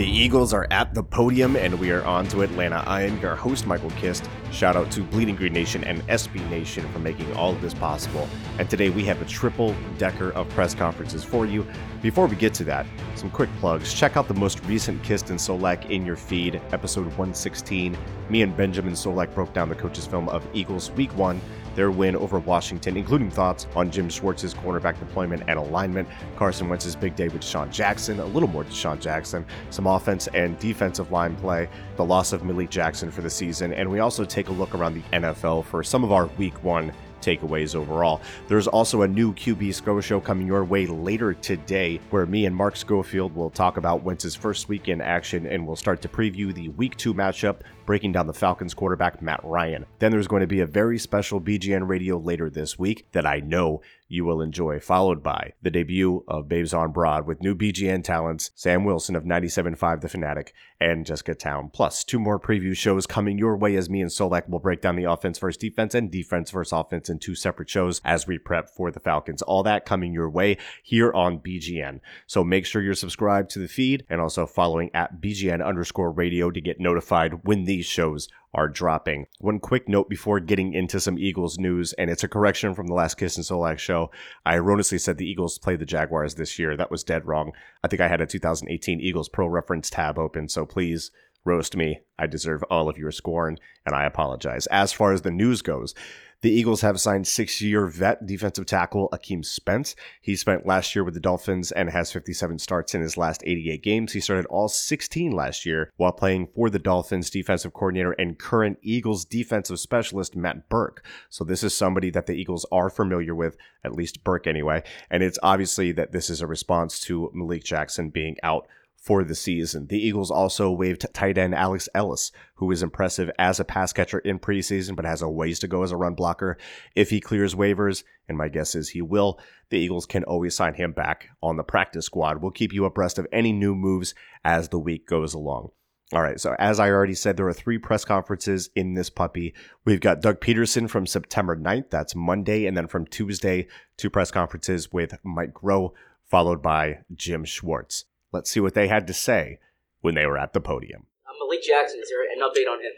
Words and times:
The 0.00 0.08
Eagles 0.08 0.54
are 0.54 0.66
at 0.70 0.94
the 0.94 1.02
podium, 1.02 1.56
and 1.56 1.78
we 1.78 1.90
are 1.90 2.02
on 2.06 2.26
to 2.28 2.40
Atlanta. 2.40 2.82
I 2.86 3.02
am 3.02 3.20
your 3.20 3.36
host, 3.36 3.66
Michael 3.66 3.90
Kist. 3.90 4.30
Shout 4.50 4.74
out 4.74 4.90
to 4.92 5.02
Bleeding 5.02 5.36
Green 5.36 5.52
Nation 5.52 5.84
and 5.84 6.00
SB 6.08 6.48
Nation 6.48 6.90
for 6.90 7.00
making 7.00 7.30
all 7.34 7.52
of 7.52 7.60
this 7.60 7.74
possible. 7.74 8.26
And 8.58 8.70
today 8.70 8.88
we 8.88 9.04
have 9.04 9.20
a 9.20 9.26
triple 9.26 9.76
decker 9.98 10.30
of 10.30 10.48
press 10.48 10.74
conferences 10.74 11.22
for 11.22 11.44
you. 11.44 11.66
Before 12.00 12.26
we 12.26 12.36
get 12.36 12.54
to 12.54 12.64
that, 12.64 12.86
some 13.14 13.28
quick 13.28 13.50
plugs. 13.58 13.92
Check 13.92 14.16
out 14.16 14.26
the 14.26 14.32
most 14.32 14.64
recent 14.64 15.02
Kist 15.02 15.28
and 15.28 15.38
Solak 15.38 15.90
in 15.90 16.06
your 16.06 16.16
feed, 16.16 16.62
episode 16.72 17.04
116. 17.04 17.94
Me 18.30 18.40
and 18.40 18.56
Benjamin 18.56 18.94
Solak 18.94 19.34
broke 19.34 19.52
down 19.52 19.68
the 19.68 19.74
coach's 19.74 20.06
film 20.06 20.30
of 20.30 20.48
Eagles 20.54 20.90
Week 20.92 21.14
1 21.18 21.38
their 21.74 21.90
win 21.90 22.16
over 22.16 22.38
Washington, 22.38 22.96
including 22.96 23.30
thoughts 23.30 23.66
on 23.74 23.90
Jim 23.90 24.08
Schwartz's 24.08 24.54
cornerback 24.54 24.98
deployment 24.98 25.42
and 25.48 25.58
alignment, 25.58 26.08
Carson 26.36 26.68
Wentz's 26.68 26.96
big 26.96 27.16
day 27.16 27.28
with 27.28 27.42
DeSean 27.42 27.70
Jackson, 27.70 28.20
a 28.20 28.24
little 28.24 28.48
more 28.48 28.64
DeSean 28.64 29.00
Jackson, 29.00 29.44
some 29.70 29.86
offense 29.86 30.28
and 30.34 30.58
defensive 30.58 31.10
line 31.12 31.36
play, 31.36 31.68
the 31.96 32.04
loss 32.04 32.32
of 32.32 32.44
Malik 32.44 32.70
Jackson 32.70 33.10
for 33.10 33.22
the 33.22 33.30
season, 33.30 33.72
and 33.72 33.90
we 33.90 34.00
also 34.00 34.24
take 34.24 34.48
a 34.48 34.52
look 34.52 34.74
around 34.74 34.94
the 34.94 35.02
NFL 35.16 35.64
for 35.64 35.82
some 35.82 36.04
of 36.04 36.12
our 36.12 36.26
week 36.38 36.62
one 36.64 36.92
takeaways 37.20 37.74
overall. 37.74 38.20
There's 38.48 38.66
also 38.66 39.02
a 39.02 39.08
new 39.08 39.34
QB 39.34 39.74
SCO 39.74 40.00
show 40.00 40.20
coming 40.20 40.46
your 40.46 40.64
way 40.64 40.86
later 40.86 41.34
today, 41.34 42.00
where 42.10 42.26
me 42.26 42.46
and 42.46 42.54
Mark 42.54 42.76
Schofield 42.76 43.34
will 43.34 43.50
talk 43.50 43.76
about 43.76 44.02
Wentz's 44.02 44.34
first 44.34 44.68
week 44.68 44.88
in 44.88 45.00
action 45.00 45.46
and 45.46 45.66
we'll 45.66 45.76
start 45.76 46.02
to 46.02 46.08
preview 46.08 46.54
the 46.54 46.68
week 46.70 46.96
two 46.96 47.14
matchup, 47.14 47.60
breaking 47.86 48.12
down 48.12 48.26
the 48.26 48.34
Falcons 48.34 48.74
quarterback 48.74 49.20
Matt 49.22 49.40
Ryan. 49.44 49.86
Then 49.98 50.12
there's 50.12 50.28
going 50.28 50.40
to 50.40 50.46
be 50.46 50.60
a 50.60 50.66
very 50.66 50.98
special 50.98 51.40
BGN 51.40 51.88
radio 51.88 52.18
later 52.18 52.50
this 52.50 52.78
week 52.78 53.06
that 53.12 53.26
I 53.26 53.40
know 53.40 53.82
you 54.10 54.24
will 54.24 54.42
enjoy, 54.42 54.80
followed 54.80 55.22
by 55.22 55.52
the 55.62 55.70
debut 55.70 56.24
of 56.26 56.48
Babes 56.48 56.74
on 56.74 56.90
Broad 56.90 57.26
with 57.26 57.40
new 57.40 57.54
BGN 57.54 58.02
talents, 58.02 58.50
Sam 58.56 58.84
Wilson 58.84 59.14
of 59.14 59.22
97.5 59.22 60.00
The 60.00 60.08
Fanatic, 60.08 60.52
and 60.80 61.06
Jessica 61.06 61.34
Town. 61.34 61.70
Plus, 61.72 62.02
two 62.02 62.18
more 62.18 62.40
preview 62.40 62.76
shows 62.76 63.06
coming 63.06 63.38
your 63.38 63.56
way 63.56 63.76
as 63.76 63.88
me 63.88 64.00
and 64.00 64.10
Solak 64.10 64.48
will 64.48 64.58
break 64.58 64.80
down 64.80 64.96
the 64.96 65.04
offense 65.04 65.38
versus 65.38 65.58
defense 65.58 65.94
and 65.94 66.10
defense 66.10 66.50
versus 66.50 66.72
offense 66.72 67.08
in 67.08 67.20
two 67.20 67.36
separate 67.36 67.70
shows 67.70 68.00
as 68.04 68.26
we 68.26 68.36
prep 68.36 68.68
for 68.68 68.90
the 68.90 68.98
Falcons. 68.98 69.42
All 69.42 69.62
that 69.62 69.86
coming 69.86 70.12
your 70.12 70.28
way 70.28 70.58
here 70.82 71.12
on 71.12 71.38
BGN. 71.38 72.00
So 72.26 72.42
make 72.42 72.66
sure 72.66 72.82
you're 72.82 72.94
subscribed 72.94 73.50
to 73.50 73.60
the 73.60 73.68
feed 73.68 74.04
and 74.10 74.20
also 74.20 74.44
following 74.44 74.90
at 74.92 75.20
BGN 75.20 75.64
underscore 75.64 76.10
radio 76.10 76.50
to 76.50 76.60
get 76.60 76.80
notified 76.80 77.44
when 77.44 77.64
these 77.64 77.86
shows 77.86 78.28
are 78.52 78.68
dropping. 78.68 79.26
One 79.38 79.60
quick 79.60 79.88
note 79.88 80.08
before 80.08 80.40
getting 80.40 80.72
into 80.72 81.00
some 81.00 81.18
Eagles 81.18 81.58
news, 81.58 81.92
and 81.94 82.10
it's 82.10 82.24
a 82.24 82.28
correction 82.28 82.74
from 82.74 82.86
the 82.86 82.94
last 82.94 83.16
Kist 83.16 83.36
and 83.36 83.46
Solak 83.46 83.78
show. 83.78 84.10
I 84.44 84.56
erroneously 84.56 84.98
said 84.98 85.18
the 85.18 85.28
Eagles 85.28 85.58
play 85.58 85.76
the 85.76 85.86
Jaguars 85.86 86.34
this 86.34 86.58
year. 86.58 86.76
That 86.76 86.90
was 86.90 87.04
dead 87.04 87.26
wrong. 87.26 87.52
I 87.84 87.88
think 87.88 88.00
I 88.00 88.08
had 88.08 88.20
a 88.20 88.26
2018 88.26 89.00
Eagles 89.00 89.28
Pro 89.28 89.46
Reference 89.46 89.90
tab 89.90 90.18
open, 90.18 90.48
so 90.48 90.66
please 90.66 91.10
roast 91.44 91.76
me. 91.76 92.00
I 92.18 92.26
deserve 92.26 92.62
all 92.64 92.88
of 92.88 92.98
your 92.98 93.12
scorn, 93.12 93.58
and 93.86 93.94
I 93.94 94.04
apologize. 94.04 94.66
As 94.66 94.92
far 94.92 95.12
as 95.12 95.22
the 95.22 95.30
news 95.30 95.62
goes, 95.62 95.94
the 96.42 96.50
Eagles 96.50 96.80
have 96.80 97.00
signed 97.00 97.26
six 97.26 97.60
year 97.60 97.86
vet 97.86 98.26
defensive 98.26 98.66
tackle 98.66 99.08
Akeem 99.12 99.44
Spence. 99.44 99.94
He 100.22 100.36
spent 100.36 100.66
last 100.66 100.94
year 100.94 101.04
with 101.04 101.14
the 101.14 101.20
Dolphins 101.20 101.70
and 101.70 101.90
has 101.90 102.12
57 102.12 102.58
starts 102.58 102.94
in 102.94 103.02
his 103.02 103.16
last 103.16 103.42
88 103.44 103.82
games. 103.82 104.12
He 104.12 104.20
started 104.20 104.46
all 104.46 104.68
16 104.68 105.32
last 105.32 105.66
year 105.66 105.90
while 105.96 106.12
playing 106.12 106.48
for 106.54 106.70
the 106.70 106.78
Dolphins 106.78 107.28
defensive 107.28 107.74
coordinator 107.74 108.12
and 108.12 108.38
current 108.38 108.78
Eagles 108.82 109.24
defensive 109.24 109.78
specialist 109.78 110.34
Matt 110.34 110.68
Burke. 110.68 111.04
So 111.28 111.44
this 111.44 111.62
is 111.62 111.74
somebody 111.74 112.10
that 112.10 112.26
the 112.26 112.34
Eagles 112.34 112.64
are 112.72 112.88
familiar 112.88 113.34
with, 113.34 113.56
at 113.84 113.94
least 113.94 114.24
Burke 114.24 114.46
anyway. 114.46 114.82
And 115.10 115.22
it's 115.22 115.38
obviously 115.42 115.92
that 115.92 116.12
this 116.12 116.30
is 116.30 116.40
a 116.40 116.46
response 116.46 117.00
to 117.00 117.30
Malik 117.34 117.64
Jackson 117.64 118.08
being 118.08 118.36
out 118.42 118.66
for 119.00 119.24
the 119.24 119.34
season. 119.34 119.86
The 119.86 119.98
Eagles 119.98 120.30
also 120.30 120.70
waived 120.70 121.06
tight 121.14 121.38
end 121.38 121.54
Alex 121.54 121.88
Ellis, 121.94 122.30
who 122.56 122.70
is 122.70 122.82
impressive 122.82 123.30
as 123.38 123.58
a 123.58 123.64
pass 123.64 123.94
catcher 123.94 124.18
in 124.18 124.38
preseason, 124.38 124.94
but 124.94 125.06
has 125.06 125.22
a 125.22 125.28
ways 125.28 125.58
to 125.60 125.68
go 125.68 125.82
as 125.82 125.90
a 125.90 125.96
run 125.96 126.14
blocker. 126.14 126.58
If 126.94 127.08
he 127.08 127.18
clears 127.18 127.54
waivers, 127.54 128.04
and 128.28 128.36
my 128.36 128.48
guess 128.48 128.74
is 128.74 128.90
he 128.90 129.00
will, 129.00 129.40
the 129.70 129.78
Eagles 129.78 130.04
can 130.04 130.22
always 130.24 130.54
sign 130.54 130.74
him 130.74 130.92
back 130.92 131.28
on 131.42 131.56
the 131.56 131.64
practice 131.64 132.04
squad. 132.04 132.42
We'll 132.42 132.50
keep 132.50 132.74
you 132.74 132.84
abreast 132.84 133.18
of 133.18 133.26
any 133.32 133.52
new 133.52 133.74
moves 133.74 134.14
as 134.44 134.68
the 134.68 134.78
week 134.78 135.06
goes 135.06 135.32
along. 135.32 135.70
All 136.12 136.22
right, 136.22 136.40
so 136.40 136.54
as 136.58 136.78
I 136.78 136.90
already 136.90 137.14
said, 137.14 137.36
there 137.36 137.46
are 137.46 137.52
three 137.54 137.78
press 137.78 138.04
conferences 138.04 138.68
in 138.74 138.94
this 138.94 139.08
puppy. 139.08 139.54
We've 139.84 140.00
got 140.00 140.20
Doug 140.20 140.40
Pederson 140.40 140.90
from 140.90 141.06
September 141.06 141.56
9th, 141.56 141.88
that's 141.88 142.16
Monday, 142.16 142.66
and 142.66 142.76
then 142.76 142.88
from 142.88 143.06
Tuesday, 143.06 143.68
two 143.96 144.10
press 144.10 144.30
conferences 144.30 144.92
with 144.92 145.14
Mike 145.22 145.54
Groh, 145.54 145.92
followed 146.26 146.60
by 146.60 146.98
Jim 147.14 147.44
Schwartz. 147.44 148.06
Let's 148.32 148.50
see 148.50 148.60
what 148.60 148.74
they 148.74 148.88
had 148.88 149.06
to 149.08 149.14
say 149.14 149.58
when 150.00 150.14
they 150.14 150.26
were 150.26 150.38
at 150.38 150.52
the 150.52 150.60
podium. 150.60 151.06
Uh, 151.26 151.32
Malik 151.38 151.62
Jackson, 151.62 152.00
is 152.00 152.08
there 152.08 152.22
an 152.24 152.40
update 152.40 152.70
on 152.70 152.80
him? 152.80 152.92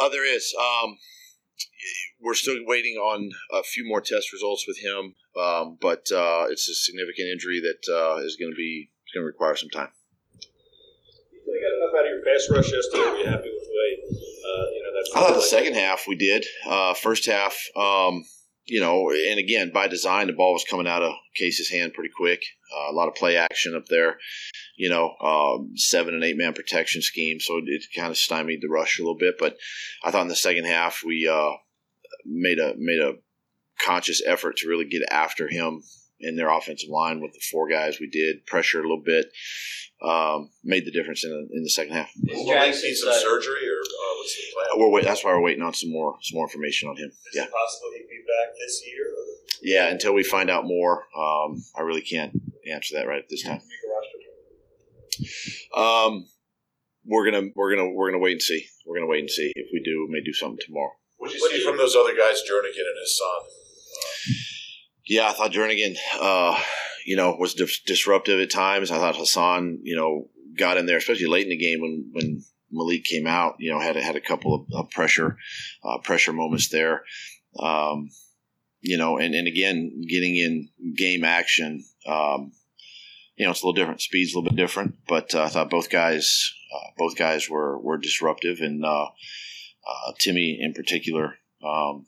Uh, 0.00 0.08
there 0.08 0.24
is. 0.24 0.54
Um, 0.58 0.98
we're 2.20 2.34
still 2.34 2.56
waiting 2.66 2.96
on 2.96 3.30
a 3.52 3.62
few 3.62 3.86
more 3.86 4.00
test 4.00 4.32
results 4.32 4.66
with 4.66 4.78
him, 4.78 5.14
um, 5.40 5.78
but 5.80 6.06
uh, 6.12 6.46
it's 6.48 6.68
a 6.68 6.74
significant 6.74 7.28
injury 7.28 7.60
that 7.60 7.92
uh, 7.92 8.16
is 8.18 8.36
going 8.36 8.52
to 8.52 8.56
be 8.56 8.90
going 9.14 9.22
to 9.22 9.26
require 9.26 9.56
some 9.56 9.68
time. 9.68 9.88
You 11.32 11.60
got 11.60 11.84
enough 11.84 11.94
out 11.98 12.06
of 12.06 12.12
your 12.12 12.24
pass 12.24 12.48
rush 12.50 12.72
yesterday. 12.72 13.02
Are 13.02 13.16
you 13.18 13.26
happy 13.26 13.50
with 13.52 13.64
the 13.64 13.74
way 13.74 14.18
uh, 14.46 14.70
you 14.70 14.82
know 14.82 14.92
that's? 14.94 15.16
I 15.16 15.20
thought 15.20 15.34
the 15.34 15.42
second 15.42 15.74
half 15.74 16.04
we 16.08 16.16
did. 16.16 16.46
Uh, 16.66 16.94
first 16.94 17.26
half, 17.26 17.56
um, 17.76 18.24
you 18.64 18.80
know, 18.80 19.10
and 19.10 19.38
again 19.38 19.70
by 19.72 19.88
design, 19.88 20.28
the 20.28 20.32
ball 20.32 20.52
was 20.52 20.64
coming 20.68 20.86
out 20.86 21.02
of 21.02 21.12
Case's 21.34 21.70
hand 21.70 21.92
pretty 21.94 22.10
quick. 22.16 22.42
Uh, 22.74 22.92
a 22.92 22.94
lot 22.94 23.08
of 23.08 23.14
play 23.14 23.36
action 23.36 23.74
up 23.76 23.86
there. 23.86 24.18
You 24.76 24.90
know, 24.90 25.14
um, 25.20 25.72
seven 25.76 26.14
and 26.14 26.24
eight 26.24 26.36
man 26.36 26.54
protection 26.54 27.02
scheme, 27.02 27.40
so 27.40 27.58
it, 27.58 27.64
it 27.66 27.84
kind 27.96 28.10
of 28.10 28.16
stymied 28.16 28.60
the 28.62 28.68
rush 28.68 28.98
a 28.98 29.02
little 29.02 29.18
bit. 29.18 29.36
But 29.38 29.56
I 30.02 30.10
thought 30.10 30.22
in 30.22 30.28
the 30.28 30.36
second 30.36 30.66
half 30.66 31.02
we 31.04 31.28
uh, 31.28 31.52
made 32.24 32.58
a 32.58 32.74
made 32.76 33.00
a 33.00 33.14
conscious 33.84 34.22
effort 34.26 34.56
to 34.58 34.68
really 34.68 34.86
get 34.86 35.02
after 35.10 35.48
him 35.48 35.82
in 36.20 36.36
their 36.36 36.50
offensive 36.50 36.88
line 36.88 37.20
with 37.20 37.32
the 37.32 37.42
four 37.50 37.68
guys 37.68 37.98
we 37.98 38.08
did 38.08 38.46
pressure 38.46 38.78
a 38.78 38.82
little 38.82 39.02
bit 39.04 39.26
um, 40.02 40.50
made 40.64 40.84
the 40.84 40.90
difference 40.90 41.24
in 41.24 41.30
the, 41.30 41.56
in 41.56 41.62
the 41.62 41.70
second 41.70 41.94
half. 41.94 42.10
Is 42.24 42.46
Jackson 42.46 42.88
need 42.88 42.94
some 42.94 43.12
surgery, 43.12 43.68
or 43.68 43.78
uh, 43.78 44.14
what's 44.18 44.36
the 44.36 44.42
plan? 44.52 44.80
We're 44.80 44.90
wait, 44.90 45.04
that's 45.04 45.24
why 45.24 45.32
we're 45.32 45.42
waiting 45.42 45.62
on 45.62 45.74
some 45.74 45.92
more 45.92 46.16
some 46.22 46.36
more 46.36 46.46
information 46.46 46.88
on 46.88 46.96
him. 46.96 47.08
Is 47.08 47.16
yeah, 47.34 47.44
it 47.44 47.52
possible 47.52 47.90
he'd 47.96 48.08
be 48.08 48.22
back 48.26 48.54
this 48.58 48.82
year? 48.86 49.06
Or 49.06 49.22
yeah. 49.62 49.92
Until 49.92 50.12
we 50.12 50.24
find 50.24 50.50
out 50.50 50.64
more, 50.64 51.06
um, 51.16 51.62
I 51.76 51.82
really 51.82 52.00
can't 52.00 52.32
answer 52.70 52.96
that 52.96 53.06
right 53.06 53.22
at 53.22 53.28
this 53.28 53.42
time. 53.42 53.60
make 53.60 53.62
a 53.62 53.88
roster? 53.88 54.18
Um, 55.76 56.26
we're 57.04 57.30
gonna 57.30 57.48
we're 57.54 57.74
gonna 57.74 57.90
we're 57.90 58.10
gonna 58.10 58.22
wait 58.22 58.32
and 58.32 58.42
see. 58.42 58.66
We're 58.86 58.96
gonna 58.98 59.10
wait 59.10 59.20
and 59.20 59.30
see. 59.30 59.52
If 59.54 59.68
we 59.72 59.80
do, 59.82 60.06
we 60.08 60.14
may 60.14 60.24
do 60.24 60.32
something 60.32 60.58
tomorrow. 60.64 60.92
What 61.18 61.30
do 61.30 61.36
you 61.36 61.50
see 61.50 61.64
from 61.64 61.76
those 61.76 61.94
other 61.94 62.14
guys, 62.16 62.42
Jernigan 62.42 62.80
and 62.80 62.98
Hassan? 63.00 63.40
Yeah, 65.06 65.28
I 65.28 65.32
thought 65.32 65.52
Jernigan, 65.52 65.96
uh, 66.20 66.60
you 67.06 67.16
know, 67.16 67.36
was 67.38 67.54
dis- 67.54 67.80
disruptive 67.80 68.40
at 68.40 68.50
times. 68.50 68.90
I 68.90 68.98
thought 68.98 69.16
Hassan, 69.16 69.80
you 69.82 69.96
know, 69.96 70.28
got 70.56 70.78
in 70.78 70.86
there, 70.86 70.96
especially 70.96 71.26
late 71.26 71.44
in 71.44 71.50
the 71.50 71.56
game 71.56 71.80
when 71.80 72.10
when 72.12 72.42
Malik 72.70 73.04
came 73.04 73.26
out. 73.26 73.56
You 73.58 73.72
know, 73.72 73.80
had 73.80 73.96
had 73.96 74.16
a 74.16 74.20
couple 74.20 74.54
of, 74.54 74.66
of 74.72 74.90
pressure 74.90 75.36
uh, 75.84 75.98
pressure 75.98 76.32
moments 76.32 76.68
there. 76.68 77.02
Um, 77.58 78.10
you 78.80 78.96
know, 78.96 79.16
and, 79.18 79.34
and 79.34 79.46
again, 79.46 80.02
getting 80.08 80.36
in 80.36 80.68
game 80.96 81.24
action. 81.24 81.84
Um, 82.06 82.52
you 83.36 83.44
know, 83.44 83.52
it's 83.52 83.62
a 83.62 83.66
little 83.66 83.74
different. 83.74 84.00
Speed's 84.00 84.34
a 84.34 84.38
little 84.38 84.50
bit 84.50 84.56
different, 84.56 84.96
but 85.08 85.34
uh, 85.34 85.44
I 85.44 85.48
thought 85.48 85.70
both 85.70 85.90
guys, 85.90 86.52
uh, 86.74 86.90
both 86.98 87.16
guys 87.16 87.48
were 87.48 87.78
were 87.78 87.98
disruptive, 87.98 88.60
and 88.60 88.84
uh, 88.84 89.06
uh, 89.06 90.12
Timmy 90.18 90.58
in 90.60 90.74
particular 90.74 91.38
um, 91.64 92.06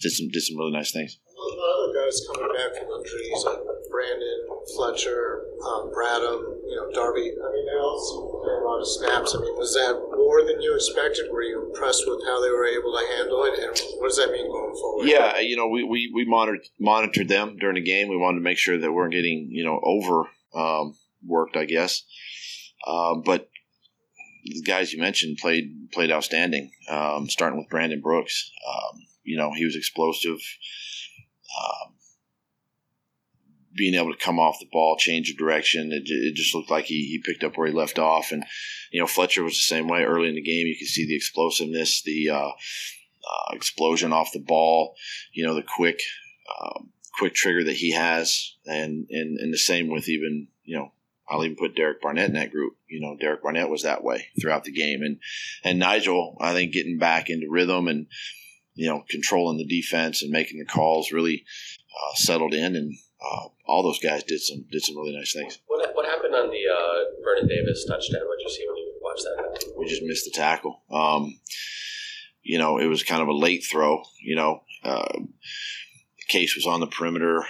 did 0.00 0.12
some 0.12 0.28
did 0.28 0.42
some 0.42 0.56
really 0.56 0.72
nice 0.72 0.92
things. 0.92 1.18
Well, 1.36 1.50
the 1.50 1.62
other 1.62 2.06
guys 2.06 2.22
coming 2.26 2.54
back 2.54 2.78
from 2.78 2.88
injuries, 3.00 3.44
like 3.44 3.58
Brandon, 3.90 4.38
Fletcher, 4.76 5.44
um, 5.66 5.90
Bradham, 5.90 6.40
you 6.68 6.76
know, 6.76 6.90
Darby, 6.94 7.34
I 7.34 7.46
mean, 7.52 7.66
they 7.66 7.76
played 7.76 8.62
a 8.62 8.64
lot 8.64 8.80
of 8.80 8.86
snaps. 8.86 9.34
I 9.34 9.40
mean, 9.40 9.56
was 9.58 9.74
that 9.74 9.98
more 10.32 10.46
than 10.46 10.62
you 10.62 10.74
expected? 10.74 11.30
Were 11.30 11.42
you 11.42 11.66
impressed 11.66 12.04
with 12.06 12.24
how 12.24 12.40
they 12.40 12.48
were 12.48 12.66
able 12.66 12.92
to 12.92 13.16
handle 13.16 13.44
it? 13.44 13.58
And 13.58 13.78
what 13.98 14.08
does 14.08 14.16
that 14.16 14.32
mean 14.32 14.46
going 14.46 14.74
forward? 14.74 15.06
Yeah, 15.06 15.38
you 15.40 15.56
know, 15.56 15.68
we, 15.68 15.84
we, 15.84 16.10
we 16.14 16.24
monitored, 16.24 16.66
monitored 16.80 17.28
them 17.28 17.56
during 17.58 17.74
the 17.74 17.82
game. 17.82 18.08
We 18.08 18.16
wanted 18.16 18.38
to 18.38 18.44
make 18.44 18.58
sure 18.58 18.78
that 18.78 18.90
we 18.90 18.94
weren't 18.94 19.12
getting, 19.12 19.48
you 19.50 19.64
know, 19.64 19.80
over 19.82 20.24
um, 20.54 20.96
worked, 21.26 21.56
I 21.56 21.66
guess. 21.66 22.02
Uh, 22.86 23.16
but 23.24 23.48
the 24.44 24.62
guys 24.62 24.92
you 24.92 25.00
mentioned 25.00 25.38
played 25.40 25.90
played 25.92 26.10
outstanding, 26.10 26.72
um, 26.88 27.28
starting 27.28 27.58
with 27.58 27.68
Brandon 27.68 28.00
Brooks. 28.00 28.50
Um, 28.68 29.00
you 29.22 29.36
know, 29.36 29.52
he 29.54 29.64
was 29.64 29.76
explosive. 29.76 30.38
Um, 31.60 31.94
being 33.74 33.94
able 33.94 34.12
to 34.12 34.18
come 34.24 34.38
off 34.38 34.58
the 34.60 34.68
ball, 34.70 34.96
change 34.96 35.30
of 35.30 35.36
direction. 35.36 35.92
It, 35.92 36.02
it, 36.06 36.34
just 36.34 36.54
looked 36.54 36.70
like 36.70 36.86
he, 36.86 37.06
he 37.06 37.22
picked 37.24 37.44
up 37.44 37.56
where 37.56 37.66
he 37.66 37.72
left 37.72 37.98
off. 37.98 38.32
And, 38.32 38.44
you 38.90 39.00
know, 39.00 39.06
Fletcher 39.06 39.42
was 39.42 39.54
the 39.54 39.74
same 39.74 39.88
way 39.88 40.02
early 40.02 40.28
in 40.28 40.34
the 40.34 40.42
game. 40.42 40.66
You 40.66 40.76
could 40.78 40.88
see 40.88 41.06
the 41.06 41.16
explosiveness, 41.16 42.02
the 42.02 42.30
uh, 42.30 42.48
uh, 42.48 43.52
explosion 43.54 44.12
off 44.12 44.32
the 44.32 44.40
ball, 44.40 44.94
you 45.32 45.46
know, 45.46 45.54
the 45.54 45.62
quick, 45.62 46.00
um, 46.60 46.90
quick 47.18 47.34
trigger 47.34 47.64
that 47.64 47.76
he 47.76 47.92
has. 47.92 48.56
And, 48.66 49.06
and, 49.10 49.38
and 49.38 49.52
the 49.52 49.58
same 49.58 49.88
with 49.88 50.08
even, 50.08 50.48
you 50.64 50.76
know, 50.76 50.92
I'll 51.28 51.44
even 51.44 51.56
put 51.56 51.76
Derek 51.76 52.02
Barnett 52.02 52.28
in 52.28 52.34
that 52.34 52.50
group. 52.50 52.74
You 52.88 53.00
know, 53.00 53.16
Derek 53.18 53.42
Barnett 53.42 53.70
was 53.70 53.84
that 53.84 54.04
way 54.04 54.26
throughout 54.40 54.64
the 54.64 54.72
game. 54.72 55.00
And, 55.02 55.18
and 55.64 55.78
Nigel, 55.78 56.36
I 56.40 56.52
think 56.52 56.72
getting 56.72 56.98
back 56.98 57.30
into 57.30 57.46
rhythm 57.48 57.88
and, 57.88 58.06
you 58.74 58.88
know, 58.88 59.04
controlling 59.08 59.56
the 59.56 59.66
defense 59.66 60.22
and 60.22 60.30
making 60.30 60.58
the 60.58 60.66
calls 60.66 61.12
really 61.12 61.44
uh, 61.90 62.14
settled 62.16 62.52
in 62.52 62.76
and, 62.76 62.94
uh, 63.22 63.48
all 63.66 63.82
those 63.82 64.00
guys 64.00 64.24
did 64.24 64.40
some 64.40 64.64
did 64.70 64.82
some 64.82 64.96
really 64.96 65.16
nice 65.16 65.32
things. 65.32 65.58
What, 65.66 65.94
what 65.94 66.06
happened 66.06 66.34
on 66.34 66.48
the 66.48 66.62
uh, 66.68 67.22
Vernon 67.22 67.48
Davis 67.48 67.84
touchdown? 67.86 68.22
What 68.26 68.38
did 68.38 68.44
you 68.44 68.50
see 68.50 68.66
when 68.66 68.76
you 68.76 68.92
watched 69.00 69.24
that? 69.24 69.74
We 69.78 69.86
just 69.86 70.02
missed 70.02 70.24
the 70.24 70.32
tackle. 70.32 70.82
Um, 70.90 71.38
you 72.42 72.58
know, 72.58 72.78
it 72.78 72.86
was 72.86 73.02
kind 73.02 73.22
of 73.22 73.28
a 73.28 73.32
late 73.32 73.64
throw. 73.70 74.02
You 74.20 74.36
know, 74.36 74.62
uh, 74.82 75.18
Case 76.28 76.56
was 76.56 76.66
on 76.66 76.80
the 76.80 76.86
perimeter, 76.86 77.44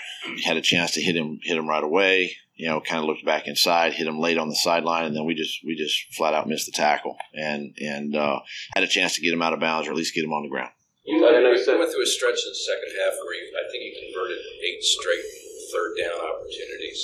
had 0.44 0.56
a 0.56 0.60
chance 0.60 0.92
to 0.92 1.00
hit 1.00 1.16
him 1.16 1.38
hit 1.42 1.56
him 1.56 1.68
right 1.68 1.84
away. 1.84 2.36
You 2.54 2.68
know, 2.68 2.80
kind 2.80 3.00
of 3.00 3.06
looked 3.06 3.24
back 3.24 3.46
inside, 3.46 3.94
hit 3.94 4.06
him 4.06 4.20
late 4.20 4.38
on 4.38 4.48
the 4.48 4.56
sideline, 4.56 5.06
and 5.06 5.16
then 5.16 5.24
we 5.24 5.34
just 5.34 5.58
we 5.64 5.74
just 5.74 6.14
flat 6.14 6.34
out 6.34 6.48
missed 6.48 6.66
the 6.66 6.72
tackle 6.72 7.16
and 7.32 7.74
and 7.80 8.14
uh, 8.14 8.40
had 8.74 8.84
a 8.84 8.88
chance 8.88 9.14
to 9.14 9.22
get 9.22 9.32
him 9.32 9.42
out 9.42 9.52
of 9.52 9.60
bounds 9.60 9.88
or 9.88 9.92
at 9.92 9.96
least 9.96 10.14
get 10.14 10.24
him 10.24 10.32
on 10.32 10.42
the 10.42 10.50
ground. 10.50 10.70
You, 11.04 11.26
I 11.26 11.32
know 11.40 11.50
you 11.50 11.78
went 11.78 11.90
through 11.90 12.02
a 12.02 12.06
stretch 12.06 12.38
in 12.46 12.50
the 12.50 12.62
second 12.62 12.90
half 12.94 13.18
where 13.24 13.34
you, 13.34 13.50
I 13.58 13.66
think 13.70 13.82
you 13.82 13.92
converted 14.06 14.38
eight 14.62 14.82
straight 14.82 15.41
third 15.72 15.96
down 15.96 16.20
opportunities. 16.20 17.00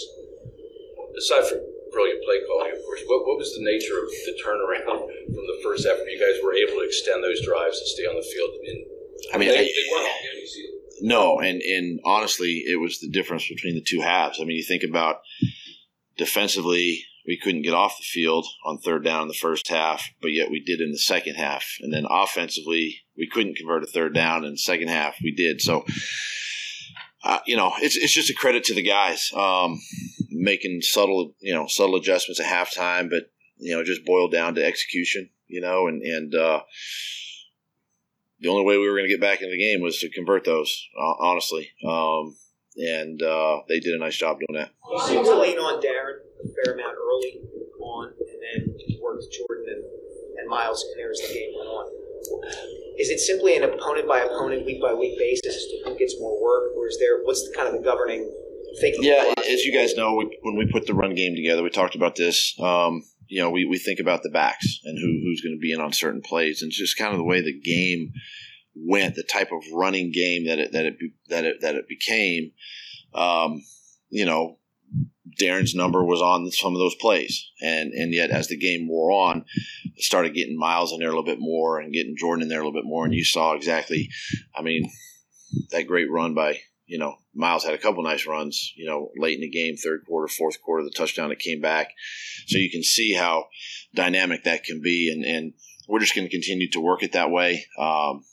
Aside 1.16 1.48
from 1.48 1.64
brilliant 1.90 2.22
play 2.22 2.44
calling, 2.46 2.76
of 2.76 2.84
course, 2.84 3.02
what, 3.08 3.24
what 3.26 3.40
was 3.40 3.56
the 3.56 3.64
nature 3.64 3.96
of 3.98 4.08
the 4.28 4.36
turnaround 4.44 5.08
from 5.34 5.44
the 5.48 5.60
first 5.64 5.88
half 5.88 5.96
where 5.98 6.12
you 6.12 6.20
guys 6.20 6.38
were 6.44 6.54
able 6.54 6.78
to 6.78 6.86
extend 6.86 7.24
those 7.24 7.40
drives 7.42 7.80
and 7.80 7.88
stay 7.88 8.06
on 8.06 8.14
the 8.14 8.28
field? 8.28 8.52
And, 8.68 8.78
I 9.34 9.38
mean, 9.40 9.48
they, 9.48 9.66
they 9.66 9.86
weren't 9.90 10.12
no, 11.00 11.40
and 11.40 11.60
and 11.62 12.00
honestly, 12.04 12.64
it 12.66 12.80
was 12.80 13.00
the 13.00 13.10
difference 13.10 13.48
between 13.48 13.74
the 13.74 13.82
two 13.82 14.00
halves. 14.00 14.38
I 14.40 14.44
mean, 14.44 14.56
you 14.56 14.64
think 14.64 14.82
about 14.82 15.20
defensively, 16.16 17.04
we 17.26 17.38
couldn't 17.38 17.62
get 17.62 17.74
off 17.74 17.96
the 17.98 18.04
field 18.04 18.46
on 18.64 18.78
third 18.78 19.04
down 19.04 19.22
in 19.22 19.28
the 19.28 19.34
first 19.34 19.68
half, 19.68 20.08
but 20.20 20.32
yet 20.32 20.50
we 20.50 20.60
did 20.60 20.80
in 20.80 20.90
the 20.90 20.98
second 20.98 21.36
half. 21.36 21.64
And 21.80 21.92
then 21.92 22.06
offensively, 22.08 23.02
we 23.16 23.28
couldn't 23.28 23.56
convert 23.56 23.84
a 23.84 23.86
third 23.86 24.14
down 24.14 24.44
in 24.44 24.52
the 24.52 24.58
second 24.58 24.88
half. 24.88 25.16
We 25.22 25.32
did. 25.32 25.60
So 25.60 25.84
you 27.46 27.56
know, 27.56 27.72
it's 27.80 27.96
it's 27.96 28.12
just 28.12 28.30
a 28.30 28.34
credit 28.34 28.64
to 28.64 28.74
the 28.74 28.82
guys 28.82 29.32
um, 29.34 29.80
making 30.30 30.80
subtle, 30.82 31.34
you 31.40 31.54
know, 31.54 31.66
subtle 31.66 31.96
adjustments 31.96 32.40
at 32.40 32.46
halftime, 32.46 33.10
but 33.10 33.30
you 33.56 33.74
know, 33.74 33.84
just 33.84 34.04
boiled 34.04 34.32
down 34.32 34.54
to 34.54 34.64
execution. 34.64 35.30
You 35.46 35.60
know, 35.60 35.88
and 35.88 36.02
and 36.02 36.34
uh, 36.34 36.60
the 38.40 38.48
only 38.48 38.64
way 38.64 38.78
we 38.78 38.88
were 38.88 38.96
going 38.96 39.08
to 39.08 39.12
get 39.12 39.20
back 39.20 39.40
into 39.40 39.50
the 39.50 39.58
game 39.58 39.80
was 39.80 39.98
to 40.00 40.10
convert 40.10 40.44
those. 40.44 40.88
Uh, 40.98 41.14
honestly, 41.20 41.70
um, 41.86 42.36
and 42.76 43.22
uh, 43.22 43.60
they 43.68 43.80
did 43.80 43.94
a 43.94 43.98
nice 43.98 44.16
job 44.16 44.38
doing 44.38 44.60
that. 44.60 44.70
You 44.90 45.00
seem 45.00 45.24
to 45.24 45.34
lean 45.34 45.58
on 45.58 45.82
Darren 45.82 46.20
a 46.38 46.64
fair 46.64 46.74
amount 46.74 46.94
early 46.96 47.40
on, 47.80 48.12
and 48.20 48.68
then 48.68 49.00
work 49.02 49.16
with 49.16 49.32
Jordan 49.32 49.66
and, 49.68 49.84
and 50.38 50.46
in 50.46 50.96
there 50.96 51.10
as 51.10 51.20
the 51.20 51.34
game 51.34 51.52
went 51.56 51.68
on. 51.68 52.07
Is 52.98 53.10
it 53.10 53.20
simply 53.20 53.56
an 53.56 53.62
opponent 53.62 54.08
by 54.08 54.20
opponent, 54.20 54.66
week 54.66 54.82
by 54.82 54.92
week 54.92 55.18
basis 55.18 55.54
as 55.54 55.64
to 55.66 55.82
who 55.84 55.98
gets 55.98 56.16
more 56.18 56.42
work, 56.42 56.76
or 56.76 56.88
is 56.88 56.98
there 56.98 57.22
what's 57.22 57.48
the, 57.48 57.54
kind 57.54 57.68
of 57.68 57.74
the 57.74 57.80
governing 57.80 58.28
thinking? 58.80 59.04
Yeah, 59.04 59.34
as 59.38 59.64
you 59.64 59.72
guys 59.72 59.94
know, 59.94 60.14
we, 60.14 60.36
when 60.42 60.56
we 60.56 60.70
put 60.70 60.86
the 60.86 60.94
run 60.94 61.14
game 61.14 61.34
together, 61.36 61.62
we 61.62 61.70
talked 61.70 61.94
about 61.94 62.16
this. 62.16 62.54
Um, 62.60 63.02
you 63.28 63.42
know, 63.42 63.50
we, 63.50 63.66
we 63.66 63.78
think 63.78 64.00
about 64.00 64.22
the 64.22 64.30
backs 64.30 64.80
and 64.84 64.98
who 64.98 65.20
who's 65.22 65.40
going 65.40 65.54
to 65.54 65.60
be 65.60 65.72
in 65.72 65.80
on 65.80 65.92
certain 65.92 66.22
plays, 66.22 66.62
and 66.62 66.72
just 66.72 66.98
kind 66.98 67.12
of 67.12 67.18
the 67.18 67.24
way 67.24 67.40
the 67.40 67.58
game 67.60 68.12
went, 68.74 69.14
the 69.14 69.22
type 69.22 69.50
of 69.52 69.62
running 69.72 70.10
game 70.12 70.46
that 70.46 70.58
it 70.58 70.72
that 70.72 70.86
it 70.86 70.96
that 71.28 71.44
it 71.44 71.56
that 71.60 71.74
it 71.74 71.88
became. 71.88 72.52
Um, 73.14 73.62
you 74.10 74.24
know, 74.24 74.57
Darren's 75.38 75.74
number 75.74 76.04
was 76.04 76.20
on 76.20 76.50
some 76.50 76.74
of 76.74 76.78
those 76.78 76.94
plays, 76.96 77.50
and 77.60 77.92
and 77.92 78.12
yet 78.12 78.30
as 78.30 78.48
the 78.48 78.56
game 78.56 78.88
wore 78.88 79.12
on, 79.12 79.44
started 79.96 80.34
getting 80.34 80.58
Miles 80.58 80.92
in 80.92 80.98
there 80.98 81.08
a 81.08 81.12
little 81.12 81.24
bit 81.24 81.38
more 81.40 81.78
and 81.78 81.92
getting 81.92 82.16
Jordan 82.16 82.42
in 82.42 82.48
there 82.48 82.60
a 82.60 82.64
little 82.64 82.78
bit 82.78 82.88
more, 82.88 83.04
and 83.04 83.14
you 83.14 83.24
saw 83.24 83.54
exactly, 83.54 84.10
I 84.54 84.62
mean, 84.62 84.90
that 85.70 85.86
great 85.86 86.10
run 86.10 86.34
by 86.34 86.60
you 86.86 86.98
know 86.98 87.16
Miles 87.34 87.64
had 87.64 87.74
a 87.74 87.78
couple 87.78 88.02
nice 88.02 88.26
runs, 88.26 88.72
you 88.76 88.86
know, 88.86 89.10
late 89.16 89.36
in 89.36 89.42
the 89.42 89.50
game, 89.50 89.76
third 89.76 90.04
quarter, 90.06 90.28
fourth 90.28 90.60
quarter, 90.60 90.84
the 90.84 90.90
touchdown 90.90 91.28
that 91.28 91.38
came 91.38 91.60
back, 91.60 91.92
so 92.46 92.58
you 92.58 92.70
can 92.70 92.82
see 92.82 93.14
how 93.14 93.46
dynamic 93.94 94.44
that 94.44 94.64
can 94.64 94.80
be, 94.82 95.10
and 95.12 95.24
and 95.24 95.52
we're 95.88 96.00
just 96.00 96.14
going 96.14 96.26
to 96.26 96.34
continue 96.34 96.68
to 96.70 96.80
work 96.80 97.02
it 97.02 97.12
that 97.12 97.30
way. 97.30 97.64
Um, 97.78 98.24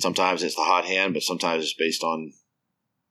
sometimes 0.00 0.42
it's 0.42 0.56
the 0.56 0.62
hot 0.62 0.84
hand, 0.84 1.14
but 1.14 1.22
sometimes 1.22 1.64
it's 1.64 1.74
based 1.74 2.02
on 2.02 2.32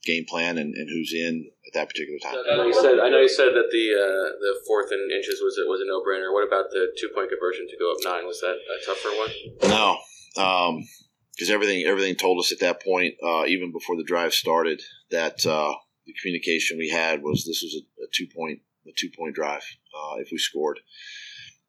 game 0.05 0.25
plan 0.27 0.57
and, 0.57 0.75
and 0.75 0.89
who's 0.89 1.13
in 1.13 1.49
at 1.65 1.73
that 1.73 1.87
particular 1.89 2.19
time. 2.19 2.35
I 2.51 2.57
know 2.57 2.67
you 2.67 2.73
said 2.73 2.99
I 2.99 3.09
know 3.09 3.19
you 3.19 3.29
said 3.29 3.55
that 3.55 3.69
the 3.71 3.85
uh, 3.95 4.29
the 4.39 4.59
fourth 4.67 4.91
and 4.91 5.11
inches 5.11 5.41
was 5.41 5.57
a, 5.57 5.67
was 5.67 5.81
a 5.81 5.87
no 5.87 6.01
brainer. 6.03 6.31
What 6.33 6.47
about 6.47 6.69
the 6.71 6.91
two 6.99 7.09
point 7.15 7.29
conversion 7.29 7.67
to 7.67 7.77
go 7.77 7.91
up 7.91 7.97
nine? 8.03 8.27
Was 8.27 8.41
that 8.41 8.55
a 8.55 8.85
tougher 8.85 9.15
one? 9.17 9.31
No, 9.63 9.97
because 10.35 11.49
um, 11.49 11.55
everything 11.55 11.85
everything 11.85 12.15
told 12.15 12.39
us 12.39 12.51
at 12.51 12.59
that 12.59 12.83
point, 12.83 13.15
uh, 13.23 13.45
even 13.45 13.71
before 13.71 13.95
the 13.95 14.03
drive 14.03 14.33
started, 14.33 14.81
that 15.09 15.45
uh, 15.45 15.73
the 16.05 16.13
communication 16.21 16.77
we 16.77 16.89
had 16.89 17.21
was 17.23 17.45
this 17.45 17.63
was 17.63 17.81
a, 17.81 18.03
a 18.03 18.07
two 18.13 18.27
point 18.35 18.59
a 18.87 18.91
two 18.95 19.09
point 19.17 19.35
drive. 19.35 19.63
Uh, 19.95 20.17
if 20.17 20.29
we 20.31 20.37
scored, 20.37 20.79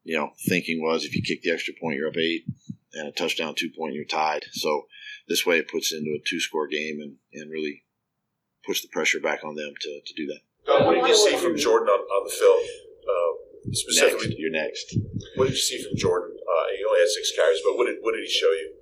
you 0.03 0.17
know, 0.17 0.31
thinking 0.47 0.81
was 0.81 1.05
if 1.05 1.15
you 1.15 1.21
kick 1.21 1.41
the 1.41 1.51
extra 1.51 1.73
point, 1.81 1.95
you're 1.95 2.09
up 2.09 2.17
eight, 2.17 2.43
and 2.93 3.07
a 3.07 3.11
touchdown 3.11 3.55
two 3.55 3.71
point, 3.77 3.95
you're 3.95 4.03
tied. 4.03 4.43
So 4.51 4.87
this 5.27 5.45
way, 5.45 5.57
it 5.57 5.71
puts 5.71 5.93
into 5.93 6.11
a 6.11 6.23
two 6.27 6.41
score 6.41 6.67
game 6.67 6.99
and 7.01 7.15
and 7.33 7.49
really 7.49 7.84
push 8.65 8.81
the 8.81 8.87
pressure 8.89 9.19
back 9.19 9.43
on 9.43 9.55
them 9.55 9.73
to, 9.81 10.01
to 10.05 10.13
do 10.13 10.25
that. 10.27 10.71
Uh, 10.71 10.83
what 10.83 10.95
did 10.95 11.07
you 11.07 11.15
see 11.15 11.37
from 11.37 11.57
Jordan 11.57 11.89
on, 11.89 11.99
on 11.99 12.23
the 12.25 12.33
film? 12.33 12.63
Uh, 13.05 13.71
specifically, 13.71 14.27
next, 14.29 14.39
you're 14.39 14.51
next. 14.51 14.97
What 15.35 15.45
did 15.45 15.53
you 15.53 15.59
see 15.61 15.83
from 15.83 15.97
Jordan? 15.97 16.35
Uh, 16.35 16.65
he 16.77 16.83
only 16.83 16.99
had 16.99 17.09
six 17.09 17.31
carries, 17.35 17.59
but 17.65 17.77
what 17.77 17.85
did 17.85 17.97
what 18.01 18.13
did 18.13 18.23
he 18.23 18.29
show 18.29 18.49
you? 18.49 18.73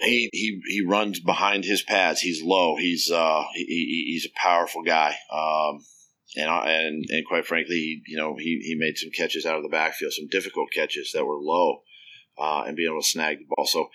He 0.00 0.30
he 0.32 0.60
he 0.66 0.84
runs 0.84 1.20
behind 1.20 1.64
his 1.64 1.82
pads. 1.82 2.20
He's 2.20 2.42
low. 2.42 2.76
He's 2.76 3.10
uh 3.10 3.44
he, 3.54 4.04
he's 4.08 4.26
a 4.26 4.38
powerful 4.38 4.82
guy. 4.82 5.16
Um, 5.32 5.84
and 6.36 6.48
and 6.48 7.04
and 7.08 7.26
quite 7.26 7.46
frankly, 7.46 7.76
he, 7.76 8.02
you 8.06 8.16
know, 8.16 8.36
he 8.36 8.60
he 8.62 8.74
made 8.76 8.96
some 8.96 9.10
catches 9.10 9.46
out 9.46 9.56
of 9.56 9.62
the 9.62 9.68
backfield, 9.68 10.12
some 10.12 10.28
difficult 10.28 10.68
catches 10.74 11.12
that 11.12 11.24
were 11.24 11.38
low, 11.38 11.82
uh, 12.38 12.64
and 12.66 12.76
being 12.76 12.90
able 12.90 13.00
to 13.00 13.06
snag 13.06 13.38
the 13.38 13.44
ball. 13.48 13.66
So 13.66 13.88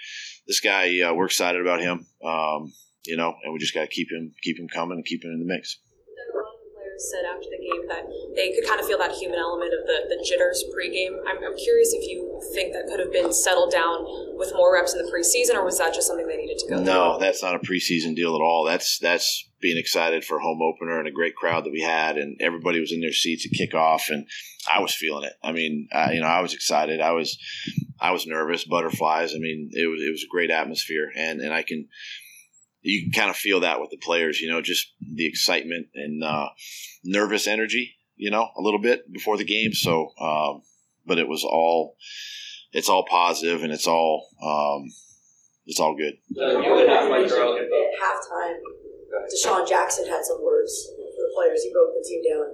this 0.47 0.59
guy, 0.59 1.01
uh, 1.01 1.13
we're 1.13 1.25
excited 1.25 1.61
about 1.61 1.81
him. 1.81 2.05
Um, 2.23 2.73
you 3.07 3.17
know, 3.17 3.35
and 3.43 3.53
we 3.53 3.59
just 3.59 3.73
got 3.73 3.81
to 3.81 3.87
keep 3.87 4.11
him 4.11 4.33
keep 4.43 4.59
him 4.59 4.67
coming 4.67 4.97
and 4.97 5.05
keep 5.05 5.23
him 5.23 5.31
in 5.31 5.39
the 5.39 5.45
mix. 5.45 5.77
A 5.77 6.37
lot 6.37 6.45
of 6.45 6.59
players 6.75 7.03
said 7.11 7.25
after 7.25 7.47
the 7.49 7.61
game 7.61 7.87
that 7.87 8.03
they 8.35 8.53
could 8.53 8.67
kind 8.67 8.79
of 8.79 8.87
feel 8.87 8.97
that 8.97 9.11
human 9.11 9.39
element 9.39 9.73
of 9.73 9.85
the, 9.87 10.15
the 10.15 10.23
jitters 10.23 10.63
pregame. 10.73 11.17
I'm, 11.27 11.37
I'm 11.43 11.57
curious 11.57 11.93
if 11.93 12.07
you 12.07 12.41
think 12.53 12.73
that 12.73 12.87
could 12.87 12.99
have 12.99 13.11
been 13.11 13.33
settled 13.33 13.71
down 13.71 14.05
with 14.37 14.53
more 14.53 14.73
reps 14.73 14.93
in 14.93 15.03
the 15.03 15.11
preseason, 15.11 15.55
or 15.55 15.65
was 15.65 15.77
that 15.77 15.93
just 15.93 16.07
something 16.07 16.27
they 16.27 16.37
needed 16.37 16.57
to 16.59 16.67
go? 16.69 16.81
No, 16.81 17.17
through? 17.17 17.25
that's 17.25 17.41
not 17.41 17.55
a 17.55 17.59
preseason 17.59 18.15
deal 18.15 18.35
at 18.35 18.41
all. 18.41 18.65
That's 18.65 18.99
that's 18.99 19.47
being 19.59 19.77
excited 19.77 20.23
for 20.23 20.37
a 20.37 20.41
home 20.41 20.61
opener 20.61 20.99
and 20.99 21.07
a 21.07 21.11
great 21.11 21.35
crowd 21.35 21.65
that 21.65 21.71
we 21.71 21.81
had, 21.81 22.17
and 22.17 22.37
everybody 22.41 22.79
was 22.79 22.91
in 22.91 23.01
their 23.01 23.13
seats 23.13 23.45
at 23.45 23.57
kickoff, 23.57 24.09
and 24.09 24.27
I 24.71 24.81
was 24.81 24.93
feeling 24.93 25.23
it. 25.23 25.33
I 25.43 25.51
mean, 25.51 25.87
uh, 25.91 26.09
you 26.11 26.21
know, 26.21 26.27
I 26.27 26.41
was 26.41 26.53
excited. 26.53 27.01
I 27.01 27.11
was 27.11 27.37
I 27.99 28.11
was 28.11 28.27
nervous, 28.27 28.65
butterflies. 28.65 29.33
I 29.33 29.39
mean, 29.39 29.69
it 29.71 29.87
was 29.87 30.01
it 30.01 30.11
was 30.11 30.23
a 30.23 30.31
great 30.31 30.51
atmosphere, 30.51 31.11
and 31.15 31.41
and 31.41 31.53
I 31.53 31.63
can 31.63 31.87
you 32.81 33.03
can 33.03 33.11
kind 33.11 33.29
of 33.29 33.35
feel 33.35 33.61
that 33.61 33.79
with 33.79 33.89
the 33.89 33.97
players, 33.97 34.39
you 34.39 34.49
know, 34.49 34.61
just 34.61 34.93
the 35.01 35.27
excitement 35.27 35.87
and 35.95 36.23
uh, 36.23 36.49
nervous 37.03 37.47
energy, 37.47 37.95
you 38.15 38.31
know, 38.31 38.49
a 38.57 38.61
little 38.61 38.81
bit 38.81 39.11
before 39.11 39.37
the 39.37 39.45
game. 39.45 39.73
So, 39.73 40.11
um, 40.19 40.61
but 41.05 41.17
it 41.17 41.27
was 41.27 41.43
all, 41.43 41.97
it's 42.71 42.89
all 42.89 43.05
positive 43.09 43.63
and 43.63 43.71
it's 43.71 43.87
all, 43.87 44.27
um, 44.41 44.89
it's 45.65 45.79
all 45.79 45.95
good. 45.97 46.13
At 47.57 47.99
halftime, 47.99 48.55
DeSean 49.33 49.67
Jackson 49.67 50.07
had 50.07 50.23
some 50.23 50.43
words 50.43 50.87
for 50.95 51.01
the 51.01 51.31
players. 51.35 51.63
He 51.63 51.71
broke 51.73 51.91
the 51.93 52.05
team 52.07 52.21
down. 52.23 52.45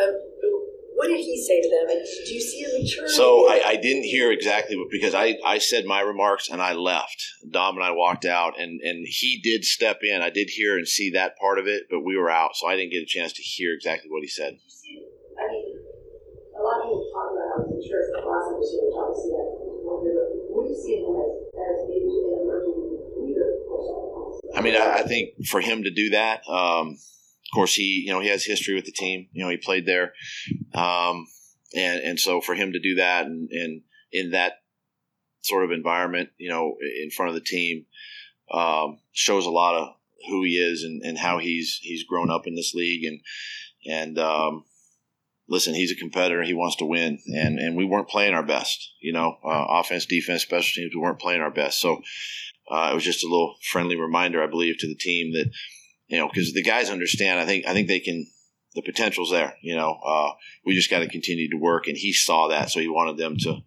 Um, 0.00 0.14
what 0.94 1.08
did 1.08 1.16
he 1.16 1.40
say 1.40 1.62
to 1.62 1.68
them? 1.70 1.96
And 1.96 2.04
do 2.04 2.34
you 2.34 2.40
see 2.40 2.59
a 2.59 2.59
maturity? 2.59 2.59
So 3.06 3.48
I, 3.48 3.62
I 3.66 3.76
didn't 3.76 4.04
hear 4.04 4.30
exactly 4.32 4.76
what, 4.76 4.88
because 4.90 5.14
I, 5.14 5.36
I 5.44 5.58
said 5.58 5.84
my 5.84 6.00
remarks 6.00 6.48
and 6.48 6.60
I 6.60 6.72
left. 6.72 7.24
Dom 7.50 7.76
and 7.76 7.84
I 7.84 7.90
walked 7.92 8.24
out, 8.24 8.58
and, 8.58 8.80
and 8.80 9.06
he 9.08 9.40
did 9.42 9.64
step 9.64 9.98
in. 10.02 10.22
I 10.22 10.30
did 10.30 10.50
hear 10.50 10.76
and 10.76 10.86
see 10.86 11.10
that 11.10 11.38
part 11.38 11.58
of 11.58 11.66
it, 11.66 11.84
but 11.90 12.00
we 12.00 12.16
were 12.16 12.30
out, 12.30 12.56
so 12.56 12.66
I 12.66 12.76
didn't 12.76 12.92
get 12.92 13.02
a 13.02 13.06
chance 13.06 13.32
to 13.34 13.42
hear 13.42 13.74
exactly 13.74 14.10
what 14.10 14.22
he 14.22 14.28
said. 14.28 14.58
I 15.38 15.46
mean, 15.50 15.78
a 16.56 16.62
lot 16.62 16.76
of 16.78 16.82
people 16.84 17.08
talk 17.12 17.32
about 17.32 17.46
how 17.56 17.64
mature 17.64 18.00
the 18.12 18.26
last 18.26 18.50
time 18.50 18.60
this 18.60 18.72
year, 18.72 18.84
which 18.84 18.98
obviously 18.98 19.70
what 20.50 20.64
do 20.64 20.72
you 20.72 20.76
see 20.76 20.96
him 21.00 21.16
as, 21.16 21.30
as 21.56 21.88
maybe 21.88 22.10
an 22.10 22.38
emerging 22.42 22.76
leader? 23.16 23.50
I 24.56 24.60
mean, 24.60 24.76
I, 24.76 25.00
I 25.00 25.02
think 25.02 25.46
for 25.46 25.60
him 25.60 25.84
to 25.84 25.90
do 25.90 26.10
that, 26.10 26.42
um, 26.48 26.98
of 26.98 27.54
course, 27.54 27.74
he 27.74 28.04
you 28.06 28.12
know 28.12 28.20
he 28.20 28.28
has 28.28 28.44
history 28.44 28.74
with 28.74 28.84
the 28.84 28.92
team. 28.92 29.28
You 29.32 29.44
know, 29.44 29.50
he 29.50 29.56
played 29.56 29.86
there, 29.86 30.12
um, 30.74 31.26
and 31.74 32.00
and 32.00 32.20
so 32.20 32.40
for 32.40 32.54
him 32.54 32.72
to 32.72 32.80
do 32.80 32.96
that 32.96 33.26
and, 33.26 33.48
and 33.50 33.82
in 34.12 34.30
that 34.30 34.54
sort 35.42 35.64
of 35.64 35.70
environment, 35.70 36.30
you 36.38 36.50
know, 36.50 36.76
in 37.02 37.10
front 37.10 37.30
of 37.30 37.34
the 37.34 37.40
team, 37.40 37.86
um, 38.52 38.98
shows 39.12 39.46
a 39.46 39.50
lot 39.50 39.74
of 39.74 39.94
who 40.28 40.42
he 40.42 40.52
is 40.52 40.82
and, 40.82 41.02
and 41.02 41.18
how 41.18 41.38
he's 41.38 41.78
he's 41.82 42.04
grown 42.04 42.30
up 42.30 42.46
in 42.46 42.54
this 42.54 42.74
league 42.74 43.04
and 43.04 43.20
and 43.86 44.18
um, 44.18 44.64
listen, 45.48 45.74
he's 45.74 45.92
a 45.92 45.96
competitor. 45.96 46.42
He 46.42 46.54
wants 46.54 46.76
to 46.76 46.84
win, 46.84 47.18
and 47.26 47.58
and 47.58 47.76
we 47.76 47.84
weren't 47.84 48.08
playing 48.08 48.34
our 48.34 48.42
best. 48.42 48.92
You 49.00 49.12
know, 49.12 49.38
uh, 49.44 49.66
offense, 49.68 50.06
defense, 50.06 50.42
special 50.42 50.82
teams, 50.82 50.94
we 50.94 51.00
weren't 51.00 51.20
playing 51.20 51.40
our 51.40 51.50
best. 51.50 51.80
So 51.80 52.02
uh, 52.70 52.90
it 52.92 52.94
was 52.94 53.04
just 53.04 53.24
a 53.24 53.28
little 53.28 53.56
friendly 53.70 53.96
reminder, 53.96 54.42
I 54.42 54.46
believe, 54.46 54.78
to 54.78 54.88
the 54.88 54.94
team 54.94 55.32
that 55.32 55.50
you 56.08 56.18
know, 56.18 56.28
because 56.28 56.52
the 56.52 56.62
guys 56.62 56.90
understand. 56.90 57.40
I 57.40 57.46
think 57.46 57.66
I 57.66 57.72
think 57.72 57.88
they 57.88 58.00
can. 58.00 58.26
The 58.74 58.82
potential's 58.82 59.30
there. 59.30 59.54
You 59.62 59.76
know, 59.76 59.98
uh, 60.04 60.32
we 60.64 60.74
just 60.74 60.90
got 60.90 61.00
to 61.00 61.08
continue 61.08 61.50
to 61.50 61.56
work, 61.56 61.86
and 61.88 61.96
he 61.96 62.12
saw 62.12 62.48
that, 62.48 62.70
so 62.70 62.78
he 62.80 62.88
wanted 62.88 63.16
them 63.16 63.36
to 63.38 63.58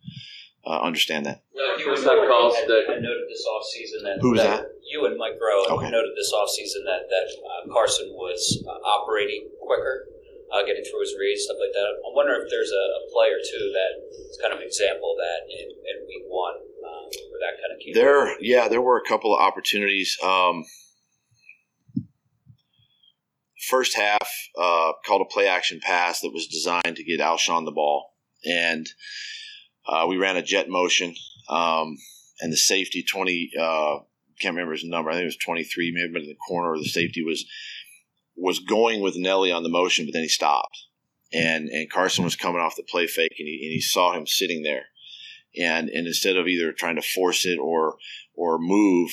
uh, 0.65 0.79
understand 0.79 1.25
that. 1.25 1.43
Uh, 1.51 1.79
first 1.83 2.07
half 2.07 2.15
calls 2.27 2.55
had, 2.55 2.67
that 2.69 2.83
had 2.87 3.01
noted 3.03 3.27
this 3.27 3.43
offseason 3.43 3.99
that 4.07 4.17
Who 4.21 4.35
that, 4.37 4.63
that? 4.63 4.65
you 4.87 5.05
and 5.05 5.17
Mike 5.17 5.35
Groh 5.35 5.67
Okay. 5.75 5.91
noted 5.91 6.11
this 6.15 6.31
offseason 6.31 6.87
that 6.87 7.03
that 7.11 7.27
uh, 7.43 7.73
Carson 7.73 8.07
was 8.15 8.63
uh, 8.63 8.71
operating 8.87 9.49
quicker, 9.59 10.07
uh, 10.55 10.63
getting 10.63 10.83
through 10.87 11.01
his 11.01 11.15
reads, 11.19 11.43
stuff 11.43 11.57
like 11.59 11.73
that. 11.75 11.99
I 11.99 12.09
wonder 12.15 12.39
if 12.39 12.47
there's 12.49 12.71
a, 12.71 12.83
a 12.95 13.01
play 13.11 13.27
or 13.35 13.43
two 13.43 13.65
that 13.75 13.91
is 14.31 14.39
kind 14.39 14.53
of 14.53 14.59
an 14.63 14.65
example 14.65 15.11
of 15.11 15.17
that 15.19 15.39
in, 15.51 15.67
in 15.67 15.95
week 16.07 16.23
one, 16.31 16.55
uh, 16.55 17.03
where 17.27 17.41
that 17.43 17.59
kind 17.59 17.71
of 17.75 17.77
came. 17.83 17.93
There, 17.93 18.39
yeah, 18.39 18.67
there 18.71 18.81
were 18.81 18.95
a 18.95 19.03
couple 19.03 19.35
of 19.35 19.43
opportunities. 19.43 20.15
Um, 20.23 20.63
first 23.69 23.95
half 23.95 24.29
uh, 24.57 24.91
called 25.05 25.21
a 25.21 25.33
play 25.33 25.47
action 25.47 25.79
pass 25.81 26.21
that 26.21 26.33
was 26.33 26.47
designed 26.47 26.95
to 26.95 27.03
get 27.03 27.19
Alshon 27.19 27.65
the 27.65 27.71
ball, 27.71 28.13
and 28.45 28.87
uh, 29.87 30.05
we 30.07 30.17
ran 30.17 30.37
a 30.37 30.41
jet 30.41 30.69
motion. 30.69 31.15
Um, 31.49 31.97
and 32.41 32.51
the 32.51 32.57
safety 32.57 33.03
twenty 33.03 33.51
uh, 33.59 33.99
can't 34.39 34.55
remember 34.55 34.73
his 34.73 34.83
number. 34.83 35.09
I 35.09 35.13
think 35.13 35.23
it 35.23 35.27
was 35.27 35.37
twenty 35.37 35.63
three, 35.63 35.91
maybe 35.93 36.23
in 36.23 36.29
the 36.29 36.35
corner. 36.47 36.77
The 36.77 36.85
safety 36.85 37.23
was 37.23 37.45
was 38.35 38.59
going 38.59 39.01
with 39.01 39.15
Nelly 39.15 39.51
on 39.51 39.63
the 39.63 39.69
motion, 39.69 40.05
but 40.05 40.13
then 40.13 40.23
he 40.23 40.29
stopped, 40.29 40.77
and 41.31 41.69
and 41.69 41.89
Carson 41.89 42.23
was 42.23 42.35
coming 42.35 42.61
off 42.61 42.75
the 42.75 42.83
play 42.83 43.07
fake, 43.07 43.35
and 43.37 43.47
he 43.47 43.59
and 43.63 43.71
he 43.73 43.81
saw 43.81 44.13
him 44.13 44.25
sitting 44.25 44.63
there, 44.63 44.85
and 45.57 45.89
and 45.89 46.07
instead 46.07 46.35
of 46.35 46.47
either 46.47 46.71
trying 46.71 46.95
to 46.95 47.01
force 47.01 47.45
it 47.45 47.59
or 47.59 47.97
or 48.33 48.57
move, 48.59 49.11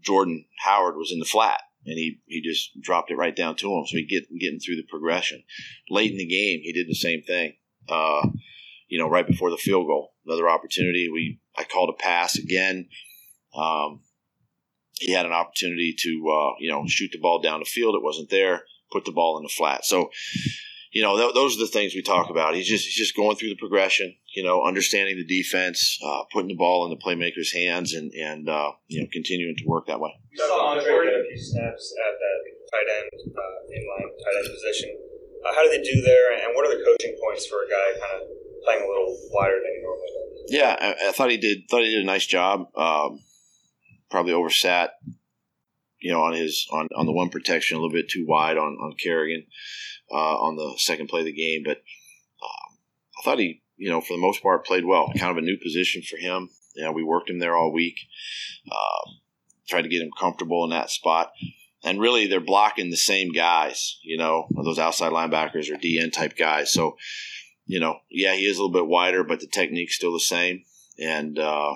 Jordan 0.00 0.44
Howard 0.64 0.96
was 0.96 1.10
in 1.12 1.18
the 1.18 1.24
flat, 1.24 1.62
and 1.84 1.96
he 1.96 2.20
he 2.26 2.40
just 2.42 2.80
dropped 2.80 3.10
it 3.10 3.16
right 3.16 3.34
down 3.34 3.56
to 3.56 3.72
him. 3.72 3.84
So 3.86 3.96
he 3.96 4.04
get 4.04 4.24
getting 4.38 4.60
through 4.60 4.76
the 4.76 4.86
progression. 4.88 5.42
Late 5.90 6.12
in 6.12 6.18
the 6.18 6.26
game, 6.26 6.60
he 6.62 6.72
did 6.72 6.88
the 6.88 6.94
same 6.94 7.22
thing. 7.22 7.54
Uh, 7.88 8.28
you 8.88 8.98
know, 8.98 9.08
right 9.08 9.26
before 9.26 9.50
the 9.50 9.56
field 9.56 9.86
goal, 9.86 10.14
another 10.26 10.48
opportunity. 10.48 11.08
We 11.12 11.40
I 11.56 11.64
called 11.64 11.90
a 11.90 12.02
pass 12.02 12.36
again. 12.36 12.88
Um, 13.54 14.00
he 15.00 15.12
had 15.12 15.26
an 15.26 15.32
opportunity 15.32 15.94
to 15.98 16.08
uh, 16.28 16.54
you 16.60 16.70
know 16.70 16.84
shoot 16.86 17.10
the 17.12 17.18
ball 17.18 17.40
down 17.40 17.60
the 17.60 17.66
field. 17.66 17.94
It 17.94 18.04
wasn't 18.04 18.30
there. 18.30 18.62
Put 18.92 19.04
the 19.04 19.12
ball 19.12 19.38
in 19.38 19.42
the 19.42 19.48
flat. 19.48 19.84
So 19.84 20.10
you 20.92 21.02
know 21.02 21.16
th- 21.16 21.34
those 21.34 21.56
are 21.56 21.60
the 21.60 21.72
things 21.72 21.94
we 21.94 22.02
talk 22.02 22.28
about. 22.28 22.54
He's 22.54 22.68
just 22.68 22.84
he's 22.84 22.94
just 22.94 23.16
going 23.16 23.36
through 23.36 23.48
the 23.48 23.56
progression. 23.56 24.14
You 24.36 24.44
know, 24.44 24.62
understanding 24.62 25.16
the 25.16 25.24
defense, 25.24 25.98
uh, 26.04 26.24
putting 26.30 26.48
the 26.48 26.54
ball 26.54 26.84
in 26.84 26.90
the 26.90 27.00
playmaker's 27.00 27.52
hands, 27.52 27.94
and 27.94 28.12
and 28.12 28.48
uh, 28.48 28.72
you 28.88 29.00
know 29.00 29.08
continuing 29.10 29.56
to 29.56 29.64
work 29.66 29.86
that 29.86 29.98
way. 29.98 30.12
You 30.30 30.38
saw 30.38 30.68
Andre 30.68 30.84
get 30.84 31.14
a 31.14 31.24
few 31.28 31.42
snaps 31.42 31.94
at 31.96 32.12
that 32.20 32.38
tight 32.70 32.88
end, 33.00 33.10
uh, 33.24 33.72
inline 33.72 34.08
tight 34.20 34.36
end 34.44 34.52
position. 34.52 34.90
Uh, 35.44 35.54
how 35.54 35.64
do 35.64 35.70
they 35.70 35.82
do 35.82 36.02
there, 36.02 36.44
and 36.44 36.54
what 36.54 36.66
are 36.66 36.76
the 36.76 36.84
coaching 36.84 37.16
points 37.24 37.46
for 37.46 37.64
a 37.64 37.68
guy 37.68 37.98
kind 37.98 38.22
of 38.22 38.28
playing 38.64 38.84
a 38.84 38.86
little 38.86 39.16
wider 39.32 39.56
than 39.64 39.72
he 39.74 39.82
normally 39.82 40.12
does? 40.12 40.52
Yeah, 40.52 40.76
I, 40.78 41.08
I 41.08 41.12
thought 41.12 41.30
he 41.30 41.38
did. 41.38 41.68
Thought 41.70 41.84
he 41.84 41.90
did 41.90 42.02
a 42.02 42.06
nice 42.06 42.26
job. 42.26 42.68
Um, 42.76 43.20
probably 44.10 44.34
oversat, 44.34 44.90
you 46.00 46.12
know, 46.12 46.20
on 46.20 46.34
his 46.34 46.68
on, 46.70 46.88
on 46.94 47.06
the 47.06 47.12
one 47.12 47.30
protection 47.30 47.78
a 47.78 47.80
little 47.80 47.94
bit 47.94 48.10
too 48.10 48.26
wide 48.28 48.58
on 48.58 48.76
on 48.76 48.92
Kerrigan 49.02 49.46
uh, 50.12 50.36
on 50.38 50.56
the 50.56 50.74
second 50.78 51.08
play 51.08 51.20
of 51.20 51.26
the 51.26 51.32
game. 51.32 51.62
But 51.64 51.78
um, 51.78 52.78
I 53.18 53.22
thought 53.24 53.38
he, 53.38 53.62
you 53.76 53.90
know, 53.90 54.00
for 54.00 54.14
the 54.14 54.20
most 54.20 54.42
part, 54.42 54.66
played 54.66 54.84
well. 54.84 55.10
Kind 55.18 55.36
of 55.36 55.42
a 55.42 55.46
new 55.46 55.56
position 55.62 56.02
for 56.02 56.16
him. 56.16 56.50
You 56.74 56.84
know, 56.84 56.92
we 56.92 57.02
worked 57.02 57.30
him 57.30 57.38
there 57.38 57.56
all 57.56 57.72
week. 57.72 57.96
Um, 58.70 59.20
tried 59.68 59.82
to 59.82 59.88
get 59.88 60.02
him 60.02 60.10
comfortable 60.18 60.64
in 60.64 60.70
that 60.70 60.90
spot. 60.90 61.32
And 61.84 62.00
really, 62.00 62.26
they're 62.26 62.40
blocking 62.40 62.90
the 62.90 62.96
same 62.96 63.32
guys, 63.32 63.98
you 64.04 64.16
know, 64.16 64.46
those 64.64 64.78
outside 64.78 65.12
linebackers 65.12 65.68
or 65.68 65.76
DN 65.76 66.12
type 66.12 66.36
guys. 66.36 66.72
So, 66.72 66.96
you 67.66 67.80
know, 67.80 67.98
yeah, 68.08 68.34
he 68.34 68.46
is 68.46 68.56
a 68.56 68.60
little 68.62 68.72
bit 68.72 68.86
wider, 68.86 69.24
but 69.24 69.40
the 69.40 69.48
technique's 69.48 69.96
still 69.96 70.12
the 70.12 70.20
same. 70.20 70.62
And, 70.98 71.38
uh, 71.38 71.74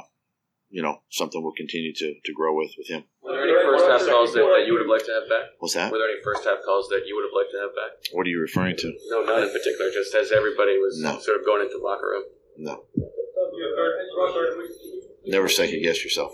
you 0.68 0.82
know, 0.82 0.98
something 1.10 1.42
we'll 1.42 1.54
continue 1.56 1.92
to, 1.94 2.14
to 2.24 2.32
grow 2.32 2.56
with 2.56 2.70
with 2.78 2.88
him. 2.88 3.04
Were 3.26 3.34
there 3.34 3.58
any 3.58 3.66
first 3.66 3.84
half 3.90 4.02
calls 4.06 4.32
that, 4.34 4.40
that 4.46 4.64
you 4.66 4.72
would 4.74 4.82
have 4.86 4.90
liked 4.90 5.06
to 5.06 5.14
have 5.18 5.28
back? 5.28 5.46
What's 5.58 5.74
that? 5.74 5.90
Were 5.90 5.98
there 5.98 6.08
any 6.10 6.22
first 6.22 6.44
half 6.46 6.62
calls 6.64 6.88
that 6.94 7.02
you 7.06 7.14
would 7.18 7.26
have 7.26 7.34
liked 7.34 7.50
to 7.52 7.58
have 7.58 7.72
back? 7.74 7.92
What 8.14 8.26
are 8.26 8.30
you 8.30 8.40
referring 8.40 8.76
to? 8.78 8.88
No, 9.10 9.24
none 9.26 9.42
in 9.42 9.50
particular. 9.50 9.90
Just 9.90 10.14
as 10.14 10.30
everybody 10.30 10.78
was 10.78 11.00
No. 11.02 11.18
sort 11.18 11.38
of 11.40 11.44
going 11.44 11.62
into 11.66 11.78
the 11.78 11.84
locker 11.84 12.06
room. 12.06 12.24
No. 12.56 12.84
Never 15.26 15.48
second 15.48 15.82
guess 15.82 16.02
yourself. 16.04 16.32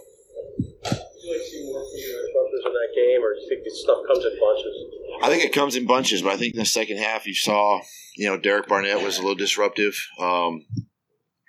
Do 0.61 0.93
you 0.93 1.33
like 1.33 1.47
seeing 1.49 1.67
more 1.73 1.81
disruptions 1.81 2.63
in 2.67 2.73
that 2.73 2.91
game, 2.95 3.21
or 3.25 3.35
do 3.35 3.41
you 3.41 3.49
think 3.49 3.65
this 3.65 3.81
stuff 3.81 3.99
comes 4.07 4.25
in 4.25 4.33
bunches? 4.39 4.75
I 5.23 5.29
think 5.29 5.45
it 5.45 5.53
comes 5.55 5.77
in 5.77 5.87
bunches, 5.87 6.21
but 6.23 6.33
I 6.33 6.37
think 6.37 6.55
in 6.55 6.61
the 6.61 6.67
second 6.67 6.99
half 6.99 7.27
you 7.27 7.35
saw, 7.35 7.81
you 8.17 8.29
know, 8.29 8.37
Derek 8.37 8.67
Barnett 8.69 9.03
was 9.03 9.17
a 9.19 9.23
little 9.23 9.35
disruptive. 9.37 9.95
Um, 10.19 10.67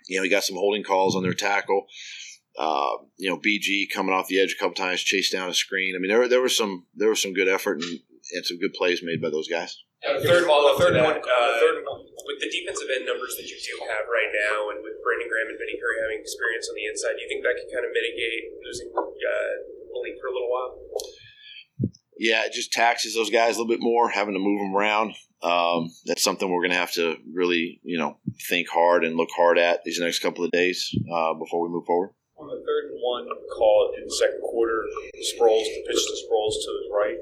you 0.08 0.18
know, 0.18 0.24
he 0.24 0.30
got 0.30 0.44
some 0.44 0.56
holding 0.56 0.84
calls 0.84 1.16
on 1.16 1.24
their 1.24 1.34
tackle. 1.34 1.86
Uh, 2.58 3.02
you 3.18 3.30
know, 3.30 3.38
BG 3.38 3.90
coming 3.94 4.14
off 4.14 4.28
the 4.28 4.40
edge 4.40 4.54
a 4.54 4.60
couple 4.60 4.76
times, 4.76 5.02
chased 5.02 5.32
down 5.32 5.50
a 5.50 5.54
screen. 5.54 5.96
I 5.96 6.00
mean, 6.00 6.10
there 6.10 6.28
there 6.28 6.42
was 6.42 6.56
some 6.56 6.86
there 6.96 7.10
was 7.10 7.22
some 7.22 7.34
good 7.34 7.48
effort 7.48 7.82
and, 7.82 8.00
and 8.34 8.46
some 8.46 8.60
good 8.60 8.74
plays 8.74 9.02
made 9.02 9.22
by 9.22 9.30
those 9.30 9.48
guys. 9.48 9.76
Uh, 10.04 10.20
third, 10.20 10.44
the 10.44 10.76
third 10.78 11.00
one, 11.00 11.16
uh, 11.16 11.56
with 12.28 12.40
the 12.44 12.52
defensive 12.52 12.92
end 12.92 13.08
numbers 13.08 13.40
that 13.40 13.48
you 13.48 13.56
do 13.56 13.74
have 13.88 14.04
right 14.12 14.32
now, 14.36 14.68
and 14.76 14.84
with 14.84 15.00
Brandon 15.00 15.32
Graham 15.32 15.48
and 15.48 15.56
Vinny 15.56 15.80
Curry 15.80 15.98
having 16.04 16.20
experience 16.20 16.68
on 16.68 16.76
the 16.76 16.86
inside, 16.92 17.16
do 17.16 17.24
you 17.24 17.30
think 17.32 17.40
that 17.48 17.56
can 17.56 17.72
kind 17.72 17.88
of 17.88 17.92
mitigate 17.96 18.52
losing 18.68 18.92
uh, 18.92 19.54
Malik 19.96 20.20
for 20.20 20.28
a 20.28 20.34
little 20.36 20.52
while? 20.52 20.72
Yeah, 22.20 22.44
it 22.44 22.52
just 22.52 22.76
taxes 22.76 23.16
those 23.16 23.32
guys 23.32 23.56
a 23.56 23.64
little 23.64 23.72
bit 23.72 23.80
more, 23.80 24.10
having 24.10 24.36
to 24.36 24.44
move 24.44 24.60
them 24.60 24.76
around. 24.76 25.16
Um, 25.42 25.92
that's 26.06 26.24
something 26.24 26.52
we're 26.52 26.62
going 26.62 26.76
to 26.76 26.84
have 26.84 26.94
to 27.00 27.16
really, 27.32 27.80
you 27.84 27.98
know, 27.98 28.20
think 28.50 28.68
hard 28.68 29.04
and 29.04 29.16
look 29.16 29.30
hard 29.36 29.58
at 29.58 29.84
these 29.84 30.00
next 30.00 30.20
couple 30.20 30.44
of 30.44 30.52
days 30.52 30.92
uh, 31.12 31.34
before 31.34 31.64
we 31.64 31.70
move 31.70 31.86
forward. 31.86 32.12
On 32.44 32.50
the 32.50 32.60
third 32.60 32.92
and 32.92 33.00
one 33.00 33.26
call 33.56 33.94
in 33.98 34.04
the 34.04 34.14
second 34.14 34.42
quarter, 34.42 34.84
Sproles, 35.16 35.64
the 35.64 35.84
pitch 35.88 35.96
to 35.96 36.16
Sproles 36.28 36.60
to 36.60 36.70
his 36.76 36.90
right. 36.92 37.16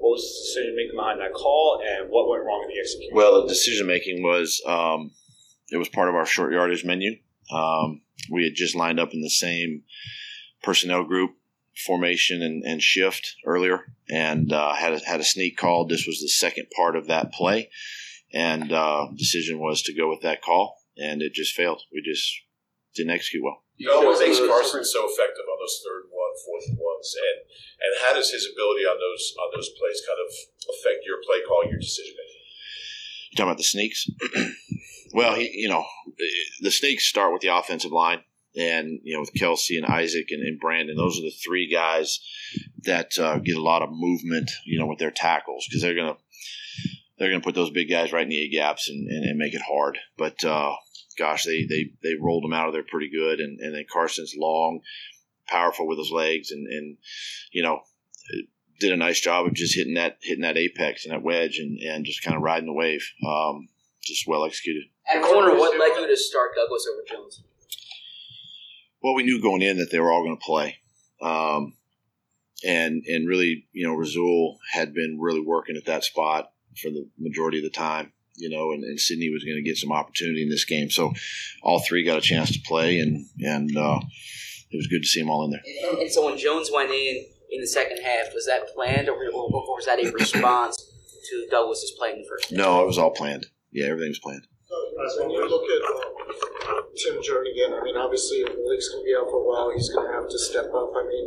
What 0.00 0.12
was 0.12 0.24
the 0.24 0.40
decision 0.48 0.74
making 0.74 0.96
behind 0.96 1.20
that 1.20 1.34
call, 1.34 1.82
and 1.86 2.08
what 2.08 2.30
went 2.30 2.44
wrong 2.44 2.64
in 2.64 2.74
the 2.74 2.80
execution? 2.80 3.14
Well, 3.14 3.42
the 3.42 3.48
decision 3.48 3.86
making 3.86 4.22
was 4.22 4.62
um, 4.66 5.10
it 5.70 5.76
was 5.76 5.90
part 5.90 6.08
of 6.08 6.14
our 6.14 6.24
short 6.24 6.54
yardage 6.54 6.82
menu. 6.82 7.16
Um, 7.52 8.00
we 8.30 8.44
had 8.44 8.54
just 8.54 8.74
lined 8.74 8.98
up 8.98 9.12
in 9.12 9.20
the 9.20 9.28
same 9.28 9.82
personnel 10.62 11.04
group 11.04 11.32
formation 11.84 12.42
and, 12.42 12.64
and 12.64 12.82
shift 12.82 13.36
earlier, 13.44 13.92
and 14.08 14.50
uh, 14.50 14.72
had 14.72 14.94
a, 14.94 14.98
had 15.00 15.20
a 15.20 15.24
sneak 15.24 15.58
call. 15.58 15.86
This 15.86 16.06
was 16.06 16.20
the 16.20 16.28
second 16.28 16.68
part 16.74 16.96
of 16.96 17.06
that 17.08 17.32
play, 17.32 17.68
and 18.32 18.72
uh, 18.72 19.08
decision 19.14 19.58
was 19.58 19.82
to 19.82 19.94
go 19.94 20.08
with 20.08 20.22
that 20.22 20.40
call, 20.40 20.78
and 20.96 21.20
it 21.20 21.34
just 21.34 21.54
failed. 21.54 21.82
We 21.92 22.00
just 22.02 22.32
didn't 22.94 23.12
execute 23.12 23.44
well. 23.44 23.62
You 23.78 23.86
know 23.86 24.02
what 24.02 24.18
makes 24.18 24.38
Carson 24.38 24.84
so 24.84 25.06
effective 25.06 25.46
on 25.46 25.58
those 25.62 25.78
third 25.86 26.10
and 26.10 26.12
one, 26.12 26.34
fourth 26.44 26.66
and 26.66 26.78
ones, 26.78 27.14
and 27.14 27.38
and 27.78 27.92
how 28.02 28.12
does 28.12 28.30
his 28.30 28.50
ability 28.50 28.82
on 28.82 28.98
those 28.98 29.34
on 29.38 29.50
those 29.54 29.70
plays 29.78 30.02
kind 30.02 30.18
of 30.18 30.28
affect 30.66 31.06
your 31.06 31.22
play 31.22 31.46
call, 31.46 31.62
your 31.70 31.78
decision 31.78 32.14
making? 32.18 32.42
You 33.30 33.36
talking 33.36 33.50
about 33.54 33.62
the 33.62 33.70
sneaks? 33.70 34.10
well, 35.14 35.36
he, 35.36 35.50
you 35.54 35.68
know, 35.68 35.86
the 36.60 36.72
sneaks 36.72 37.06
start 37.06 37.32
with 37.32 37.42
the 37.42 37.54
offensive 37.54 37.92
line, 37.92 38.26
and 38.58 38.98
you 39.04 39.14
know, 39.14 39.20
with 39.20 39.34
Kelce 39.34 39.78
and 39.78 39.86
Isaac 39.86 40.26
and, 40.30 40.42
and 40.42 40.58
Brandon, 40.58 40.96
those 40.96 41.16
are 41.18 41.22
the 41.22 41.38
three 41.44 41.70
guys 41.70 42.18
that 42.82 43.16
uh, 43.16 43.38
get 43.38 43.56
a 43.56 43.62
lot 43.62 43.82
of 43.82 43.90
movement, 43.92 44.50
you 44.66 44.76
know, 44.76 44.86
with 44.86 44.98
their 44.98 45.12
tackles 45.12 45.66
because 45.68 45.82
they're 45.82 45.94
gonna 45.94 46.16
they're 47.18 47.30
going 47.30 47.40
to 47.40 47.44
put 47.44 47.54
those 47.54 47.70
big 47.70 47.90
guys 47.90 48.12
right 48.12 48.22
in 48.22 48.28
the 48.28 48.44
A 48.44 48.48
gaps 48.48 48.88
and, 48.88 49.08
and, 49.08 49.24
and 49.24 49.38
make 49.38 49.54
it 49.54 49.62
hard. 49.62 49.98
But 50.16 50.44
uh, 50.44 50.74
gosh, 51.18 51.44
they, 51.44 51.66
they 51.68 51.90
they 52.02 52.14
rolled 52.20 52.44
them 52.44 52.52
out 52.52 52.68
of 52.68 52.72
there 52.72 52.84
pretty 52.84 53.10
good. 53.10 53.40
And, 53.40 53.58
and 53.60 53.74
then 53.74 53.84
Carson's 53.90 54.34
long, 54.36 54.80
powerful 55.46 55.86
with 55.86 55.98
his 55.98 56.10
legs, 56.10 56.50
and, 56.50 56.66
and 56.66 56.96
you 57.52 57.62
know 57.62 57.80
did 58.80 58.92
a 58.92 58.96
nice 58.96 59.20
job 59.20 59.46
of 59.46 59.54
just 59.54 59.74
hitting 59.74 59.94
that 59.94 60.18
hitting 60.22 60.42
that 60.42 60.56
apex 60.56 61.04
and 61.04 61.12
that 61.12 61.22
wedge 61.22 61.58
and, 61.58 61.78
and 61.80 62.04
just 62.04 62.22
kind 62.22 62.36
of 62.36 62.42
riding 62.42 62.66
the 62.66 62.72
wave. 62.72 63.04
Um, 63.26 63.68
just 64.02 64.26
well 64.26 64.44
executed. 64.44 64.84
At 65.12 65.22
corner, 65.22 65.54
what 65.54 65.78
led 65.78 66.00
you 66.00 66.06
to 66.06 66.16
start 66.16 66.52
Douglas 66.54 66.86
over 66.90 67.02
Jones? 67.06 67.42
Well, 69.02 69.14
we 69.14 69.22
knew 69.22 69.40
going 69.40 69.62
in 69.62 69.78
that 69.78 69.90
they 69.90 70.00
were 70.00 70.10
all 70.10 70.24
going 70.24 70.36
to 70.36 70.44
play. 70.44 70.76
Um, 71.20 71.74
and 72.64 73.04
and 73.06 73.28
really, 73.28 73.66
you 73.72 73.86
know, 73.86 73.94
Rasul 73.94 74.58
had 74.72 74.94
been 74.94 75.18
really 75.20 75.40
working 75.40 75.76
at 75.76 75.86
that 75.86 76.04
spot 76.04 76.52
for 76.80 76.90
the 76.90 77.08
majority 77.18 77.58
of 77.58 77.64
the 77.64 77.70
time, 77.70 78.12
you 78.38 78.48
know, 78.48 78.72
and, 78.72 78.84
and 78.84 78.98
Sidney 78.98 79.30
was 79.30 79.44
going 79.44 79.56
to 79.56 79.62
get 79.62 79.76
some 79.76 79.92
opportunity 79.92 80.42
in 80.42 80.48
this 80.48 80.64
game. 80.64 80.90
So 80.90 81.12
all 81.62 81.80
three 81.80 82.04
got 82.04 82.18
a 82.18 82.22
chance 82.22 82.52
to 82.52 82.60
play, 82.66 83.00
and 83.00 83.26
and 83.40 83.76
uh, 83.76 84.00
it 84.70 84.76
was 84.76 84.86
good 84.86 85.02
to 85.02 85.08
see 85.08 85.20
them 85.20 85.30
all 85.30 85.44
in 85.44 85.50
there. 85.50 85.62
And, 85.90 85.98
and, 86.02 86.10
so 86.10 86.24
when 86.24 86.38
Jones 86.38 86.70
went 86.72 86.90
in 86.90 87.24
in 87.50 87.60
the 87.60 87.66
second 87.66 87.98
half, 88.02 88.32
was 88.34 88.46
that 88.46 88.68
planned, 88.74 89.08
or, 89.08 89.16
or, 89.16 89.50
or 89.50 89.76
was 89.76 89.86
that 89.86 89.98
a 89.98 90.10
response 90.12 90.76
to 91.30 91.46
Douglas's 91.50 91.92
play 91.98 92.12
in 92.12 92.22
the 92.22 92.28
first? 92.28 92.50
Half? 92.50 92.58
No, 92.58 92.82
it 92.82 92.86
was 92.86 92.98
all 92.98 93.10
planned. 93.10 93.46
Yeah, 93.72 93.86
everything 93.86 94.10
was 94.10 94.18
planned. 94.18 94.46
when 95.18 95.30
you 95.30 95.48
look 95.48 95.64
at 95.64 95.82
uh, 95.84 96.82
Tim 96.96 97.20
Jernigan, 97.20 97.80
I 97.80 97.84
mean, 97.84 97.96
obviously, 97.96 98.38
if 98.38 98.52
Malik's 98.56 98.88
going 98.88 99.04
to 99.04 99.06
be 99.06 99.14
out 99.16 99.28
for 99.28 99.40
a 99.40 99.46
while, 99.46 99.72
he's 99.74 99.88
going 99.88 100.06
to 100.06 100.14
have 100.14 100.28
to 100.28 100.38
step 100.38 100.72
up. 100.72 100.92
I 100.96 101.04
mean, 101.04 101.26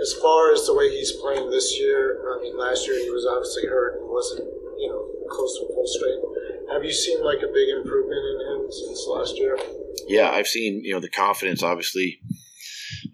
as 0.00 0.12
far 0.20 0.52
as 0.52 0.66
the 0.66 0.74
way 0.74 0.90
he's 0.90 1.12
playing 1.12 1.50
this 1.50 1.78
year, 1.78 2.20
I 2.36 2.42
mean, 2.42 2.56
last 2.58 2.86
year 2.86 3.00
he 3.00 3.10
was 3.10 3.26
obviously 3.26 3.66
hurt 3.66 4.00
and 4.00 4.08
wasn't, 4.08 4.44
you 4.78 4.88
know, 4.88 5.28
close 5.28 5.58
to 5.58 5.66
full 5.66 5.86
strength. 5.86 6.72
Have 6.72 6.84
you 6.84 6.92
seen 6.92 7.24
like 7.24 7.38
a 7.38 7.52
big 7.52 7.68
improvement 7.68 8.20
in 8.20 8.36
him 8.46 8.70
since 8.70 9.06
last 9.08 9.36
year? 9.36 9.58
Yeah, 10.08 10.30
I've 10.30 10.46
seen 10.46 10.82
you 10.84 10.94
know 10.94 11.00
the 11.00 11.10
confidence. 11.10 11.62
Obviously, 11.62 12.20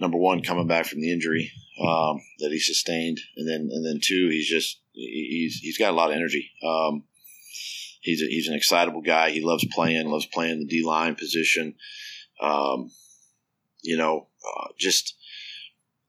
number 0.01 0.19
one, 0.19 0.43
coming 0.43 0.67
back 0.67 0.87
from 0.87 1.01
the 1.01 1.13
injury 1.13 1.53
um, 1.81 2.21
that 2.39 2.51
he 2.51 2.59
sustained, 2.59 3.19
and 3.37 3.49
then 3.49 3.69
and 3.73 3.85
then 3.85 4.01
two, 4.03 4.29
he's 4.31 4.49
just 4.49 4.81
he's 4.93 5.57
he's 5.57 5.79
got 5.79 5.93
a 5.93 5.97
lot 5.97 6.11
of 6.11 6.17
energy. 6.17 6.51
Um, 6.65 7.05
he's 8.01 8.23
a, 8.23 8.27
he's 8.27 8.49
an 8.49 8.55
excitable 8.55 9.03
guy. 9.03 9.31
He 9.31 9.41
loves 9.41 9.67
playing, 9.73 10.09
loves 10.09 10.27
playing 10.27 10.59
the 10.59 10.67
D 10.67 10.85
line 10.85 11.15
position. 11.15 11.75
Um, 12.41 12.91
you 13.83 13.97
know, 13.97 14.29
uh, 14.47 14.69
just 14.79 15.15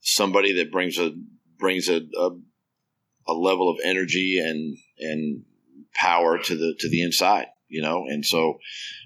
somebody 0.02 0.54
that 0.58 0.72
brings 0.72 0.98
a 0.98 1.12
brings 1.58 1.88
a, 1.88 2.02
a, 2.18 2.30
a 3.28 3.34
level 3.34 3.70
of 3.70 3.78
energy 3.84 4.40
and 4.44 4.78
and 5.04 5.44
power 5.94 6.38
to 6.38 6.56
the 6.56 6.76
to 6.80 6.90
the 6.90 7.02
inside, 7.02 7.48
you 7.68 7.82
know, 7.82 8.06
and 8.08 8.26
so 8.26 8.60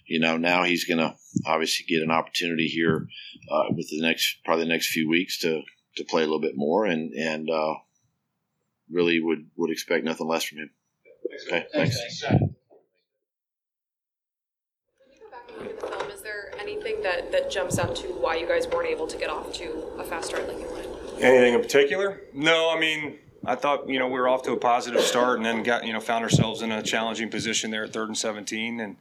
you 0.06 0.20
know 0.20 0.38
now 0.38 0.64
he's 0.64 0.86
going 0.86 1.00
to 1.00 1.16
obviously 1.46 1.86
get 1.88 2.04
an 2.04 2.12
opportunity 2.12 2.68
here 2.68 3.08
uh, 3.52 3.64
with 3.72 3.90
the 3.90 4.02
next 4.02 4.38
probably 4.46 4.66
the 4.66 4.70
next 4.70 4.88
few 4.88 5.10
weeks 5.10 5.40
to 5.40 5.62
to 5.98 6.04
play 6.04 6.22
a 6.22 6.26
little 6.26 6.42
bit 6.42 6.54
more 6.56 6.86
and 6.86 7.14
and 7.14 7.50
uh, 7.50 7.74
really 8.92 9.20
would 9.20 9.48
would 9.58 9.72
expect 9.72 10.06
nothing 10.06 10.28
less 10.28 10.44
from 10.44 10.60
him. 10.60 10.70
Okay, 11.48 11.66
thanks. 11.74 12.00
thanks. 12.22 12.44
Is 16.14 16.22
there 16.22 16.54
anything 16.60 17.02
that, 17.02 17.32
that 17.32 17.50
jumps 17.50 17.80
out 17.80 17.96
to 17.98 18.08
why 18.08 18.36
you 18.36 18.48
guys 18.48 18.68
weren't 18.68 18.90
able 18.90 19.08
to 19.08 19.18
get 19.18 19.30
off 19.30 19.54
to 19.54 19.72
a 19.98 20.04
fast 20.04 20.28
start 20.30 20.48
like 20.48 20.60
you 20.60 20.68
wanted? 20.70 20.88
Anything 21.20 21.56
in 21.56 21.62
particular? 21.62 22.22
No, 22.34 22.72
I 22.76 22.80
mean, 22.80 23.18
I 23.46 23.56
thought 23.56 23.88
you 23.88 24.00
know 24.00 24.08
we 24.08 24.20
were 24.20 24.28
off 24.28 24.44
to 24.44 24.52
a 24.52 24.58
positive 24.58 25.02
start, 25.02 25.38
and 25.38 25.46
then 25.46 25.64
got 25.64 25.86
you 25.86 25.94
know 25.94 26.00
found 26.00 26.24
ourselves 26.24 26.62
in 26.62 26.72
a 26.72 26.82
challenging 26.82 27.30
position 27.30 27.72
there 27.72 27.84
at 27.84 27.94
third 27.94 28.10
and 28.10 28.18
seventeen, 28.18 28.80
and 28.80 28.98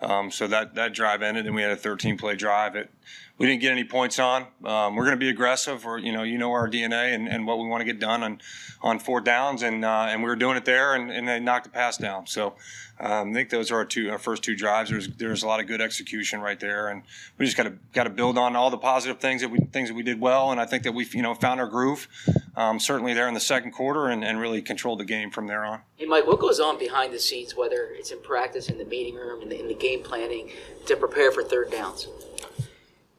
um, 0.00 0.30
so 0.30 0.46
that 0.46 0.74
that 0.74 0.94
drive 0.94 1.22
ended, 1.22 1.46
and 1.46 1.54
we 1.54 1.62
had 1.62 1.70
a 1.70 1.76
13 1.76 2.16
play 2.18 2.36
drive. 2.36 2.76
It 2.76 2.90
we 3.38 3.46
didn't 3.46 3.60
get 3.60 3.70
any 3.70 3.84
points 3.84 4.18
on. 4.18 4.46
Um, 4.64 4.96
we're 4.96 5.04
going 5.04 5.16
to 5.16 5.20
be 5.20 5.28
aggressive, 5.28 5.86
or 5.86 5.98
you 5.98 6.12
know, 6.12 6.24
you 6.24 6.38
know 6.38 6.50
our 6.50 6.68
DNA 6.68 7.14
and, 7.14 7.28
and 7.28 7.46
what 7.46 7.58
we 7.58 7.68
want 7.68 7.80
to 7.80 7.84
get 7.84 8.00
done 8.00 8.22
on 8.22 8.40
on 8.82 8.98
four 8.98 9.20
downs, 9.20 9.62
and 9.62 9.84
uh, 9.84 10.06
and 10.08 10.22
we 10.22 10.28
were 10.28 10.36
doing 10.36 10.56
it 10.56 10.64
there, 10.64 10.94
and, 10.94 11.10
and 11.10 11.26
they 11.26 11.38
knocked 11.38 11.64
the 11.64 11.70
pass 11.70 11.96
down. 11.96 12.26
So 12.26 12.54
um, 13.00 13.30
I 13.30 13.32
think 13.32 13.50
those 13.50 13.70
are 13.70 13.76
our 13.76 13.84
two 13.84 14.10
our 14.10 14.18
first 14.18 14.42
two 14.42 14.56
drives. 14.56 14.90
There's 14.90 15.08
there's 15.08 15.44
a 15.44 15.46
lot 15.46 15.60
of 15.60 15.68
good 15.68 15.80
execution 15.80 16.40
right 16.40 16.58
there, 16.58 16.88
and 16.88 17.02
we 17.38 17.44
just 17.44 17.56
got 17.56 17.64
to 17.64 17.74
got 17.92 18.04
to 18.04 18.10
build 18.10 18.38
on 18.38 18.56
all 18.56 18.70
the 18.70 18.78
positive 18.78 19.20
things 19.20 19.40
that 19.42 19.50
we 19.50 19.58
things 19.72 19.88
that 19.88 19.94
we 19.94 20.02
did 20.02 20.20
well, 20.20 20.50
and 20.50 20.60
I 20.60 20.66
think 20.66 20.82
that 20.82 20.92
we 20.92 21.06
you 21.12 21.22
know 21.22 21.34
found 21.34 21.60
our 21.60 21.68
groove. 21.68 22.08
Um, 22.56 22.80
certainly 22.80 23.14
there 23.14 23.28
in 23.28 23.34
the 23.34 23.40
second 23.40 23.70
quarter, 23.70 24.08
and, 24.08 24.24
and 24.24 24.40
really 24.40 24.60
controlled 24.62 24.98
the 24.98 25.04
game 25.04 25.30
from 25.30 25.46
there 25.46 25.64
on. 25.64 25.80
Hey 25.94 26.06
Mike, 26.06 26.26
what 26.26 26.40
goes 26.40 26.58
on 26.58 26.76
behind 26.76 27.12
the 27.12 27.20
scenes, 27.20 27.54
whether 27.54 27.88
it's 27.92 28.10
in 28.10 28.20
practice, 28.20 28.68
in 28.68 28.78
the 28.78 28.84
meeting 28.84 29.14
room, 29.14 29.42
in 29.42 29.48
the, 29.48 29.60
in 29.60 29.68
the 29.68 29.74
game 29.74 29.87
planning, 29.96 30.50
to 30.86 30.96
prepare 30.96 31.32
for 31.32 31.42
third 31.42 31.70
downs? 31.70 32.08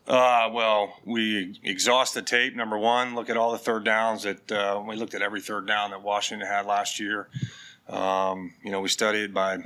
Uh, 0.08 0.50
well, 0.52 0.96
we 1.06 1.60
exhaust 1.64 2.16
the 2.16 2.22
tape. 2.22 2.56
Number 2.56 2.78
one, 2.78 3.14
look 3.14 3.30
at 3.30 3.38
all 3.38 3.52
the 3.52 3.60
third 3.60 3.84
downs 3.84 4.24
that 4.24 4.52
uh, 4.52 4.82
we 4.86 4.96
looked 4.96 5.14
at 5.14 5.22
every 5.22 5.40
third 5.40 5.68
down 5.68 5.92
that 5.92 6.02
Washington 6.02 6.48
had 6.48 6.66
last 6.66 7.00
year. 7.00 7.28
Um, 7.88 8.54
you 8.64 8.72
know, 8.72 8.82
we 8.82 8.90
studied 8.90 9.34
by 9.34 9.60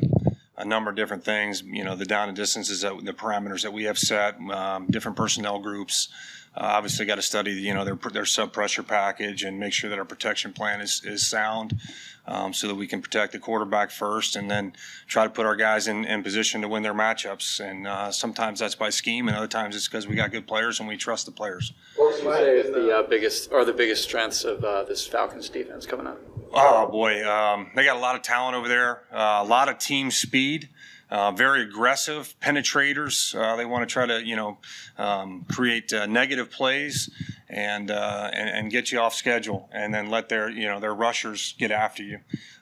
a 0.57 0.65
number 0.65 0.89
of 0.89 0.97
different 0.97 1.23
things. 1.23 1.63
You 1.63 1.85
know, 1.85 1.95
the 1.95 2.05
down 2.05 2.27
and 2.27 2.35
distances, 2.35 2.81
that, 2.81 2.93
the 3.03 3.13
parameters 3.13 3.63
that 3.63 3.71
we 3.71 3.85
have 3.85 3.97
set, 3.97 4.37
um, 4.51 4.87
different 4.87 5.17
personnel 5.17 5.59
groups. 5.59 6.09
Uh, 6.55 6.61
obviously, 6.75 7.05
got 7.05 7.15
to 7.15 7.21
study 7.21 7.51
you 7.51 7.73
know 7.73 7.83
their 7.83 7.95
their 8.11 8.25
sub 8.25 8.53
pressure 8.53 8.83
package 8.83 9.43
and 9.43 9.59
make 9.59 9.73
sure 9.73 9.89
that 9.89 9.97
our 9.97 10.05
protection 10.05 10.53
plan 10.53 10.81
is 10.81 11.01
is 11.03 11.25
sound, 11.25 11.79
um, 12.25 12.53
so 12.53 12.67
that 12.67 12.75
we 12.75 12.87
can 12.87 13.01
protect 13.01 13.33
the 13.33 13.39
quarterback 13.39 13.91
first, 13.91 14.35
and 14.35 14.49
then 14.49 14.73
try 15.07 15.23
to 15.23 15.29
put 15.29 15.45
our 15.45 15.55
guys 15.55 15.87
in, 15.87 16.05
in 16.05 16.23
position 16.23 16.61
to 16.61 16.67
win 16.67 16.83
their 16.83 16.93
matchups. 16.93 17.59
And 17.59 17.87
uh, 17.87 18.11
sometimes 18.11 18.59
that's 18.59 18.75
by 18.75 18.89
scheme, 18.89 19.27
and 19.27 19.35
other 19.35 19.47
times 19.47 19.75
it's 19.75 19.87
because 19.87 20.07
we 20.07 20.15
got 20.15 20.31
good 20.31 20.47
players 20.47 20.79
and 20.79 20.87
we 20.87 20.97
trust 20.97 21.25
the 21.25 21.31
players. 21.31 21.73
What 21.95 22.13
would 22.13 22.23
you 22.23 22.33
say 22.33 22.59
is 22.59 22.73
the 22.73 22.97
uh, 22.97 23.03
biggest 23.03 23.51
or 23.51 23.65
the 23.65 23.73
biggest 23.73 24.03
strengths 24.03 24.43
of 24.43 24.63
uh, 24.63 24.83
this 24.83 25.05
Falcons 25.05 25.49
defense 25.49 25.85
coming 25.85 26.07
up? 26.07 26.19
Oh 26.53 26.87
boy, 26.89 27.27
um, 27.29 27.71
they 27.75 27.83
got 27.83 27.97
a 27.97 27.99
lot 27.99 28.15
of 28.15 28.21
talent 28.21 28.55
over 28.55 28.67
there, 28.67 29.01
uh, 29.11 29.41
a 29.43 29.45
lot 29.45 29.69
of 29.69 29.77
team 29.77 30.11
speed. 30.11 30.69
Uh, 31.09 31.31
very 31.31 31.61
aggressive 31.61 32.33
penetrators. 32.41 33.35
Uh, 33.35 33.55
they 33.55 33.65
want 33.65 33.87
to 33.87 33.93
try 33.93 34.03
to, 34.03 34.25
you 34.25 34.35
know, 34.35 34.57
um, 34.97 35.45
create 35.47 35.93
uh, 35.93 36.07
negative 36.07 36.49
plays 36.49 37.07
and, 37.53 37.91
uh, 37.91 38.31
and, 38.33 38.49
and 38.49 38.71
get 38.71 38.91
you 38.91 38.99
off 38.99 39.13
schedule, 39.13 39.69
and 39.71 39.93
then 39.93 40.09
let 40.09 40.27
their, 40.27 40.49
you 40.49 40.65
know, 40.65 40.79
their 40.79 40.93
rushers 40.93 41.53
get 41.59 41.71
after 41.71 42.01
you. 42.01 42.19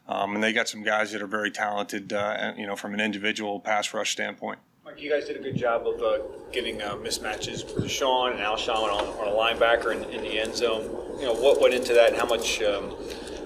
Um, 0.08 0.36
and 0.36 0.44
they 0.44 0.52
got 0.52 0.68
some 0.68 0.84
guys 0.84 1.14
that 1.14 1.22
are 1.22 1.28
very 1.28 1.50
talented, 1.50 2.12
uh, 2.12 2.54
you 2.58 2.68
know, 2.68 2.76
from 2.76 2.94
an 2.94 3.00
individual 3.00 3.60
pass 3.62 3.94
rush 3.94 4.12
standpoint. 4.12 4.60
Mike, 4.84 5.02
you 5.02 5.10
guys 5.10 5.26
did 5.26 5.38
a 5.38 5.40
good 5.40 5.56
job 5.56 5.88
of 5.88 6.02
uh, 6.02 6.18
getting 6.52 6.80
mismatches 6.80 7.64
for 7.64 7.88
Sean 7.88 8.32
and 8.32 8.42
Alshon 8.42 8.76
on, 8.76 9.06
on 9.06 9.28
a 9.28 9.32
linebacker 9.32 9.96
in, 9.96 10.04
in, 10.10 10.22
the 10.22 10.40
end 10.40 10.56
zone. 10.56 10.84
You 11.20 11.28
know, 11.28 11.34
what 11.34 11.62
went 11.62 11.74
into 11.74 11.94
that, 11.94 12.10
and 12.10 12.18
how 12.18 12.26
much, 12.26 12.62
um, 12.62 12.94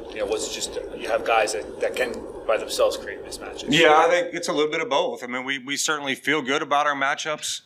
you 0.09 0.19
know, 0.19 0.25
was 0.25 0.49
it 0.49 0.53
just 0.53 0.79
you 0.97 1.07
have 1.09 1.25
guys 1.25 1.53
that, 1.53 1.79
that 1.81 1.95
can 1.95 2.13
by 2.47 2.57
themselves 2.57 2.97
create 2.97 3.23
mismatches? 3.23 3.65
Yeah, 3.69 3.95
I 3.95 4.09
think 4.09 4.33
it's 4.33 4.47
a 4.47 4.53
little 4.53 4.71
bit 4.71 4.81
of 4.81 4.89
both. 4.89 5.23
I 5.23 5.27
mean, 5.27 5.43
we, 5.43 5.59
we 5.59 5.77
certainly 5.77 6.15
feel 6.15 6.41
good 6.41 6.63
about 6.63 6.87
our 6.87 6.95
matchups. 6.95 7.61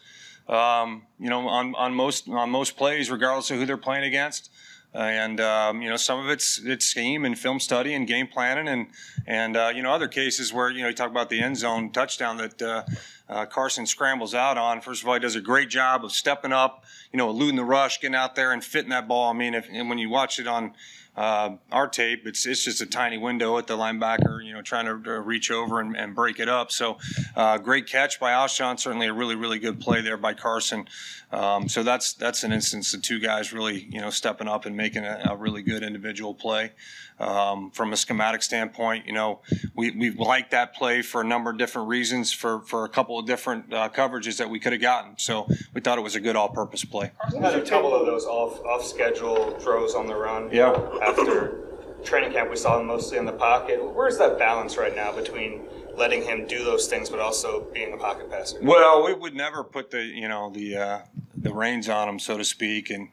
Um, 0.50 1.04
you 1.20 1.30
know, 1.30 1.48
on, 1.48 1.76
on 1.76 1.94
most 1.94 2.28
on 2.28 2.50
most 2.50 2.76
plays, 2.76 3.12
regardless 3.12 3.52
of 3.52 3.58
who 3.58 3.66
they're 3.66 3.78
playing 3.78 4.04
against. 4.04 4.50
and 4.96 5.40
um, 5.40 5.84
you 5.84 5.90
know, 5.90 5.98
some 5.98 6.20
of 6.20 6.30
it's 6.30 6.60
it's 6.66 6.86
scheme 6.86 7.24
and 7.24 7.38
film 7.38 7.60
study 7.60 7.94
and 7.94 8.08
game 8.08 8.28
planning, 8.28 8.68
and 8.68 8.88
and 9.28 9.56
uh, 9.56 9.72
you 9.74 9.84
know, 9.84 9.92
other 9.92 10.08
cases 10.08 10.52
where 10.52 10.72
you 10.72 10.82
know 10.82 10.88
you 10.88 10.96
talk 10.96 11.12
about 11.12 11.30
the 11.30 11.40
end 11.40 11.58
zone 11.58 11.92
touchdown 11.92 12.38
that 12.38 12.60
uh, 12.62 12.84
uh, 13.30 13.46
Carson 13.46 13.86
scrambles 13.86 14.34
out 14.34 14.58
on. 14.58 14.82
First 14.82 15.04
of 15.04 15.08
all, 15.08 15.14
he 15.14 15.20
does 15.20 15.36
a 15.36 15.42
great 15.42 15.70
job 15.70 16.04
of 16.04 16.12
stepping 16.12 16.52
up, 16.52 16.84
you 17.14 17.18
know, 17.18 17.30
eluding 17.30 17.58
the 17.58 17.64
rush, 17.64 18.02
getting 18.02 18.16
out 18.16 18.36
there 18.36 18.52
and 18.52 18.64
fitting 18.64 18.90
that 18.90 19.08
ball. 19.08 19.30
I 19.30 19.34
mean, 19.34 19.54
if, 19.54 19.68
and 19.72 19.88
when 19.88 20.00
you 20.00 20.10
watch 20.10 20.40
it 20.40 20.48
on 20.48 20.74
uh, 21.20 21.58
our 21.72 21.88
tape, 21.88 22.26
it's 22.26 22.46
it's 22.46 22.64
just 22.64 22.82
a 22.82 22.86
tiny 22.86 23.18
window 23.18 23.58
at 23.58 23.68
the 23.68 23.78
linebacker, 23.78 24.44
you 24.44 24.54
know, 24.54 24.62
trying 24.62 24.86
to, 24.86 25.20
reach 25.20 25.52
over 25.52 25.82
and, 25.82 25.98
and, 25.98 26.16
break 26.16 26.40
it 26.40 26.48
up. 26.48 26.72
So, 26.72 26.98
uh, 27.36 27.58
great 27.58 27.88
catch 27.88 28.22
by 28.22 28.32
Alshon. 28.32 28.80
Certainly 28.80 29.08
a 29.08 29.14
really 29.14 29.36
really 29.36 29.60
good 29.60 29.82
play 29.82 30.02
there 30.02 30.16
by 30.16 30.34
Carson. 30.34 30.88
Um, 31.32 31.68
so 31.68 31.84
that's 31.84 32.14
that's 32.14 32.44
an 32.44 32.54
instance 32.54 32.94
of 32.94 33.02
two 33.02 33.20
guys 33.20 33.52
really 33.52 33.88
you 33.92 34.00
know 34.00 34.10
stepping 34.10 34.48
up 34.48 34.66
and 34.66 34.78
making 34.78 35.04
a, 35.04 35.32
a 35.32 35.36
really 35.36 35.62
good 35.62 35.84
individual 35.84 36.34
play. 36.34 36.72
Um, 37.20 37.70
from 37.72 37.92
a 37.92 37.98
schematic 37.98 38.42
standpoint, 38.42 39.06
you 39.06 39.12
know, 39.12 39.42
we, 39.76 39.92
we 39.92 40.10
like 40.12 40.52
that 40.52 40.74
play 40.74 41.02
for 41.02 41.20
a 41.20 41.26
number 41.26 41.50
of 41.50 41.58
different 41.58 41.90
reasons 41.90 42.32
for, 42.32 42.62
for 42.62 42.86
a 42.86 42.90
couple 42.90 43.19
of 43.20 43.26
different 43.26 43.74
uh, 43.74 43.90
coverages 43.90 44.38
that 44.38 44.50
we 44.50 44.60
could 44.60 44.74
have 44.74 44.82
gotten. 44.82 45.14
So 45.18 45.48
we 45.74 45.82
thought 45.82 45.98
it 45.98 46.02
was 46.02 46.16
a 46.16 46.20
good 46.20 46.36
all-purpose 46.36 46.86
play. 46.86 47.12
Had 47.40 47.56
a 47.56 47.66
couple 47.66 47.94
of 47.94 48.06
those 48.06 48.26
off 48.26 48.60
off 48.66 48.84
schedule 48.86 49.52
throws 49.60 49.96
on 49.96 50.08
the 50.08 50.16
run. 50.16 50.50
Yeah. 50.52 50.72
After 51.04 51.58
training 52.04 52.32
camp, 52.32 52.50
we 52.50 52.56
saw 52.56 52.80
him 52.80 52.88
mostly 52.88 53.18
in 53.18 53.26
the 53.26 53.32
pocket. 53.32 53.80
Where's 53.84 54.18
that 54.18 54.40
balance 54.40 54.78
right 54.78 54.96
now 54.96 55.12
between 55.12 55.68
letting 55.96 56.24
him 56.24 56.48
do 56.48 56.64
those 56.64 56.88
things, 56.88 57.10
but 57.10 57.20
also 57.20 57.68
being 57.74 57.94
a 57.94 57.98
pocket 57.98 58.32
passer? 58.32 58.60
Well, 58.62 59.06
we 59.06 59.14
would 59.14 59.36
never 59.36 59.64
put 59.64 59.92
the 59.92 60.04
you 60.04 60.28
know 60.28 60.50
the 60.50 60.78
uh, 60.78 61.00
the 61.36 61.54
reins 61.54 61.90
on 61.90 62.10
him, 62.10 62.20
so 62.20 62.38
to 62.38 62.44
speak, 62.44 62.90
and 62.90 63.10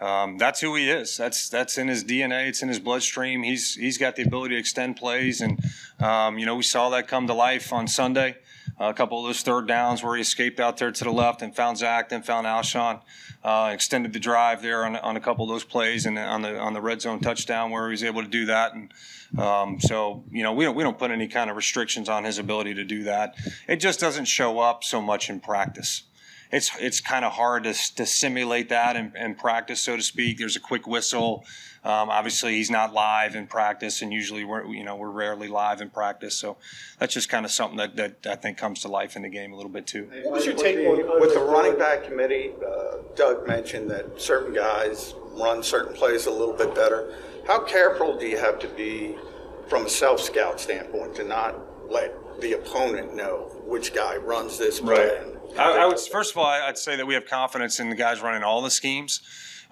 um, 0.00 0.38
that's 0.38 0.60
who 0.60 0.74
he 0.76 0.88
is. 0.88 1.16
That's 1.16 1.48
that's 1.48 1.78
in 1.78 1.88
his 1.88 2.04
DNA. 2.04 2.48
It's 2.48 2.62
in 2.62 2.68
his 2.68 2.78
bloodstream. 2.78 3.42
He's 3.42 3.74
he's 3.74 3.98
got 3.98 4.16
the 4.16 4.22
ability 4.22 4.54
to 4.54 4.60
extend 4.60 4.96
plays, 4.96 5.40
and 5.40 5.58
um, 5.98 6.38
you 6.38 6.46
know 6.46 6.56
we 6.56 6.62
saw 6.62 6.88
that 6.90 7.08
come 7.08 7.26
to 7.26 7.34
life 7.34 7.72
on 7.72 7.88
Sunday. 7.88 8.36
A 8.80 8.94
couple 8.94 9.18
of 9.18 9.26
those 9.26 9.42
third 9.42 9.66
downs 9.66 10.02
where 10.02 10.14
he 10.14 10.22
escaped 10.22 10.60
out 10.60 10.76
there 10.76 10.92
to 10.92 11.04
the 11.04 11.10
left 11.10 11.42
and 11.42 11.54
found 11.54 11.78
Zach, 11.78 12.08
then 12.10 12.22
found 12.22 12.46
Alshon. 12.46 13.00
Uh, 13.42 13.70
extended 13.72 14.12
the 14.12 14.18
drive 14.18 14.62
there 14.62 14.84
on, 14.84 14.96
on 14.96 15.16
a 15.16 15.20
couple 15.20 15.44
of 15.44 15.48
those 15.48 15.64
plays, 15.64 16.06
and 16.06 16.18
on 16.18 16.42
the 16.42 16.58
on 16.58 16.74
the 16.74 16.80
red 16.80 17.00
zone 17.00 17.20
touchdown 17.20 17.70
where 17.70 17.86
he 17.86 17.92
was 17.92 18.02
able 18.02 18.22
to 18.22 18.28
do 18.28 18.46
that. 18.46 18.74
And 18.74 18.92
um, 19.38 19.80
so 19.80 20.24
you 20.30 20.42
know 20.42 20.52
we 20.52 20.64
don't 20.64 20.74
we 20.74 20.82
don't 20.82 20.98
put 20.98 21.10
any 21.10 21.28
kind 21.28 21.48
of 21.48 21.56
restrictions 21.56 22.08
on 22.08 22.24
his 22.24 22.38
ability 22.38 22.74
to 22.74 22.84
do 22.84 23.04
that. 23.04 23.34
It 23.68 23.76
just 23.76 24.00
doesn't 24.00 24.26
show 24.26 24.58
up 24.58 24.82
so 24.82 25.00
much 25.00 25.30
in 25.30 25.40
practice 25.40 26.02
it's 26.50 26.70
it's 26.80 27.00
kind 27.00 27.24
of 27.24 27.32
hard 27.32 27.64
to, 27.64 27.74
to 27.96 28.06
simulate 28.06 28.70
that 28.70 28.96
in, 28.96 29.12
in, 29.16 29.34
practice, 29.34 29.80
so 29.80 29.96
to 29.96 30.02
speak. 30.02 30.38
There's 30.38 30.56
a 30.56 30.60
quick 30.60 30.86
whistle. 30.86 31.44
Um, 31.84 32.10
obviously, 32.10 32.54
he's 32.54 32.70
not 32.70 32.92
live 32.92 33.34
in 33.34 33.46
practice, 33.46 34.02
and 34.02 34.12
usually 34.12 34.44
we're 34.44 34.64
you 34.66 34.84
know 34.84 34.96
we're 34.96 35.10
rarely 35.10 35.48
live 35.48 35.80
in 35.80 35.90
practice. 35.90 36.34
So 36.34 36.56
that's 36.98 37.12
just 37.14 37.28
kind 37.28 37.44
of 37.44 37.50
something 37.50 37.76
that, 37.76 37.96
that 37.96 38.26
I 38.26 38.36
think 38.36 38.56
comes 38.56 38.80
to 38.80 38.88
life 38.88 39.16
in 39.16 39.22
the 39.22 39.28
game 39.28 39.52
a 39.52 39.56
little 39.56 39.70
bit 39.70 39.86
too. 39.86 40.10
What 40.22 40.32
was 40.32 40.46
your 40.46 40.54
take 40.54 40.78
on 40.86 41.20
with 41.20 41.34
the 41.34 41.40
running 41.40 41.78
back 41.78 42.04
committee? 42.04 42.52
Uh, 42.66 42.98
Doug 43.14 43.46
mentioned 43.46 43.90
that 43.90 44.20
certain 44.20 44.54
guys 44.54 45.14
run 45.32 45.62
certain 45.62 45.94
plays 45.94 46.26
a 46.26 46.30
little 46.30 46.54
bit 46.54 46.74
better. 46.74 47.14
How 47.46 47.62
careful 47.64 48.18
do 48.18 48.26
you 48.26 48.38
have 48.38 48.58
to 48.60 48.68
be 48.68 49.16
from 49.68 49.86
a 49.86 49.88
self 49.88 50.20
scout 50.20 50.60
standpoint 50.60 51.14
to 51.16 51.24
not 51.24 51.56
let 51.90 52.40
the 52.40 52.54
opponent 52.54 53.14
know 53.14 53.50
which 53.66 53.94
guy 53.94 54.16
runs 54.16 54.58
this 54.58 54.80
play? 54.80 55.08
Right. 55.08 55.37
I, 55.56 55.78
I, 55.78 55.86
would 55.86 55.98
first 55.98 56.32
of 56.32 56.38
all, 56.38 56.46
I'd 56.46 56.78
say 56.78 56.96
that 56.96 57.06
we 57.06 57.14
have 57.14 57.26
confidence 57.26 57.80
in 57.80 57.90
the 57.90 57.96
guys 57.96 58.20
running 58.20 58.42
all 58.42 58.62
the 58.62 58.70
schemes. 58.70 59.20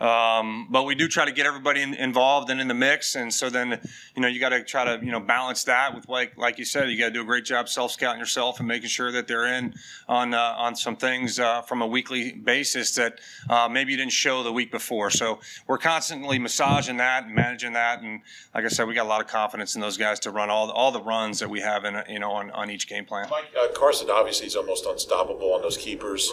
Um, 0.00 0.68
but 0.70 0.85
we 0.85 0.94
do 0.94 1.09
try 1.09 1.24
to 1.24 1.32
get 1.32 1.46
everybody 1.46 1.80
in, 1.80 1.94
involved 1.94 2.50
and 2.50 2.61
in 2.61 2.68
the 2.68 2.74
mix, 2.74 3.14
and 3.14 3.32
so 3.32 3.48
then 3.48 3.80
you 4.14 4.22
know 4.22 4.28
you 4.28 4.38
got 4.38 4.50
to 4.50 4.62
try 4.62 4.85
to 4.85 5.04
you 5.04 5.11
know 5.11 5.20
balance 5.20 5.64
that 5.64 5.94
with 5.94 6.09
like 6.09 6.37
like 6.37 6.59
you 6.59 6.66
said, 6.66 6.90
you 6.90 6.98
got 6.98 7.06
to 7.06 7.12
do 7.12 7.22
a 7.22 7.24
great 7.24 7.44
job 7.44 7.68
self 7.68 7.92
scouting 7.92 8.20
yourself 8.20 8.59
and 8.59 8.68
making 8.68 8.88
sure 8.88 9.11
that 9.12 9.26
they're 9.26 9.46
in 9.46 9.74
on 10.06 10.35
uh, 10.35 10.54
on 10.59 10.76
some 10.76 10.96
things 10.96 11.38
uh, 11.38 11.62
from 11.62 11.80
a 11.80 11.87
weekly 11.87 12.32
basis 12.32 12.94
that 12.96 13.20
uh, 13.48 13.68
maybe 13.70 13.92
you 13.92 13.96
didn't 13.96 14.12
show 14.12 14.42
the 14.42 14.52
week 14.52 14.70
before. 14.70 15.11
So 15.11 15.40
we're 15.66 15.78
constantly 15.78 16.38
massaging 16.38 16.98
that 16.98 17.24
and 17.24 17.35
managing 17.35 17.72
that, 17.72 18.02
and 18.02 18.20
like 18.54 18.66
I 18.66 18.68
said, 18.68 18.87
we 18.87 18.94
got 18.94 19.06
a 19.06 19.09
lot 19.09 19.22
of 19.22 19.28
confidence 19.28 19.76
in 19.76 19.80
those 19.80 19.96
guys 19.96 20.20
to 20.20 20.30
run 20.30 20.50
all 20.50 20.70
all 20.70 20.92
the 20.92 21.02
runs 21.02 21.38
that 21.38 21.48
we 21.48 21.61
have 21.61 21.87
in 21.87 22.02
you 22.11 22.18
know 22.18 22.32
on, 22.32 22.50
on 22.50 22.70
each 22.70 22.87
game 22.87 23.06
plan. 23.06 23.28
Mike 23.30 23.46
uh, 23.59 23.68
Carson 23.74 24.11
obviously 24.11 24.46
is 24.46 24.56
almost 24.56 24.85
unstoppable 24.85 25.54
on 25.54 25.62
those 25.62 25.78
keepers. 25.78 26.30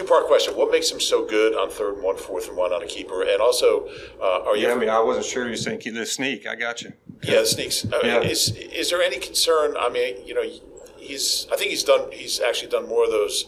Two 0.00 0.06
part 0.06 0.26
question. 0.26 0.56
What 0.56 0.72
makes 0.72 0.90
him 0.90 0.98
so 0.98 1.26
good 1.26 1.54
on 1.54 1.68
third 1.68 1.96
and 1.96 2.02
one, 2.02 2.16
fourth 2.16 2.48
and 2.48 2.56
one 2.56 2.72
on 2.72 2.82
a 2.82 2.86
keeper? 2.86 3.22
And 3.22 3.38
also, 3.38 3.86
uh, 4.18 4.44
are 4.46 4.56
you? 4.56 4.66
Yeah, 4.66 4.72
I 4.72 4.78
mean, 4.78 4.88
I 4.88 4.98
wasn't 4.98 5.26
sure 5.26 5.44
you 5.44 5.50
were 5.50 5.56
saying 5.56 5.82
the 5.84 6.06
sneak. 6.06 6.46
I 6.46 6.54
got 6.54 6.80
you. 6.80 6.94
Yeah, 7.22 7.40
the 7.40 7.46
sneaks. 7.46 7.84
Uh, 7.84 7.98
yeah. 8.02 8.20
Is 8.20 8.56
is 8.56 8.88
there 8.88 9.02
any 9.02 9.18
concern? 9.18 9.74
I 9.78 9.90
mean, 9.90 10.26
you 10.26 10.32
know, 10.32 10.42
he's. 10.96 11.46
I 11.52 11.56
think 11.56 11.70
he's 11.70 11.84
done. 11.84 12.10
He's 12.12 12.40
actually 12.40 12.70
done 12.70 12.88
more 12.88 13.04
of 13.04 13.10
those 13.10 13.44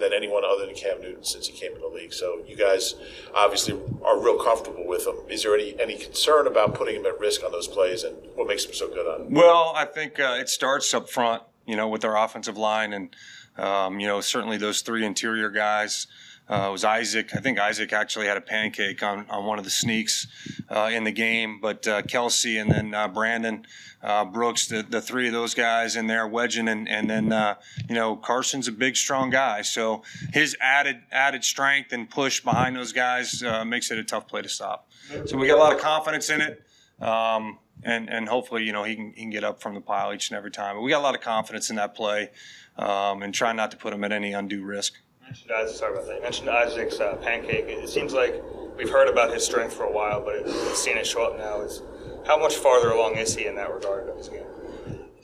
than 0.00 0.12
anyone 0.12 0.42
other 0.44 0.66
than 0.66 0.74
Cam 0.74 1.00
Newton 1.00 1.22
since 1.22 1.46
he 1.46 1.52
came 1.52 1.72
in 1.76 1.80
the 1.80 1.86
league. 1.86 2.12
So 2.12 2.42
you 2.44 2.56
guys 2.56 2.96
obviously 3.32 3.80
are 4.04 4.18
real 4.18 4.42
comfortable 4.42 4.84
with 4.88 5.06
him. 5.06 5.14
Is 5.28 5.44
there 5.44 5.54
any 5.54 5.80
any 5.80 5.96
concern 5.96 6.48
about 6.48 6.74
putting 6.74 6.96
him 6.96 7.06
at 7.06 7.20
risk 7.20 7.44
on 7.44 7.52
those 7.52 7.68
plays, 7.68 8.02
and 8.02 8.16
what 8.34 8.48
makes 8.48 8.64
him 8.64 8.74
so 8.74 8.88
good 8.88 9.06
on? 9.06 9.26
It? 9.26 9.30
Well, 9.30 9.72
I 9.76 9.84
think 9.84 10.18
uh, 10.18 10.38
it 10.40 10.48
starts 10.48 10.92
up 10.92 11.08
front. 11.08 11.44
You 11.66 11.76
know, 11.76 11.88
with 11.88 12.04
our 12.04 12.18
offensive 12.18 12.58
line 12.58 12.92
and 12.92 13.14
um, 13.56 14.00
you 14.00 14.06
know, 14.06 14.20
certainly 14.20 14.56
those 14.56 14.80
three 14.80 15.04
interior 15.04 15.50
guys. 15.50 16.06
Uh, 16.46 16.68
was 16.70 16.84
Isaac. 16.84 17.34
I 17.34 17.40
think 17.40 17.58
Isaac 17.58 17.94
actually 17.94 18.26
had 18.26 18.36
a 18.36 18.42
pancake 18.42 19.02
on, 19.02 19.24
on 19.30 19.46
one 19.46 19.58
of 19.58 19.64
the 19.64 19.70
sneaks 19.70 20.26
uh, 20.68 20.90
in 20.92 21.04
the 21.04 21.10
game. 21.10 21.58
But 21.58 21.88
uh, 21.88 22.02
Kelce 22.02 22.60
and 22.60 22.70
then 22.70 22.92
uh, 22.92 23.08
Brandon 23.08 23.64
uh, 24.02 24.26
Brooks, 24.26 24.66
the, 24.66 24.82
the 24.82 25.00
three 25.00 25.26
of 25.26 25.32
those 25.32 25.54
guys 25.54 25.96
in 25.96 26.06
there 26.06 26.28
wedging, 26.28 26.68
and 26.68 26.86
and 26.86 27.08
then 27.08 27.32
uh, 27.32 27.54
you 27.88 27.94
know 27.94 28.14
Carson's 28.14 28.68
a 28.68 28.72
big, 28.72 28.94
strong 28.94 29.30
guy. 29.30 29.62
So 29.62 30.02
his 30.34 30.54
added 30.60 31.00
added 31.10 31.44
strength 31.44 31.94
and 31.94 32.10
push 32.10 32.40
behind 32.40 32.76
those 32.76 32.92
guys 32.92 33.42
makes 33.64 33.90
it 33.90 33.96
a 33.96 34.04
tough 34.04 34.28
play 34.28 34.42
to 34.42 34.48
stop. 34.50 34.90
So 35.24 35.38
we 35.38 35.46
got 35.46 35.56
a 35.56 35.62
lot 35.62 35.72
of 35.72 35.80
confidence 35.80 36.28
in 36.28 36.42
it. 36.42 36.62
Um, 37.00 37.58
and, 37.82 38.08
and 38.08 38.28
hopefully, 38.28 38.64
you 38.64 38.72
know, 38.72 38.84
he 38.84 38.96
can, 38.96 39.12
he 39.14 39.22
can 39.22 39.30
get 39.30 39.44
up 39.44 39.60
from 39.60 39.74
the 39.74 39.80
pile 39.80 40.12
each 40.12 40.30
and 40.30 40.38
every 40.38 40.50
time. 40.50 40.76
But 40.76 40.82
we 40.82 40.90
got 40.90 41.00
a 41.00 41.02
lot 41.02 41.14
of 41.14 41.20
confidence 41.20 41.70
in 41.70 41.76
that 41.76 41.94
play 41.94 42.30
um, 42.76 43.22
and 43.22 43.32
try 43.32 43.52
not 43.52 43.70
to 43.70 43.76
put 43.76 43.92
him 43.92 44.04
at 44.04 44.12
any 44.12 44.32
undue 44.32 44.64
risk. 44.64 44.94
mentioned 45.22 45.52
Isaac, 45.52 45.76
sorry 45.76 45.92
about 45.94 46.06
that. 46.06 46.16
You 46.16 46.22
mentioned 46.22 46.50
Isaac's 46.50 47.00
uh, 47.00 47.16
pancake. 47.16 47.66
It 47.68 47.88
seems 47.88 48.12
like 48.12 48.42
we've 48.76 48.90
heard 48.90 49.08
about 49.08 49.32
his 49.32 49.44
strength 49.44 49.74
for 49.74 49.84
a 49.84 49.92
while, 49.92 50.20
but 50.20 50.44
we've 50.44 50.76
seen 50.76 50.96
it 50.96 51.06
show 51.06 51.24
up 51.24 51.38
now. 51.38 51.60
Is 51.60 51.82
how 52.26 52.38
much 52.38 52.56
farther 52.56 52.90
along 52.90 53.16
is 53.16 53.34
he 53.34 53.46
in 53.46 53.54
that 53.56 53.72
regard 53.72 54.08
of 54.08 54.16
his 54.16 54.28
game? 54.28 54.46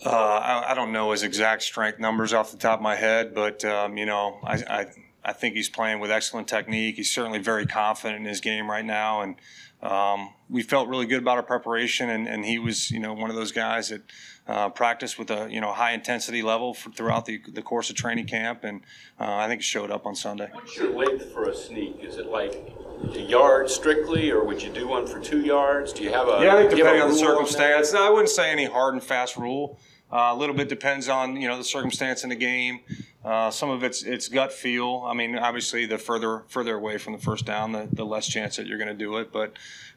Uh, 0.05 0.09
I, 0.09 0.71
I, 0.71 0.75
don't 0.75 0.93
know 0.93 1.11
his 1.11 1.25
exact 1.25 1.63
strength 1.63 1.99
numbers 1.99 2.33
off 2.33 2.53
the 2.53 2.57
top 2.57 2.79
of 2.79 2.83
my 2.83 2.97
head, 2.97 3.35
but 3.35 3.63
um, 3.67 3.99
you 3.99 4.07
know, 4.07 4.39
I, 4.43 4.55
I, 4.55 4.87
I 5.31 5.33
think 5.33 5.55
he's 5.55 5.69
playing 5.69 6.01
with 6.01 6.11
excellent 6.11 6.49
technique. 6.49 6.97
He's 6.97 7.13
certainly 7.13 7.39
very 7.39 7.65
confident 7.65 8.19
in 8.19 8.27
his 8.27 8.41
game 8.41 8.69
right 8.69 8.85
now, 8.85 9.21
and 9.23 9.37
um, 9.81 10.31
we 10.49 10.65
felt 10.65 10.89
really 10.89 11.07
good 11.07 11.23
about 11.23 11.37
our 11.37 11.45
preparation. 11.45 12.11
And, 12.11 12.27
and 12.27 12.45
he 12.45 12.59
was, 12.59 12.91
you 12.91 12.99
know, 12.99 13.13
one 13.15 13.31
of 13.31 13.37
those 13.37 13.53
guys 13.53 13.91
that 13.91 14.03
uh, 14.49 14.71
practiced 14.71 15.21
with 15.21 15.31
a 15.31 15.49
you 15.49 15.61
know 15.61 15.73
high 15.73 15.93
intensity 15.93 16.43
level 16.43 16.75
for, 16.75 16.91
throughout 16.91 17.27
the, 17.27 17.41
the 17.47 17.63
course 17.63 17.91
of 17.91 17.97
training 17.97 18.27
camp, 18.27 18.65
and 18.65 18.81
uh, 19.21 19.37
I 19.37 19.47
think 19.47 19.61
it 19.61 19.65
showed 19.65 19.93
up 19.93 20.05
on 20.05 20.17
Sunday. 20.17 20.49
What's 20.53 20.77
your 20.77 20.93
length 20.93 21.33
for 21.33 21.45
a 21.45 21.55
sneak? 21.55 22.01
Is 22.03 22.17
it 22.17 22.27
like 22.27 22.75
a 23.15 23.21
yard 23.21 23.71
strictly, 23.71 24.33
or 24.33 24.43
would 24.43 24.61
you 24.61 24.71
do 24.71 24.89
one 24.89 25.07
for 25.07 25.21
two 25.21 25.43
yards? 25.43 25.93
Do 25.93 26.03
you 26.03 26.13
have 26.13 26.27
a 26.27 26.43
yeah? 26.43 26.55
I 26.55 26.57
think 26.57 26.71
depending 26.71 27.03
on 27.03 27.11
the 27.11 27.15
circumstance, 27.15 27.95
on 27.95 28.03
I 28.03 28.11
wouldn't 28.11 28.31
say 28.31 28.51
any 28.51 28.65
hard 28.65 28.95
and 28.95 29.03
fast 29.03 29.37
rule. 29.37 29.79
Uh, 30.13 30.31
a 30.33 30.37
little 30.37 30.55
bit 30.55 30.69
depends 30.69 31.09
on 31.09 31.41
you 31.41 31.49
know 31.49 31.57
the 31.57 31.65
circumstance 31.65 32.25
in 32.25 32.31
the 32.31 32.37
game. 32.37 32.81
Uh, 33.25 33.51
some 33.51 33.71
of 33.71 33.85
it's 33.85 34.03
it's 34.03 34.29
gut 34.29 34.53
feel. 34.53 35.05
I 35.07 35.15
mean, 35.15 35.37
obviously, 35.37 35.87
the 35.87 35.99
further 35.99 36.43
further 36.49 36.75
away 36.75 36.99
from 36.99 37.13
the 37.13 37.19
first 37.19 37.47
down, 37.47 37.73
the, 37.73 37.89
the 37.93 38.05
less 38.05 38.27
chance 38.27 38.57
that 38.57 38.67
you're 38.67 38.79
going 38.79 38.89
to 38.89 38.95
do 38.95 39.19
it. 39.19 39.33
But 39.33 39.53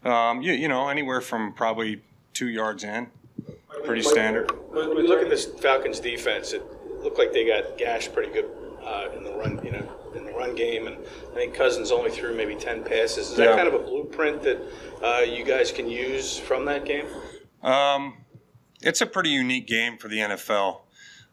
um, 0.07 0.41
you, 0.41 0.53
you 0.53 0.67
know, 0.67 0.89
anywhere 0.89 1.21
from 1.21 1.53
probably 1.53 2.01
two 2.33 2.47
yards 2.47 2.83
in 2.83 3.09
pretty 3.83 4.01
standard. 4.01 4.51
When 4.71 4.95
we 4.95 5.07
look 5.07 5.21
at 5.21 5.29
this 5.29 5.45
Falcons 5.45 5.99
defense, 5.99 6.53
it 6.53 6.63
looked 7.01 7.17
like 7.17 7.33
they 7.33 7.45
got 7.45 7.77
gashed 7.77 8.13
pretty 8.13 8.31
good 8.31 8.49
uh, 8.83 9.09
in 9.15 9.23
the 9.23 9.33
run, 9.33 9.59
you 9.63 9.71
know, 9.71 9.89
in 10.15 10.25
the 10.25 10.31
run 10.31 10.55
game, 10.55 10.87
and 10.87 10.97
I 11.31 11.35
think 11.35 11.53
Cousins 11.53 11.91
only 11.91 12.11
threw 12.11 12.35
maybe 12.35 12.55
ten 12.55 12.83
passes. 12.83 13.29
Is 13.29 13.37
that 13.37 13.55
kind 13.55 13.67
of 13.67 13.73
a 13.73 13.79
blueprint 13.79 14.41
that 14.43 14.59
uh, 15.03 15.21
you 15.21 15.43
guys 15.43 15.71
can 15.71 15.89
use 15.89 16.37
from 16.37 16.65
that 16.65 16.85
game? 16.85 17.05
Um, 17.61 18.17
it's 18.83 19.01
a 19.01 19.05
pretty 19.05 19.29
unique 19.29 19.67
game 19.67 19.97
for 19.97 20.07
the 20.07 20.17
NFL. 20.17 20.81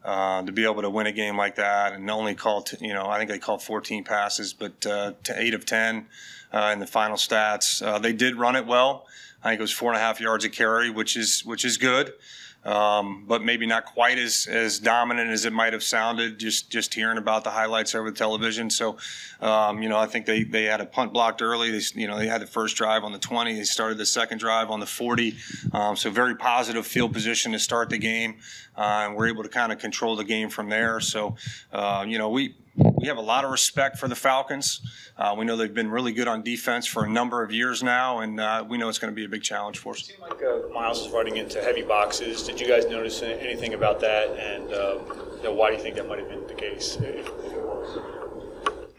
Uh, 0.03 0.41
to 0.41 0.51
be 0.51 0.63
able 0.63 0.81
to 0.81 0.89
win 0.89 1.05
a 1.05 1.11
game 1.11 1.37
like 1.37 1.57
that 1.57 1.93
and 1.93 2.09
only 2.09 2.33
call, 2.33 2.63
t- 2.63 2.75
you 2.81 2.91
know, 2.91 3.05
I 3.05 3.19
think 3.19 3.29
they 3.29 3.37
called 3.37 3.61
14 3.61 4.03
passes, 4.03 4.51
but 4.51 4.83
uh, 4.83 5.13
to 5.25 5.39
eight 5.39 5.53
of 5.53 5.63
10 5.63 6.07
uh, 6.51 6.71
in 6.73 6.79
the 6.79 6.87
final 6.87 7.17
stats. 7.17 7.85
Uh, 7.85 7.99
they 7.99 8.11
did 8.11 8.35
run 8.35 8.55
it 8.55 8.65
well. 8.65 9.05
I 9.43 9.49
think 9.49 9.59
it 9.59 9.61
was 9.61 9.71
four 9.71 9.91
and 9.91 9.97
a 9.97 10.01
half 10.01 10.19
yards 10.19 10.43
a 10.43 10.49
carry, 10.49 10.89
which 10.89 11.15
is 11.15 11.45
which 11.45 11.63
is 11.63 11.77
good 11.77 12.13
um, 12.63 13.25
but 13.27 13.43
maybe 13.43 13.65
not 13.65 13.85
quite 13.85 14.19
as, 14.19 14.47
as 14.47 14.77
dominant 14.79 15.31
as 15.31 15.45
it 15.45 15.53
might 15.53 15.73
have 15.73 15.83
sounded 15.83 16.39
just 16.39 16.69
just 16.69 16.93
hearing 16.93 17.17
about 17.17 17.43
the 17.43 17.49
highlights 17.49 17.95
over 17.95 18.11
the 18.11 18.17
television. 18.17 18.69
So, 18.69 18.97
um, 19.39 19.81
you 19.81 19.89
know, 19.89 19.97
I 19.97 20.05
think 20.05 20.25
they, 20.25 20.43
they 20.43 20.65
had 20.65 20.79
a 20.79 20.85
punt 20.85 21.11
blocked 21.11 21.41
early. 21.41 21.71
They, 21.71 21.81
you 21.95 22.07
know, 22.07 22.17
they 22.17 22.27
had 22.27 22.41
the 22.41 22.47
first 22.47 22.75
drive 22.75 23.03
on 23.03 23.11
the 23.11 23.19
20. 23.19 23.55
They 23.55 23.63
started 23.63 23.97
the 23.97 24.05
second 24.05 24.37
drive 24.37 24.69
on 24.69 24.79
the 24.79 24.85
40. 24.85 25.35
Um, 25.73 25.95
so 25.95 26.11
very 26.11 26.35
positive 26.35 26.85
field 26.85 27.13
position 27.13 27.51
to 27.53 27.59
start 27.59 27.89
the 27.89 27.97
game, 27.97 28.37
uh, 28.77 29.05
and 29.05 29.15
we're 29.15 29.27
able 29.27 29.43
to 29.43 29.49
kind 29.49 29.71
of 29.71 29.79
control 29.79 30.15
the 30.15 30.23
game 30.23 30.49
from 30.49 30.69
there. 30.69 30.99
So, 30.99 31.35
uh, 31.71 32.05
you 32.07 32.17
know, 32.17 32.29
we 32.29 32.55
we 33.01 33.07
have 33.07 33.17
a 33.17 33.21
lot 33.21 33.43
of 33.43 33.51
respect 33.51 33.97
for 33.97 34.07
the 34.07 34.15
Falcons. 34.15 34.81
Uh, 35.17 35.35
we 35.37 35.45
know 35.45 35.55
they've 35.55 35.73
been 35.73 35.89
really 35.89 36.11
good 36.11 36.27
on 36.27 36.41
defense 36.41 36.85
for 36.85 37.03
a 37.05 37.09
number 37.09 37.43
of 37.43 37.51
years 37.51 37.81
now, 37.81 38.19
and 38.19 38.39
uh, 38.39 38.63
we 38.67 38.77
know 38.77 38.89
it's 38.89 38.99
going 38.99 39.11
to 39.11 39.15
be 39.15 39.25
a 39.25 39.29
big 39.29 39.43
challenge 39.43 39.77
for 39.77 39.93
us. 39.93 40.01
It 40.01 40.05
seemed 40.05 40.21
like 40.21 40.41
uh, 40.43 40.73
Miles 40.73 41.05
is 41.05 41.11
running 41.11 41.37
into 41.37 41.61
heavy 41.61 41.81
boxes. 41.81 42.43
Did 42.43 42.59
you 42.59 42.67
guys 42.67 42.85
notice 42.87 43.21
anything 43.21 43.73
about 43.73 43.99
that? 44.01 44.29
And 44.29 44.71
uh, 44.71 44.99
you 45.37 45.43
know, 45.43 45.53
why 45.53 45.71
do 45.71 45.77
you 45.77 45.81
think 45.83 45.95
that 45.95 46.07
might 46.07 46.19
have 46.19 46.29
been 46.29 46.45
the 46.47 46.53
case? 46.53 46.97
If, 46.97 47.05
if 47.05 47.27
it 47.27 47.61
was? 47.61 47.99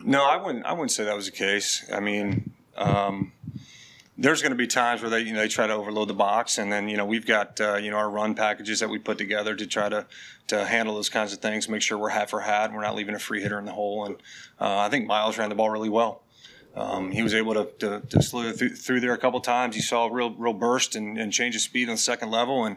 No, 0.05 0.25
I 0.25 0.37
wouldn't. 0.37 0.67
I 0.67 0.73
wouldn't 0.73 0.91
say 0.91 1.05
that 1.05 1.17
was 1.17 1.27
the 1.27 1.33
case. 1.33 1.89
I 1.93 2.01
mean. 2.01 2.53
Um, 2.75 3.33
there's 4.19 4.43
going 4.43 4.53
to 4.53 4.57
be 4.57 4.67
times 4.67 5.01
where 5.01 5.11
they 5.11 5.21
you 5.21 5.33
know 5.33 5.41
they 5.41 5.49
try 5.49 5.67
to 5.67 5.73
overload 5.73 6.09
the 6.09 6.15
box, 6.15 6.59
and 6.59 6.71
then 6.71 6.89
you 6.89 6.97
know 6.97 7.07
we've 7.07 7.27
got 7.27 7.61
uh, 7.61 7.77
you 7.77 7.91
know 7.91 7.97
our 7.97 8.11
run 8.11 8.35
packages 8.35 8.81
that 8.81 8.89
we 8.91 8.99
put 8.99 9.19
together 9.19 9.55
to 9.57 9.67
try 9.67 9.89
to 9.89 10.07
to 10.49 10.65
handle 10.65 10.95
those 10.95 11.09
kinds 11.09 11.33
of 11.33 11.41
things, 11.41 11.69
make 11.69 11.83
sure 11.83 11.97
we're 11.97 12.11
hat 12.11 12.29
for 12.29 12.41
hat, 12.41 12.67
and 12.67 12.75
we're 12.75 12.83
not 12.83 12.95
leaving 12.95 13.15
a 13.15 13.19
free 13.19 13.41
hitter 13.41 13.59
in 13.59 13.65
the 13.65 13.73
hole. 13.73 14.05
And 14.05 14.17
uh, 14.61 14.79
I 14.79 14.89
think 14.91 15.07
Miles 15.07 15.39
ran 15.39 15.49
the 15.49 15.55
ball 15.55 15.71
really 15.71 15.89
well. 15.89 16.23
Um, 16.75 17.11
he 17.11 17.23
was 17.23 17.35
able 17.35 17.53
to, 17.55 17.69
to, 17.81 18.01
to 18.01 18.23
slow 18.23 18.51
through, 18.53 18.77
through, 18.77 19.01
there 19.01 19.13
a 19.13 19.19
couple 19.19 19.41
times. 19.41 19.77
You 19.77 19.83
saw 19.83 20.07
a 20.07 20.13
real 20.13 20.31
real 20.35 20.55
burst 20.55 20.97
and, 20.97 21.19
and 21.19 21.33
change 21.33 21.55
of 21.55 21.63
speed 21.63 21.89
on 21.89 21.95
the 21.95 21.99
second 22.01 22.31
level, 22.31 22.65
and 22.65 22.77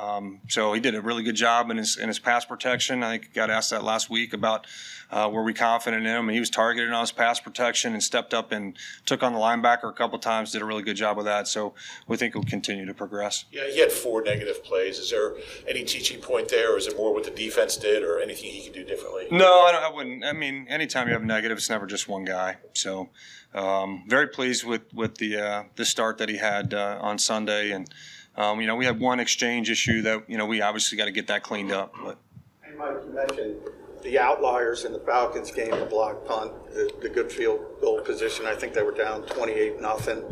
Um, 0.00 0.40
so 0.48 0.72
he 0.72 0.80
did 0.80 0.94
a 0.94 1.02
really 1.02 1.22
good 1.22 1.36
job 1.36 1.70
in 1.70 1.76
his 1.76 1.96
in 1.98 2.08
his 2.08 2.18
pass 2.18 2.44
protection. 2.44 3.02
I 3.02 3.18
think 3.18 3.34
got 3.34 3.50
asked 3.50 3.70
that 3.70 3.84
last 3.84 4.08
week 4.08 4.32
about 4.32 4.66
uh, 5.10 5.28
were 5.32 5.42
we 5.42 5.52
confident 5.52 6.06
in 6.06 6.12
him, 6.12 6.28
and 6.28 6.34
he 6.34 6.40
was 6.40 6.50
targeted 6.50 6.92
on 6.92 7.00
his 7.00 7.12
pass 7.12 7.40
protection 7.40 7.92
and 7.92 8.02
stepped 8.02 8.32
up 8.32 8.52
and 8.52 8.76
took 9.06 9.22
on 9.22 9.32
the 9.32 9.38
linebacker 9.38 9.88
a 9.88 9.92
couple 9.92 10.18
times. 10.18 10.52
Did 10.52 10.62
a 10.62 10.64
really 10.64 10.82
good 10.82 10.96
job 10.96 11.18
of 11.18 11.24
that. 11.24 11.48
So 11.48 11.74
we 12.06 12.16
think 12.16 12.34
he'll 12.34 12.44
continue 12.44 12.86
to 12.86 12.94
progress. 12.94 13.44
Yeah, 13.50 13.68
he 13.68 13.80
had 13.80 13.90
four 13.90 14.22
negative 14.22 14.62
plays. 14.62 14.98
Is 14.98 15.10
there 15.10 15.34
any 15.66 15.84
teaching 15.84 16.20
point 16.20 16.48
there, 16.48 16.74
or 16.74 16.78
is 16.78 16.86
it 16.86 16.96
more 16.96 17.12
what 17.12 17.24
the 17.24 17.30
defense 17.30 17.76
did, 17.76 18.02
or 18.02 18.20
anything 18.20 18.50
he 18.50 18.64
could 18.64 18.74
do 18.74 18.84
differently? 18.84 19.26
No, 19.30 19.46
I, 19.46 19.88
I 19.88 19.94
wouldn't. 19.94 20.24
I 20.24 20.32
mean, 20.32 20.66
anytime 20.68 21.08
you 21.08 21.14
have 21.14 21.24
negative, 21.24 21.58
it's 21.58 21.70
never 21.70 21.86
just 21.86 22.08
one 22.08 22.24
guy. 22.24 22.56
So 22.74 23.08
um, 23.54 24.04
very 24.06 24.28
pleased 24.28 24.64
with 24.64 24.82
with 24.94 25.16
the 25.16 25.36
uh, 25.38 25.62
the 25.74 25.84
start 25.84 26.18
that 26.18 26.28
he 26.28 26.36
had 26.36 26.74
uh, 26.74 26.98
on 27.00 27.18
Sunday 27.18 27.72
and. 27.72 27.88
Um, 28.36 28.60
you 28.60 28.68
know, 28.68 28.76
we 28.76 28.86
had 28.86 29.00
one 29.00 29.18
exchange 29.18 29.70
issue 29.70 30.02
that 30.02 30.30
you 30.30 30.38
know 30.38 30.46
we 30.46 30.62
obviously 30.62 30.96
got 30.96 31.06
to 31.06 31.10
get 31.10 31.26
that 31.26 31.42
cleaned 31.42 31.72
up. 31.72 31.92
But 32.02 32.16
hey, 32.62 32.74
Mike, 32.78 32.94
you 33.04 33.12
mentioned 33.12 33.56
the 34.02 34.18
outliers 34.18 34.84
in 34.84 34.92
the 34.92 34.98
Falcons 35.00 35.50
game, 35.50 35.70
the 35.70 35.86
block 35.86 36.24
punt, 36.26 36.52
the, 36.72 36.90
the 37.02 37.08
good 37.08 37.30
field 37.30 37.60
goal 37.80 38.00
position. 38.00 38.46
I 38.46 38.54
think 38.54 38.74
they 38.74 38.82
were 38.82 38.94
down 38.94 39.22
28 39.22 39.80
nothing. 39.80 40.22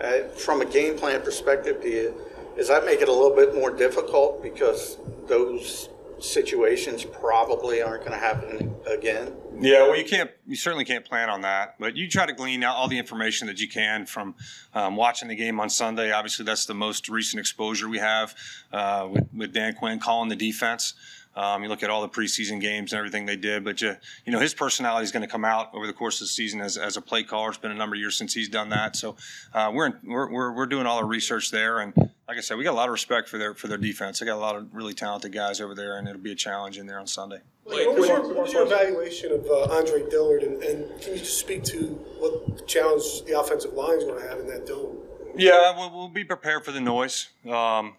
Uh, 0.00 0.28
from 0.36 0.60
a 0.60 0.64
game 0.64 0.96
plan 0.96 1.22
perspective, 1.22 1.82
do 1.82 1.88
you, 1.88 2.14
does 2.56 2.68
that 2.68 2.84
make 2.84 3.00
it 3.00 3.08
a 3.08 3.12
little 3.12 3.34
bit 3.34 3.54
more 3.54 3.70
difficult 3.70 4.42
because 4.42 4.98
those 5.26 5.88
situations 6.20 7.04
probably 7.04 7.82
aren't 7.82 8.04
going 8.04 8.12
to 8.12 8.18
happen 8.18 8.74
again? 8.86 9.32
Yeah, 9.60 9.88
well, 9.88 9.96
you 9.96 10.04
can't. 10.04 10.30
You 10.46 10.54
certainly 10.54 10.84
can't 10.84 11.04
plan 11.04 11.28
on 11.28 11.40
that, 11.42 11.74
but 11.80 11.96
you 11.96 12.08
try 12.08 12.26
to 12.26 12.32
glean 12.32 12.62
out 12.62 12.76
all 12.76 12.86
the 12.86 12.98
information 12.98 13.48
that 13.48 13.58
you 13.58 13.68
can 13.68 14.06
from 14.06 14.36
um, 14.72 14.94
watching 14.94 15.28
the 15.28 15.34
game 15.34 15.58
on 15.58 15.68
Sunday. 15.68 16.12
Obviously, 16.12 16.44
that's 16.44 16.64
the 16.64 16.74
most 16.74 17.08
recent 17.08 17.40
exposure 17.40 17.88
we 17.88 17.98
have 17.98 18.36
uh, 18.72 19.08
with, 19.10 19.28
with 19.34 19.52
Dan 19.52 19.74
Quinn 19.74 19.98
calling 19.98 20.28
the 20.28 20.36
defense. 20.36 20.94
Um, 21.36 21.62
you 21.62 21.68
look 21.68 21.82
at 21.82 21.90
all 21.90 22.02
the 22.02 22.08
preseason 22.08 22.60
games 22.60 22.92
and 22.92 22.98
everything 22.98 23.26
they 23.26 23.36
did, 23.36 23.64
but 23.64 23.80
you, 23.80 23.96
you 24.24 24.32
know 24.32 24.40
his 24.40 24.54
personality 24.54 25.04
is 25.04 25.12
going 25.12 25.22
to 25.22 25.28
come 25.28 25.44
out 25.44 25.72
over 25.72 25.86
the 25.86 25.92
course 25.92 26.20
of 26.20 26.26
the 26.26 26.32
season 26.32 26.60
as, 26.60 26.76
as 26.76 26.96
a 26.96 27.00
play 27.00 27.22
caller. 27.22 27.50
It's 27.50 27.58
been 27.58 27.70
a 27.70 27.76
number 27.76 27.94
of 27.94 28.00
years 28.00 28.16
since 28.16 28.34
he's 28.34 28.48
done 28.48 28.70
that, 28.70 28.96
so 28.96 29.16
uh, 29.54 29.70
we're, 29.72 29.86
in, 29.86 29.94
we're, 30.04 30.30
we're 30.30 30.52
we're 30.52 30.66
doing 30.66 30.86
all 30.86 30.98
our 30.98 31.06
research 31.06 31.50
there, 31.50 31.78
and 31.78 31.94
like 31.96 32.36
I 32.36 32.40
said, 32.40 32.58
we 32.58 32.64
got 32.64 32.72
a 32.72 32.76
lot 32.76 32.88
of 32.88 32.92
respect 32.92 33.28
for 33.28 33.38
their 33.38 33.54
for 33.54 33.68
their 33.68 33.78
defense. 33.78 34.18
They 34.18 34.26
got 34.26 34.36
a 34.36 34.40
lot 34.40 34.56
of 34.56 34.74
really 34.74 34.94
talented 34.94 35.32
guys 35.32 35.60
over 35.60 35.74
there, 35.74 35.98
and 35.98 36.08
it'll 36.08 36.20
be 36.20 36.32
a 36.32 36.36
challenge 36.36 36.78
in 36.78 36.86
there 36.86 36.98
on 36.98 37.06
Sunday. 37.06 37.40
what, 37.64 37.98
was 37.98 38.08
your, 38.08 38.22
what 38.34 38.42
was 38.42 38.52
your 38.52 38.66
evaluation 38.66 39.32
of 39.32 39.46
uh, 39.46 39.74
Andre 39.74 40.08
Dillard, 40.10 40.42
and, 40.42 40.62
and, 40.62 41.00
can 41.00 41.12
you 41.12 41.18
just 41.18 41.38
speak 41.38 41.62
to 41.64 41.86
what 42.18 42.66
challenge 42.66 43.24
the 43.26 43.38
offensive 43.38 43.72
line 43.72 43.98
is 43.98 44.04
going 44.04 44.20
to 44.20 44.28
have 44.28 44.40
in 44.40 44.46
that 44.48 44.66
dome? 44.66 44.98
Yeah, 45.36 45.76
we'll, 45.76 45.90
we'll 45.90 46.08
be 46.08 46.24
prepared 46.24 46.64
for 46.64 46.72
the 46.72 46.80
noise. 46.80 47.28
Um, 47.48 47.94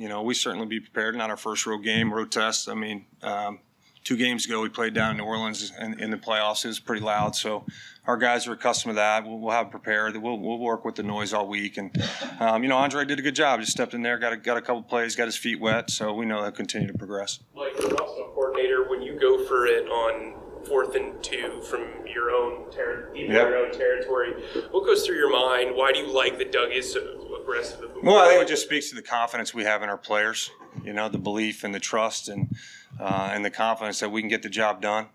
you 0.00 0.08
know, 0.08 0.22
we 0.22 0.32
certainly 0.32 0.66
be 0.66 0.80
prepared. 0.80 1.14
Not 1.14 1.28
our 1.28 1.36
first 1.36 1.66
road 1.66 1.84
game, 1.84 2.12
road 2.12 2.32
test. 2.32 2.70
I 2.70 2.74
mean, 2.74 3.04
um, 3.22 3.60
two 4.02 4.16
games 4.16 4.46
ago 4.46 4.62
we 4.62 4.70
played 4.70 4.94
down 4.94 5.10
in 5.10 5.18
New 5.18 5.24
Orleans 5.24 5.72
in, 5.78 6.00
in, 6.00 6.10
the 6.10 6.16
playoffs. 6.16 6.64
It 6.64 6.68
was 6.68 6.80
pretty 6.80 7.02
loud, 7.04 7.36
so 7.36 7.66
our 8.06 8.16
guys 8.16 8.46
are 8.46 8.52
accustomed 8.52 8.92
to 8.92 8.96
that. 8.96 9.26
We'll, 9.26 9.38
we'll 9.38 9.52
have 9.52 9.70
prepared. 9.70 10.16
We'll, 10.16 10.38
we'll 10.38 10.58
work 10.58 10.86
with 10.86 10.94
the 10.94 11.02
noise 11.02 11.34
all 11.34 11.46
week, 11.46 11.76
and 11.76 11.94
um, 12.40 12.62
you 12.62 12.70
know, 12.70 12.78
Andre 12.78 13.04
did 13.04 13.18
a 13.18 13.22
good 13.22 13.34
job. 13.34 13.60
Just 13.60 13.72
stepped 13.72 13.92
in 13.92 14.00
there, 14.00 14.16
got 14.16 14.32
a, 14.32 14.38
got 14.38 14.56
a 14.56 14.62
couple 14.62 14.82
plays, 14.82 15.16
got 15.16 15.26
his 15.26 15.36
feet 15.36 15.60
wet, 15.60 15.90
so 15.90 16.14
we 16.14 16.24
know 16.24 16.42
he'll 16.42 16.50
continue 16.50 16.88
to 16.90 16.96
progress. 16.96 17.40
You're 17.54 18.00
also 18.00 18.22
a 18.22 18.32
coordinator. 18.32 18.88
When 18.88 19.02
you 19.02 19.20
go 19.20 19.44
for 19.44 19.66
it 19.66 19.86
on 19.86 20.64
fourth 20.66 20.94
and 20.94 21.22
two 21.22 21.60
from 21.62 21.86
your 22.06 22.30
own 22.30 22.70
ter- 22.70 23.12
yep. 23.14 23.28
your 23.28 23.56
own 23.58 23.72
territory, 23.72 24.32
what 24.70 24.86
goes 24.86 25.04
through 25.04 25.16
your 25.16 25.30
mind? 25.30 25.76
Why 25.76 25.92
do 25.92 25.98
you 25.98 26.10
like 26.10 26.38
that 26.38 26.52
Doug 26.52 26.72
is 26.72 26.90
so 26.90 27.19
aggressive? 27.50 27.90
Well, 28.02 28.18
I 28.18 28.28
think 28.28 28.42
it 28.42 28.48
just 28.48 28.64
speaks 28.64 28.88
to 28.90 28.96
the 28.96 29.02
confidence 29.02 29.52
we 29.54 29.64
have 29.64 29.82
in 29.82 29.88
our 29.88 29.98
players. 29.98 30.50
You 30.84 30.92
know, 30.92 31.08
the 31.08 31.18
belief 31.18 31.64
and 31.64 31.74
the 31.74 31.80
trust 31.80 32.28
and 32.28 32.54
uh, 32.98 33.30
and 33.32 33.44
the 33.44 33.50
confidence 33.50 34.00
that 34.00 34.10
we 34.10 34.20
can 34.22 34.28
get 34.28 34.42
the 34.42 34.48
job 34.48 34.80
done. 34.80 35.08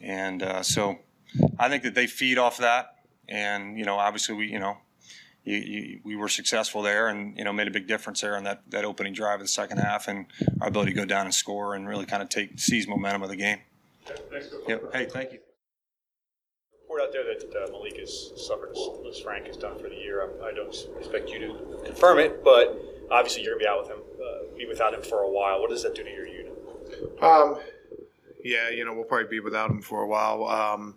And 0.00 0.42
uh, 0.42 0.62
so, 0.62 0.98
I 1.58 1.68
think 1.68 1.82
that 1.82 1.94
they 1.94 2.06
feed 2.06 2.38
off 2.38 2.58
that. 2.58 3.04
And 3.28 3.78
you 3.78 3.84
know, 3.84 3.96
obviously, 3.96 4.34
we 4.34 4.46
you 4.50 4.58
know, 4.58 4.78
you, 5.44 5.56
you, 5.56 6.00
we 6.04 6.16
were 6.16 6.28
successful 6.28 6.82
there, 6.82 7.08
and 7.08 7.36
you 7.36 7.44
know, 7.44 7.52
made 7.52 7.68
a 7.68 7.70
big 7.70 7.86
difference 7.86 8.20
there 8.20 8.36
on 8.36 8.44
that 8.44 8.62
that 8.70 8.84
opening 8.84 9.12
drive 9.12 9.40
of 9.40 9.44
the 9.44 9.48
second 9.48 9.78
half, 9.78 10.08
and 10.08 10.26
our 10.60 10.68
ability 10.68 10.92
to 10.92 10.96
go 10.96 11.04
down 11.04 11.26
and 11.26 11.34
score 11.34 11.74
and 11.74 11.88
really 11.88 12.06
kind 12.06 12.22
of 12.22 12.28
take 12.28 12.58
seize 12.58 12.88
momentum 12.88 13.22
of 13.22 13.28
the 13.28 13.36
game. 13.36 13.58
Thanks. 14.30 14.48
Yep. 14.68 14.92
Hey, 14.92 15.06
thank 15.06 15.32
you. 15.32 15.38
Report 16.94 17.08
out 17.08 17.12
there 17.12 17.34
that 17.34 17.64
uh, 17.64 17.72
Malik 17.72 17.98
has 17.98 18.30
suffered 18.36 18.70
a 18.70 18.74
Lisfranc 18.74 19.48
has 19.48 19.56
done 19.56 19.76
for 19.78 19.88
the 19.88 19.96
year. 19.96 20.30
I, 20.42 20.50
I, 20.50 20.52
don't 20.52 20.72
expect 20.96 21.28
you 21.28 21.40
to 21.40 21.82
confirm 21.84 22.20
it, 22.20 22.44
but 22.44 22.80
obviously 23.10 23.42
you're 23.42 23.58
going 23.58 23.60
to 23.60 23.64
be 23.64 23.68
out 23.68 23.80
with 23.80 23.90
him, 23.90 23.98
uh, 24.22 24.56
be 24.56 24.66
without 24.66 24.94
him 24.94 25.02
for 25.02 25.22
a 25.22 25.28
while. 25.28 25.60
What 25.60 25.70
does 25.70 25.82
that 25.82 25.96
do 25.96 26.04
to 26.04 26.10
your 26.10 26.26
unit? 26.26 26.56
Um, 27.20 27.58
yeah, 28.44 28.70
you 28.70 28.84
know, 28.84 28.94
we'll 28.94 29.04
probably 29.04 29.26
be 29.26 29.40
without 29.40 29.70
him 29.70 29.82
for 29.82 30.02
a 30.02 30.06
while. 30.06 30.46
Um, 30.46 30.94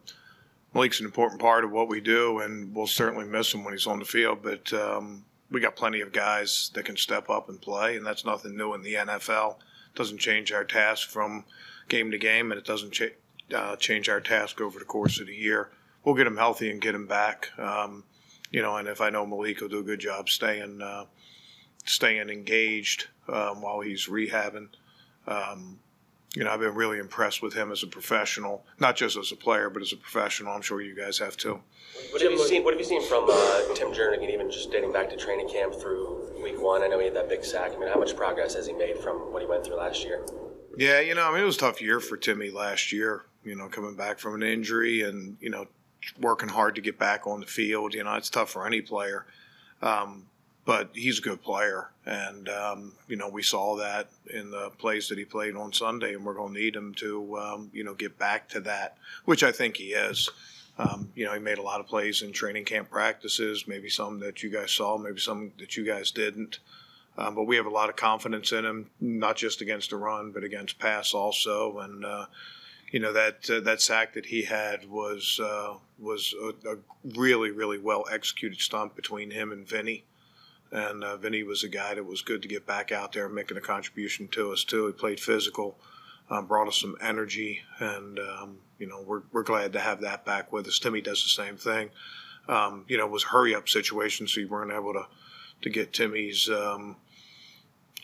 Malik's 0.75 0.99
an 0.99 1.07
important 1.07 1.41
part 1.41 1.63
of 1.63 1.71
what 1.71 1.87
we 1.87 1.99
do, 1.99 2.41
and 2.41 2.75
we'll 2.75 2.85
certainly 2.85 3.25
miss 3.25 3.51
him 3.51 3.63
when 3.63 3.73
he's 3.73 3.87
on 3.87 3.97
the 3.97 4.05
field. 4.05 4.43
But 4.43 4.71
um, 4.73 5.25
we 5.49 5.61
got 5.61 5.75
plenty 5.75 6.01
of 6.01 6.11
guys 6.11 6.69
that 6.75 6.85
can 6.85 6.97
step 6.97 7.27
up 7.27 7.49
and 7.49 7.59
play, 7.59 7.97
and 7.97 8.05
that's 8.05 8.23
nothing 8.23 8.55
new 8.55 8.75
in 8.75 8.83
the 8.83 8.93
NFL. 8.93 9.55
Doesn't 9.95 10.19
change 10.19 10.51
our 10.51 10.63
task 10.63 11.09
from 11.09 11.43
game 11.89 12.11
to 12.11 12.19
game, 12.19 12.51
and 12.51 12.59
it 12.59 12.65
doesn't 12.65 12.91
cha- 12.91 13.05
uh, 13.55 13.75
change 13.77 14.09
our 14.09 14.21
task 14.21 14.61
over 14.61 14.77
the 14.77 14.85
course 14.85 15.19
of 15.19 15.25
the 15.25 15.35
year. 15.35 15.71
We'll 16.07 16.15
get 16.15 16.25
him 16.25 16.37
healthy 16.37 16.71
and 16.71 16.79
get 16.79 16.95
him 16.95 17.05
back. 17.05 17.49
Um, 17.59 18.05
you 18.49 18.61
know, 18.61 18.77
and 18.77 18.87
if 18.87 19.01
I 19.01 19.09
know 19.09 19.25
Malik 19.25 19.59
will 19.59 19.67
do 19.67 19.79
a 19.79 19.83
good 19.83 19.99
job 19.99 20.29
staying 20.29 20.81
uh, 20.81 21.03
staying 21.83 22.29
engaged 22.29 23.07
um, 23.27 23.61
while 23.61 23.81
he's 23.81 24.07
rehabbing. 24.07 24.69
Um, 25.27 25.79
you 26.33 26.45
know, 26.45 26.51
I've 26.51 26.61
been 26.61 26.75
really 26.75 26.99
impressed 26.99 27.41
with 27.41 27.53
him 27.53 27.73
as 27.73 27.83
a 27.83 27.87
professional, 27.87 28.63
not 28.79 28.95
just 28.95 29.17
as 29.17 29.33
a 29.33 29.35
player, 29.35 29.69
but 29.69 29.81
as 29.81 29.91
a 29.91 29.97
professional. 29.97 30.53
I'm 30.53 30.61
sure 30.61 30.79
you 30.79 30.95
guys 30.95 31.17
have 31.17 31.35
too. 31.35 31.59
What 32.11 32.21
have 32.21 32.31
you 32.31 32.47
seen? 32.47 32.63
What 32.63 32.73
have 32.73 32.79
you 32.79 32.87
seen 32.87 33.05
from 33.05 33.25
uh, 33.29 33.73
Tim 33.75 33.89
Jernigan, 33.89 34.31
even 34.31 34.49
just 34.49 34.71
dating 34.71 34.93
back 34.93 35.09
to 35.09 35.17
training 35.17 35.49
camp 35.49 35.75
through 35.75 36.41
week 36.41 36.61
one? 36.61 36.83
I 36.83 36.87
know 36.87 36.99
he 36.99 37.05
had 37.07 37.17
that 37.17 37.27
big 37.27 37.43
sack. 37.43 37.73
I 37.75 37.77
mean, 37.77 37.89
how 37.89 37.99
much 37.99 38.15
progress 38.15 38.55
has 38.55 38.65
he 38.65 38.71
made 38.71 38.97
from 38.99 39.33
what 39.33 39.41
he 39.41 39.47
went 39.49 39.65
through 39.65 39.75
last 39.75 40.05
year? 40.05 40.25
Yeah, 40.77 41.01
you 41.01 41.15
know, 41.15 41.27
I 41.27 41.33
mean, 41.33 41.41
it 41.41 41.45
was 41.45 41.57
a 41.57 41.59
tough 41.59 41.81
year 41.81 41.99
for 41.99 42.15
Timmy 42.15 42.49
last 42.49 42.93
year. 42.93 43.25
You 43.43 43.55
know, 43.55 43.67
coming 43.67 43.95
back 43.95 44.19
from 44.19 44.35
an 44.35 44.43
injury 44.43 45.01
and 45.01 45.35
you 45.41 45.49
know, 45.49 45.67
working 46.19 46.49
hard 46.49 46.75
to 46.75 46.81
get 46.81 46.97
back 46.99 47.27
on 47.27 47.39
the 47.39 47.45
field. 47.45 47.93
You 47.93 48.03
know, 48.03 48.15
it's 48.15 48.29
tough 48.29 48.49
for 48.49 48.65
any 48.65 48.81
player. 48.81 49.25
Um, 49.81 50.25
but 50.65 50.89
he's 50.93 51.19
a 51.19 51.21
good 51.21 51.41
player, 51.41 51.91
and 52.05 52.49
um, 52.49 52.91
you 53.07 53.15
know 53.15 53.29
we 53.29 53.41
saw 53.41 53.77
that 53.77 54.09
in 54.33 54.51
the 54.51 54.69
plays 54.77 55.07
that 55.07 55.17
he 55.17 55.23
played 55.23 55.55
on 55.55 55.71
Sunday, 55.71 56.13
and 56.13 56.25
we're 56.25 56.33
going 56.33 56.53
to 56.53 56.59
need 56.59 56.75
him 56.75 56.93
to 56.95 57.37
um, 57.37 57.69
you 57.73 57.85
know 57.85 57.93
get 57.93 58.19
back 58.19 58.49
to 58.49 58.59
that, 58.59 58.97
which 59.23 59.43
I 59.43 59.53
think 59.53 59.77
he 59.77 59.93
is. 59.93 60.29
Um, 60.77 61.09
you 61.15 61.25
know, 61.25 61.33
he 61.33 61.39
made 61.39 61.57
a 61.57 61.63
lot 61.63 61.79
of 61.79 61.87
plays 61.87 62.21
in 62.21 62.31
training 62.33 62.65
camp 62.65 62.91
practices, 62.91 63.65
maybe 63.65 63.89
some 63.89 64.19
that 64.19 64.43
you 64.43 64.49
guys 64.49 64.71
saw, 64.71 64.97
maybe 64.97 65.19
some 65.19 65.51
that 65.57 65.75
you 65.75 65.85
guys 65.85 66.11
didn't. 66.11 66.59
Um, 67.17 67.33
but 67.33 67.45
we 67.45 67.55
have 67.55 67.65
a 67.65 67.71
lot 67.71 67.89
of 67.89 67.95
confidence 67.95 68.51
in 68.51 68.63
him, 68.63 68.89
not 68.99 69.37
just 69.37 69.61
against 69.61 69.89
the 69.89 69.95
run, 69.95 70.31
but 70.31 70.43
against 70.43 70.77
pass 70.77 71.15
also. 71.15 71.79
And 71.79 72.05
uh, 72.05 72.25
you 72.91 72.99
know 72.99 73.13
that 73.13 73.49
uh, 73.49 73.59
that 73.61 73.81
sack 73.81 74.13
that 74.13 74.27
he 74.27 74.43
had 74.43 74.89
was 74.89 75.39
uh, 75.43 75.75
was 75.99 76.33
a, 76.41 76.69
a, 76.69 76.77
really 77.15 77.51
really 77.51 77.77
well 77.77 78.05
executed 78.11 78.59
stunt 78.59 78.95
between 78.95 79.31
him 79.31 79.51
and 79.51 79.67
Vinny. 79.67 80.05
And 80.69 81.01
uh, 81.01 81.15
Vinny 81.15 81.43
was 81.43 81.63
a 81.63 81.69
guy 81.69 81.93
that 81.93 82.05
was 82.05 82.21
good 82.21 82.41
to 82.41 82.47
get 82.47 82.67
back 82.67 82.91
out 82.91 83.13
there 83.13 83.29
making 83.29 83.55
a 83.55 83.61
contribution 83.61 84.27
to 84.29 84.51
us 84.51 84.65
too. 84.65 84.87
He 84.87 84.91
played 84.91 85.17
physical, 85.19 85.77
um, 86.29 86.45
brought 86.45 86.67
us 86.67 86.81
some 86.81 86.97
energy, 87.01 87.61
and 87.79 88.19
um, 88.19 88.57
you 88.77 88.87
know 88.87 89.01
we're 89.01 89.21
we're 89.31 89.43
glad 89.43 89.73
to 89.73 89.79
have 89.79 90.01
that 90.01 90.25
back 90.25 90.51
with 90.51 90.67
us. 90.67 90.79
Timmy 90.79 91.01
does 91.01 91.23
the 91.23 91.29
same 91.29 91.57
thing. 91.57 91.89
Um, 92.49 92.85
you 92.87 92.97
know, 92.97 93.05
it 93.05 93.11
was 93.11 93.23
a 93.23 93.27
hurry 93.27 93.55
up 93.55 93.67
situation, 93.67 94.27
so 94.27 94.39
you 94.39 94.47
weren't 94.47 94.71
able 94.71 94.93
to 94.93 95.07
to 95.61 95.69
get 95.69 95.93
Timmy's 95.93 96.49
um, 96.49 96.97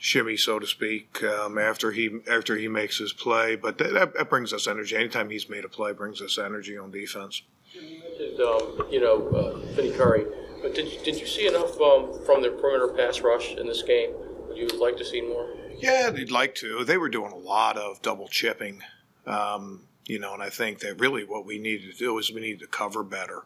shimmy, 0.03 0.35
so 0.35 0.59
to 0.59 0.67
speak, 0.67 1.23
um, 1.23 1.57
after 1.57 1.93
he 1.93 2.19
after 2.29 2.57
he 2.57 2.67
makes 2.67 2.97
his 2.97 3.13
play. 3.13 3.55
But 3.55 3.77
that, 3.77 4.13
that, 4.13 4.29
brings 4.29 4.51
us 4.51 4.67
energy. 4.67 4.97
Anytime 4.97 5.29
he's 5.29 5.49
made 5.49 5.63
a 5.63 5.69
play, 5.69 5.93
brings 5.93 6.21
us 6.21 6.37
energy 6.37 6.77
on 6.77 6.91
defense. 6.91 7.41
You 7.73 8.01
mentioned, 8.01 8.39
um, 8.41 8.85
you 8.91 8.99
know, 8.99 9.27
uh, 9.29 9.57
Vinny 9.73 9.91
Curry, 9.91 10.25
but 10.61 10.75
did 10.75 10.91
you, 10.91 10.99
did 11.03 11.19
you 11.19 11.25
see 11.25 11.47
enough 11.47 11.79
um, 11.79 12.21
from 12.25 12.41
their 12.41 12.51
perimeter 12.51 12.89
pass 12.89 13.21
rush 13.21 13.55
in 13.55 13.65
this 13.65 13.81
game? 13.81 14.11
Would 14.47 14.57
you 14.57 14.67
like 14.79 14.97
to 14.97 15.05
see 15.05 15.21
more? 15.21 15.49
Yeah, 15.77 16.09
they'd 16.09 16.29
like 16.29 16.53
to. 16.55 16.83
They 16.83 16.97
were 16.97 17.09
doing 17.09 17.31
a 17.31 17.37
lot 17.37 17.77
of 17.77 18.01
double 18.01 18.27
chipping, 18.27 18.83
um, 19.25 19.83
you 20.05 20.19
know, 20.19 20.33
and 20.33 20.43
I 20.43 20.49
think 20.49 20.79
that 20.79 20.99
really 20.99 21.23
what 21.23 21.45
we 21.45 21.57
needed 21.57 21.91
to 21.93 21.97
do 21.97 22.17
is 22.19 22.29
we 22.29 22.41
needed 22.41 22.59
to 22.59 22.67
cover 22.67 23.03
better 23.03 23.43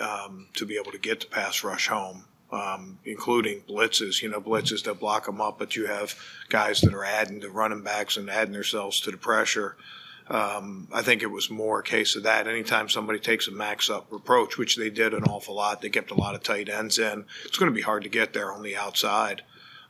um, 0.00 0.46
to 0.54 0.64
be 0.64 0.76
able 0.76 0.92
to 0.92 0.98
get 0.98 1.20
the 1.20 1.26
pass 1.26 1.64
rush 1.64 1.88
home 1.88 2.26
um, 2.52 2.98
including 3.04 3.62
blitzes, 3.62 4.22
you 4.22 4.28
know, 4.28 4.40
blitzes 4.40 4.84
that 4.84 5.00
block 5.00 5.26
them 5.26 5.40
up, 5.40 5.58
but 5.58 5.74
you 5.74 5.86
have 5.86 6.14
guys 6.50 6.82
that 6.82 6.94
are 6.94 7.04
adding 7.04 7.40
to 7.40 7.50
running 7.50 7.82
backs 7.82 8.16
and 8.16 8.28
adding 8.28 8.52
themselves 8.52 9.00
to 9.00 9.10
the 9.10 9.16
pressure. 9.16 9.76
Um, 10.28 10.86
I 10.92 11.02
think 11.02 11.22
it 11.22 11.30
was 11.30 11.50
more 11.50 11.80
a 11.80 11.82
case 11.82 12.14
of 12.14 12.22
that. 12.24 12.46
Anytime 12.46 12.88
somebody 12.88 13.18
takes 13.18 13.48
a 13.48 13.50
max 13.50 13.90
up 13.90 14.12
approach, 14.12 14.58
which 14.58 14.76
they 14.76 14.90
did 14.90 15.14
an 15.14 15.24
awful 15.24 15.54
lot, 15.54 15.80
they 15.80 15.88
kept 15.88 16.10
a 16.10 16.14
lot 16.14 16.34
of 16.34 16.42
tight 16.42 16.68
ends 16.68 16.98
in. 16.98 17.24
It's 17.44 17.58
going 17.58 17.70
to 17.70 17.74
be 17.74 17.82
hard 17.82 18.04
to 18.04 18.08
get 18.08 18.32
there 18.32 18.52
on 18.52 18.62
the 18.62 18.76
outside. 18.76 19.42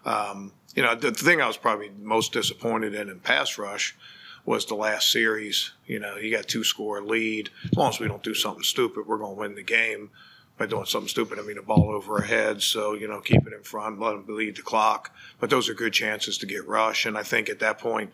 Um, 0.05 0.53
you 0.75 0.83
know, 0.83 0.95
the, 0.95 1.11
the 1.11 1.19
thing 1.19 1.41
I 1.41 1.47
was 1.47 1.57
probably 1.57 1.91
most 2.01 2.33
disappointed 2.33 2.95
in 2.95 3.11
in 3.11 3.21
pass 3.21 3.59
rush 3.59 3.95
was 4.45 4.67
the 4.67 4.75
last 4.75 5.11
series. 5.11 5.73
You 5.87 6.01
know, 6.01 6.17
you 6.17 6.35
got 6.35 6.49
two 6.49 6.65
score 6.65 7.03
lead. 7.03 7.51
As 7.65 7.77
long 7.77 7.91
as 7.91 8.01
we 8.01 8.09
don't 8.09 8.23
do 8.23 8.35
something 8.35 8.65
stupid, 8.65 9.07
we're 9.07 9.19
going 9.19 9.35
to 9.35 9.41
win 9.41 9.55
the 9.55 9.63
game. 9.63 10.11
By 10.59 10.67
doing 10.67 10.85
something 10.85 11.09
stupid, 11.09 11.39
I 11.39 11.43
mean 11.43 11.59
a 11.59 11.63
ball 11.63 11.91
over 11.91 12.17
our 12.17 12.23
heads. 12.23 12.65
So 12.65 12.95
you 12.95 13.09
know, 13.09 13.21
keep 13.21 13.47
it 13.47 13.53
in 13.53 13.63
front, 13.63 14.01
let 14.01 14.13
them 14.13 14.25
lead 14.29 14.57
the 14.57 14.63
clock. 14.63 15.15
But 15.41 15.51
those 15.51 15.69
are 15.69 15.75
good 15.75 15.93
chances 15.93 16.39
to 16.39 16.47
get 16.47 16.67
rush. 16.69 17.07
And 17.07 17.17
I 17.17 17.23
think 17.23 17.49
at 17.49 17.61
that 17.61 17.79
point, 17.79 18.11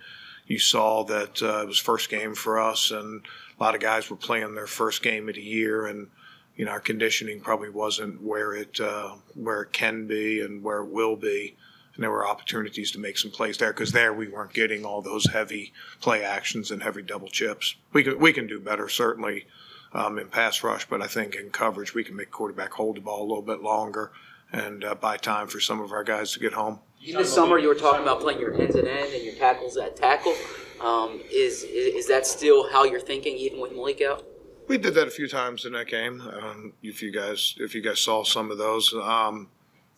you 0.47 0.59
saw 0.59 1.05
that 1.05 1.43
uh, 1.43 1.63
it 1.63 1.67
was 1.67 1.79
first 1.79 2.09
game 2.09 2.35
for 2.35 2.59
us, 2.59 2.91
and 2.91 3.23
a 3.59 3.63
lot 3.63 3.75
of 3.75 3.81
guys 3.81 4.09
were 4.09 4.17
playing 4.17 4.55
their 4.55 4.67
first 4.67 5.03
game 5.03 5.29
of 5.29 5.35
the 5.35 5.43
year, 5.43 5.87
and 5.87 6.09
you 6.57 6.65
know 6.65 6.71
our 6.71 6.81
conditioning 6.81 7.41
probably 7.41 7.71
wasn't 7.71 8.23
where 8.23 8.55
it 8.55 8.81
uh, 8.81 9.15
where 9.35 9.63
it 9.63 9.73
can 9.73 10.07
be 10.07 10.41
and 10.41 10.63
where 10.63 10.79
it 10.79 10.91
will 10.91 11.17
be 11.17 11.57
and 11.99 12.05
there 12.05 12.13
were 12.13 12.29
opportunities 12.29 12.93
to 12.93 13.01
make 13.01 13.19
some 13.19 13.33
plays 13.33 13.59
there 13.59 13.73
because 13.73 13.91
there 13.91 14.13
we 14.13 14.29
weren't 14.29 14.53
getting 14.53 14.85
all 14.85 15.03
those 15.03 15.27
heavy 15.27 15.73
play 16.01 16.23
actions 16.23 16.71
and 16.71 16.81
heavy 16.81 17.03
double 17.03 17.27
chips. 17.27 17.75
We 17.93 18.05
can 18.05 18.21
we 18.21 18.33
can 18.33 18.47
do 18.47 18.61
better 18.61 18.89
certainly 18.89 19.47
um, 19.93 20.19
in 20.19 20.29
pass 20.29 20.63
rush, 20.63 20.89
but 20.89 21.03
I 21.03 21.07
think 21.07 21.35
in 21.35 21.51
coverage 21.51 21.95
we 21.95 22.05
can 22.05 22.17
make 22.17 22.31
quarterback 22.31 22.73
hold 22.73 22.97
the 22.97 23.01
ball 23.01 23.21
a 23.21 23.29
little 23.29 23.43
bit 23.43 23.63
longer 23.63 24.13
and 24.53 24.85
uh, 24.85 24.95
buy 24.95 25.17
time 25.17 25.47
for 25.47 25.61
some 25.61 25.81
of 25.81 25.93
our 25.93 26.05
guys 26.05 26.33
to 26.33 26.39
get 26.39 26.53
home. 26.53 26.81
In 27.05 27.17
the 27.17 27.25
summer, 27.25 27.59
you 27.59 27.69
were 27.69 27.75
talking 27.75 28.03
about 28.03 28.21
playing 28.21 28.41
your 28.41 28.55
ends 28.61 28.75
at 28.77 28.87
end 28.87 29.13
and 29.13 29.23
your 29.23 29.35
tackles 29.35 29.77
at 29.77 29.97
tackle. 29.97 30.35
Um, 30.81 31.21
is, 31.31 31.65
is 31.65 31.95
is 31.95 32.09
that 32.09 32.27
still 32.27 32.71
how 32.71 32.85
you're 32.85 33.01
thinking, 33.01 33.37
even 33.37 33.61
with 33.61 33.73
Malik 33.73 34.01
out? 34.01 34.25
We 34.69 34.79
did 34.79 34.95
that 34.95 35.09
a 35.09 35.11
few 35.11 35.29
times 35.29 35.65
in 35.65 35.73
that 35.73 35.89
game. 35.89 36.21
Um, 36.21 36.73
if 36.83 37.03
you 37.03 37.13
guys 37.13 37.55
if 37.59 37.75
you 37.75 37.83
guys 37.83 38.01
saw 38.01 38.25
some 38.25 38.51
of 38.51 38.59
those. 38.59 38.95
Um, 38.95 39.49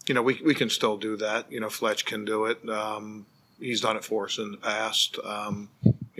you 0.06 0.14
know, 0.14 0.22
we, 0.22 0.40
we 0.44 0.54
can 0.54 0.70
still 0.70 0.96
do 0.96 1.16
that. 1.18 1.50
You 1.52 1.60
know, 1.60 1.68
Fletch 1.68 2.04
can 2.04 2.24
do 2.24 2.46
it. 2.46 2.68
Um, 2.68 3.26
he's 3.60 3.80
done 3.80 3.96
it 3.96 4.04
for 4.04 4.24
us 4.24 4.38
in 4.38 4.52
the 4.52 4.56
past. 4.56 5.18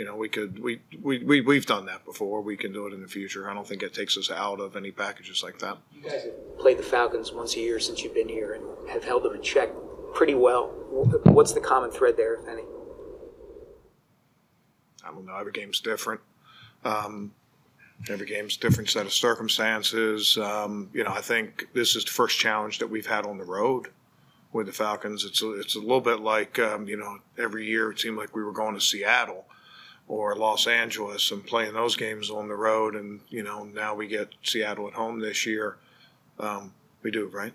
You 0.00 0.06
know, 0.06 0.16
we 0.16 0.30
could 0.30 0.58
we, 0.60 0.80
we, 1.02 1.22
we 1.22 1.42
we've 1.42 1.66
done 1.66 1.84
that 1.84 2.06
before. 2.06 2.40
We 2.40 2.56
can 2.56 2.72
do 2.72 2.86
it 2.86 2.94
in 2.94 3.02
the 3.02 3.06
future. 3.06 3.50
I 3.50 3.52
don't 3.52 3.68
think 3.68 3.82
it 3.82 3.92
takes 3.92 4.16
us 4.16 4.30
out 4.30 4.58
of 4.58 4.74
any 4.74 4.90
packages 4.90 5.42
like 5.42 5.58
that. 5.58 5.76
You 5.92 6.02
guys 6.02 6.22
have 6.22 6.58
played 6.58 6.78
the 6.78 6.82
Falcons 6.82 7.32
once 7.32 7.54
a 7.56 7.60
year 7.60 7.78
since 7.78 8.02
you've 8.02 8.14
been 8.14 8.30
here 8.30 8.54
and 8.54 8.88
have 8.88 9.04
held 9.04 9.24
them 9.24 9.34
in 9.34 9.42
check 9.42 9.68
pretty 10.14 10.32
well. 10.32 10.68
What's 10.88 11.52
the 11.52 11.60
common 11.60 11.90
thread 11.90 12.16
there, 12.16 12.36
if 12.36 12.48
any? 12.48 12.62
I 15.04 15.10
don't 15.10 15.26
know. 15.26 15.36
Every 15.36 15.52
game's 15.52 15.80
different. 15.80 16.22
Um, 16.82 17.32
Every 18.08 18.24
game's 18.24 18.56
a 18.56 18.60
different 18.60 18.88
set 18.88 19.04
of 19.04 19.12
circumstances. 19.12 20.38
Um, 20.38 20.88
you 20.94 21.04
know, 21.04 21.10
I 21.12 21.20
think 21.20 21.68
this 21.74 21.94
is 21.94 22.06
the 22.06 22.10
first 22.10 22.38
challenge 22.38 22.78
that 22.78 22.88
we've 22.88 23.06
had 23.06 23.26
on 23.26 23.36
the 23.36 23.44
road 23.44 23.88
with 24.54 24.64
the 24.64 24.72
Falcons. 24.72 25.26
It's 25.26 25.42
a, 25.42 25.60
it's 25.60 25.76
a 25.76 25.80
little 25.80 26.00
bit 26.00 26.20
like 26.20 26.58
um, 26.58 26.88
you 26.88 26.96
know 26.96 27.18
every 27.36 27.66
year 27.66 27.90
it 27.90 28.00
seemed 28.00 28.16
like 28.16 28.34
we 28.34 28.42
were 28.42 28.52
going 28.52 28.72
to 28.72 28.80
Seattle 28.80 29.44
or 30.10 30.34
Los 30.34 30.66
Angeles 30.66 31.30
and 31.30 31.46
playing 31.46 31.72
those 31.72 31.94
games 31.94 32.30
on 32.30 32.48
the 32.48 32.56
road, 32.56 32.96
and 32.96 33.20
you 33.28 33.44
know 33.44 33.62
now 33.62 33.94
we 33.94 34.08
get 34.08 34.34
Seattle 34.42 34.88
at 34.88 34.94
home 34.94 35.20
this 35.20 35.46
year. 35.46 35.76
Um, 36.40 36.74
we 37.04 37.12
do 37.12 37.28
right, 37.28 37.52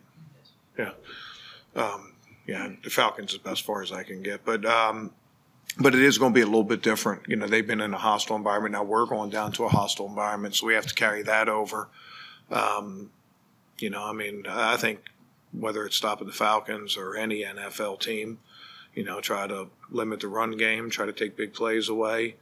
yeah, 0.79 0.91
um, 1.75 2.13
yeah. 2.47 2.69
The 2.81 2.89
Falcons 2.89 3.33
is 3.33 3.39
as 3.45 3.59
far 3.59 3.81
as 3.81 3.91
I 3.91 4.03
can 4.03 4.23
get, 4.23 4.45
but 4.45 4.65
um, 4.65 5.11
but 5.81 5.93
it 5.93 6.01
is 6.01 6.17
going 6.17 6.31
to 6.31 6.35
be 6.35 6.43
a 6.43 6.45
little 6.45 6.63
bit 6.63 6.81
different. 6.81 7.23
You 7.27 7.35
know, 7.35 7.45
they've 7.45 7.67
been 7.67 7.81
in 7.81 7.93
a 7.93 7.97
hostile 7.97 8.37
environment. 8.37 8.71
Now 8.71 8.83
we're 8.83 9.05
going 9.05 9.31
down 9.31 9.51
to 9.53 9.65
a 9.65 9.69
hostile 9.69 10.07
environment, 10.07 10.55
so 10.55 10.65
we 10.65 10.75
have 10.75 10.87
to 10.87 10.95
carry 10.95 11.23
that 11.23 11.49
over. 11.49 11.89
Um, 12.49 13.11
you 13.79 13.89
know, 13.89 14.05
I 14.05 14.13
mean, 14.13 14.45
I 14.47 14.77
think 14.77 15.01
whether 15.51 15.85
it's 15.85 15.97
stopping 15.97 16.27
the 16.27 16.33
Falcons 16.33 16.95
or 16.95 17.17
any 17.17 17.43
NFL 17.43 17.99
team, 17.99 18.39
you 18.93 19.03
know, 19.03 19.19
try 19.19 19.45
to 19.45 19.67
limit 19.91 20.21
the 20.21 20.29
run 20.29 20.55
game, 20.55 20.89
try 20.89 21.05
to 21.05 21.11
take 21.11 21.35
big 21.35 21.53
plays 21.53 21.89
away. 21.89 22.35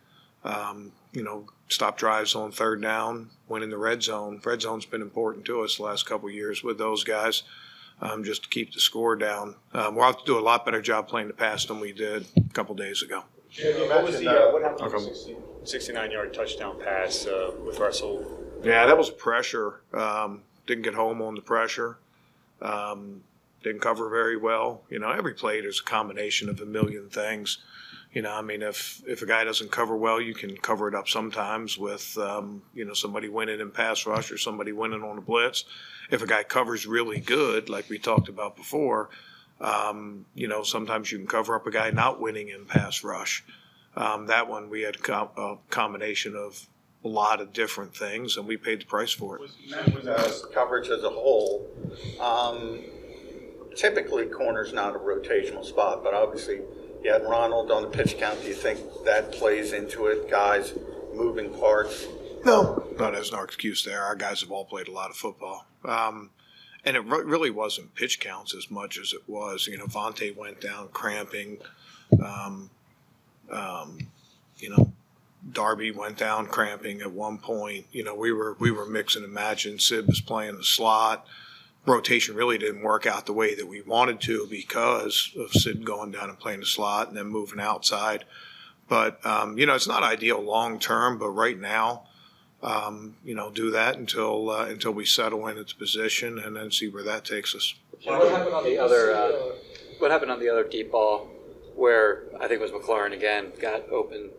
Um, 0.44 0.92
you 1.12 1.24
know, 1.24 1.46
stop 1.70 1.98
drives 1.98 2.36
on 2.36 2.52
third 2.52 2.82
down, 2.82 3.30
win 3.48 3.64
in 3.64 3.70
the 3.70 3.78
red 3.78 4.04
zone. 4.04 4.42
Red 4.44 4.62
zone's 4.62 4.86
been 4.86 5.02
important 5.02 5.46
to 5.46 5.62
us 5.62 5.78
the 5.78 5.84
last 5.84 6.06
couple 6.06 6.30
years 6.30 6.64
with 6.64 6.78
those 6.78 7.04
guys 7.04 7.44
um, 8.02 8.24
just 8.24 8.44
to 8.44 8.50
keep 8.50 8.74
the 8.74 8.80
score 8.80 9.16
down. 9.16 9.56
Um, 9.74 9.96
we'll 9.96 10.06
have 10.06 10.20
to 10.20 10.26
do 10.26 10.38
a 10.38 10.42
lot 10.42 10.66
better 10.66 10.82
job 10.82 11.08
playing 11.08 11.28
the 11.28 11.34
pass 11.34 11.66
than 11.66 11.80
we 11.80 11.94
did 11.94 12.26
a 12.38 12.54
couple 12.54 12.76
days 12.76 13.02
ago. 13.02 13.24
what 13.88 14.04
was 14.04 14.20
the 14.20 14.30
uh, 14.30 14.52
what 14.52 14.62
happened 14.64 14.94
okay. 14.94 15.36
69 15.64 16.12
yard 16.12 16.34
touchdown 16.34 16.80
pass 16.80 17.26
uh, 17.26 17.52
with 17.66 17.80
Russell? 17.80 18.26
Yeah, 18.64 18.86
that 18.86 18.98
was 18.98 19.10
pressure. 19.10 19.82
Um, 19.94 20.42
didn't 20.68 20.84
get 20.84 20.94
home 20.94 21.22
on 21.22 21.36
the 21.36 21.42
pressure. 21.42 21.98
Um, 22.62 23.24
didn't 23.64 23.82
cover 23.82 24.10
very 24.10 24.38
well. 24.38 24.82
You 24.90 25.00
know, 25.00 25.12
every 25.12 25.34
play 25.34 25.62
there's 25.62 25.80
a 25.80 25.84
combination 25.84 26.50
of 26.50 26.60
a 26.60 26.66
million 26.66 27.10
things. 27.10 27.60
You 28.14 28.22
know, 28.22 28.32
I 28.32 28.42
mean, 28.42 28.62
if 28.62 29.02
if 29.08 29.24
a 29.24 29.26
guy 29.26 29.44
doesn't 29.44 29.72
cover 29.72 29.98
well, 29.98 30.22
you 30.22 30.36
can 30.36 30.56
cover 30.56 30.88
it 30.88 30.94
up 30.94 31.10
sometimes 31.10 31.80
with 31.80 32.16
um, 32.20 32.62
you 32.74 32.86
know 32.86 32.94
somebody 32.94 33.28
winning 33.28 33.60
in 33.60 33.72
pass 33.72 34.06
rush 34.06 34.32
or 34.32 34.38
somebody 34.38 34.72
winning 34.72 35.02
on 35.02 35.18
a 35.18 35.22
blitz. 35.22 35.66
If 36.12 36.22
a 36.22 36.28
guy 36.28 36.44
covers 36.44 36.86
really 36.86 37.20
good, 37.20 37.70
like 37.70 37.90
we 37.90 37.98
talked 37.98 38.30
about 38.30 38.56
before, 38.56 39.10
um, 39.60 40.26
you 40.36 40.48
know, 40.48 40.62
sometimes 40.62 41.12
you 41.12 41.18
can 41.18 41.26
cover 41.26 41.56
up 41.56 41.66
a 41.66 41.72
guy 41.72 41.90
not 41.90 42.22
winning 42.22 42.50
in 42.50 42.66
pass 42.66 43.04
rush. 43.04 43.44
Um, 43.96 44.28
that 44.28 44.48
one 44.48 44.70
we 44.70 44.82
had 44.82 45.02
com- 45.02 45.30
a 45.36 45.56
combination 45.72 46.36
of 46.36 46.68
a 47.04 47.08
lot 47.08 47.42
of 47.42 47.52
different 47.52 47.96
things, 47.96 48.38
and 48.38 48.48
we 48.48 48.58
paid 48.58 48.82
the 48.82 48.86
price 48.86 49.12
for 49.12 49.40
it. 49.40 49.52
As 50.08 50.46
coverage 50.54 50.90
as 50.90 51.04
a 51.04 51.10
whole, 51.10 51.68
um, 52.22 52.80
typically 53.76 54.28
corner's 54.28 54.72
not 54.72 54.96
a 54.96 55.00
rotational 55.00 55.66
spot, 55.66 56.04
but 56.04 56.14
obviously 56.14 56.62
you 57.04 57.12
had 57.12 57.24
Ronald 57.24 57.72
on 57.72 57.84
the 57.84 57.90
pitch 57.90 58.18
count. 58.18 58.42
Do 58.42 58.48
you 58.48 58.54
think 58.54 58.80
that 59.06 59.32
plays 59.32 59.74
into 59.74 60.08
it? 60.08 60.30
Guys 60.30 60.74
moving 61.14 61.54
parts. 61.54 62.08
No, 62.46 62.84
not 62.98 63.16
as 63.16 63.32
an 63.32 63.40
excuse 63.44 63.84
there. 63.84 64.02
Our 64.02 64.16
guys 64.16 64.42
have 64.42 64.52
all 64.52 64.66
played 64.66 64.88
a 64.88 64.92
lot 64.92 65.10
of 65.10 65.16
football. 65.16 65.66
Um, 65.86 66.30
and 66.86 66.98
it 66.98 67.02
re- 67.02 67.24
really 67.24 67.50
wasn't 67.50 67.96
pitch 67.96 68.20
counts 68.20 68.54
as 68.54 68.70
much 68.70 68.98
as 68.98 69.14
it 69.14 69.22
was, 69.28 69.68
you 69.68 69.78
know, 69.78 69.86
Vontae 69.86 70.36
went 70.36 70.60
down 70.60 70.90
cramping. 70.90 71.58
Um, 72.24 72.70
um, 73.50 74.00
you 74.58 74.70
know, 74.70 74.92
Darby 75.52 75.92
went 75.92 76.18
down 76.18 76.48
cramping 76.48 77.02
at 77.02 77.12
one 77.12 77.38
point. 77.38 77.86
You 77.92 78.04
know, 78.04 78.16
we 78.16 78.32
were 78.32 78.56
we 78.60 78.72
were 78.72 78.86
mixing 78.86 79.24
and 79.24 79.34
matching. 79.34 79.80
Sid 79.80 80.08
was 80.08 80.22
playing 80.22 80.58
the 80.58 80.64
slot 80.64 81.26
rotation 81.86 82.36
really 82.36 82.58
didn't 82.58 82.82
work 82.82 83.06
out 83.06 83.26
the 83.26 83.34
way 83.34 83.56
that 83.56 83.68
we 83.68 83.82
wanted 83.82 84.22
to 84.22 84.48
because 84.50 85.32
of 85.38 85.52
Sid 85.52 85.86
going 85.86 86.12
down 86.12 86.30
and 86.30 86.40
playing 86.40 86.62
the 86.62 86.66
slot 86.66 87.10
and 87.10 87.18
then 87.18 87.28
moving 87.28 87.60
outside. 87.60 88.26
But 88.88 89.26
um, 89.26 89.58
you 89.58 89.66
know, 89.66 89.76
it's 89.76 89.88
not 89.88 90.04
ideal 90.04 90.42
long 90.42 90.80
term. 90.80 91.18
But 91.18 91.30
right 91.30 91.60
now, 91.60 92.04
um, 92.62 93.16
you 93.24 93.36
know, 93.36 93.52
do 93.52 93.72
that 93.72 93.98
until 93.98 94.50
uh, 94.50 94.66
until 94.66 94.92
we 94.92 95.06
settle 95.06 95.48
in 95.48 95.58
its 95.58 95.74
position 95.74 96.40
and 96.40 96.56
then 96.56 96.72
see 96.72 96.88
where 96.88 97.04
that 97.04 97.26
takes 97.26 97.56
us. 97.56 97.76
What 98.04 98.30
happened 98.32 98.56
on 98.56 98.64
the 98.64 98.78
other? 98.78 99.14
Uh, 99.14 99.32
what 100.00 100.12
happened 100.12 100.32
on 100.32 100.40
the 100.40 100.50
other 100.50 100.64
deep 100.64 100.92
ball, 100.92 101.30
where 101.76 102.24
I 102.36 102.48
think 102.48 102.60
it 102.60 102.62
was 102.62 102.72
McLaurin 102.72 103.14
again 103.14 103.52
got 103.60 103.90
open, 103.90 104.32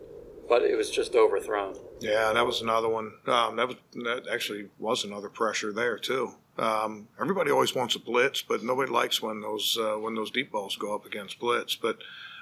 but 0.48 0.62
it 0.62 0.76
was 0.76 0.90
just 0.90 1.14
overthrown. 1.14 1.76
Yeah, 2.00 2.32
that 2.32 2.46
was 2.46 2.60
another 2.60 2.88
one. 2.88 3.12
Um, 3.26 3.56
that 3.56 3.68
was 3.68 3.76
that 3.94 4.24
actually 4.30 4.68
was 4.78 5.04
another 5.04 5.28
pressure 5.28 5.72
there 5.72 5.98
too. 5.98 6.34
Um, 6.58 7.08
everybody 7.20 7.50
always 7.50 7.74
wants 7.74 7.96
a 7.96 7.98
blitz, 7.98 8.42
but 8.42 8.62
nobody 8.62 8.90
likes 8.92 9.20
when 9.20 9.40
those 9.40 9.76
uh, 9.80 9.94
when 9.98 10.14
those 10.14 10.30
deep 10.30 10.52
balls 10.52 10.76
go 10.76 10.94
up 10.94 11.04
against 11.04 11.38
blitz. 11.40 11.74
But 11.74 11.98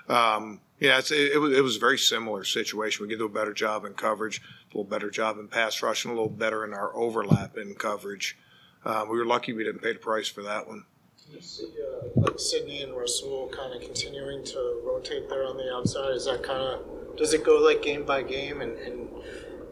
um, 0.09 0.61
yeah, 0.81 0.99
it, 0.99 1.11
it, 1.11 1.39
was, 1.41 1.57
it 1.57 1.63
was 1.63 1.77
a 1.77 1.81
very 1.81 1.99
similar 1.99 2.45
situation. 2.45 3.05
We 3.07 3.09
could 3.11 3.19
do 3.19 3.25
a 3.27 3.29
better 3.31 3.55
job 3.55 3.85
in 3.85 3.95
coverage, 3.95 4.41
a 4.41 4.67
little 4.77 4.85
better 4.85 5.11
job 5.11 5.39
in 5.39 5.49
pass 5.49 5.81
rush, 5.83 6.05
and 6.05 6.13
a 6.13 6.15
little 6.15 6.29
better 6.31 6.65
in 6.65 6.75
our 6.75 6.95
overlap 6.95 7.57
in 7.57 7.75
coverage. 7.75 8.37
Uh, 8.85 9.07
we 9.09 9.17
were 9.17 9.25
lucky 9.25 9.53
we 9.53 9.65
didn't 9.65 9.81
pay 9.83 9.93
the 9.93 9.99
price 9.99 10.29
for 10.29 10.43
that 10.43 10.67
one. 10.69 10.85
You 11.33 11.41
see, 11.41 11.69
uh, 11.81 12.09
like 12.17 12.39
Sidney 12.39 12.83
and 12.83 12.95
Rasul 12.95 13.49
kind 13.57 13.73
of 13.75 13.81
continuing 13.81 14.45
to 14.45 14.83
rotate 14.85 15.31
there 15.31 15.47
on 15.47 15.57
the 15.57 15.73
outside. 15.73 16.11
Is 16.11 16.27
that 16.27 16.43
kind 16.43 16.61
of 16.61 17.17
does 17.17 17.33
it 17.33 17.45
go 17.45 17.57
like 17.59 17.81
game 17.81 18.05
by 18.05 18.23
game 18.23 18.61
and, 18.61 18.77
and 18.79 19.09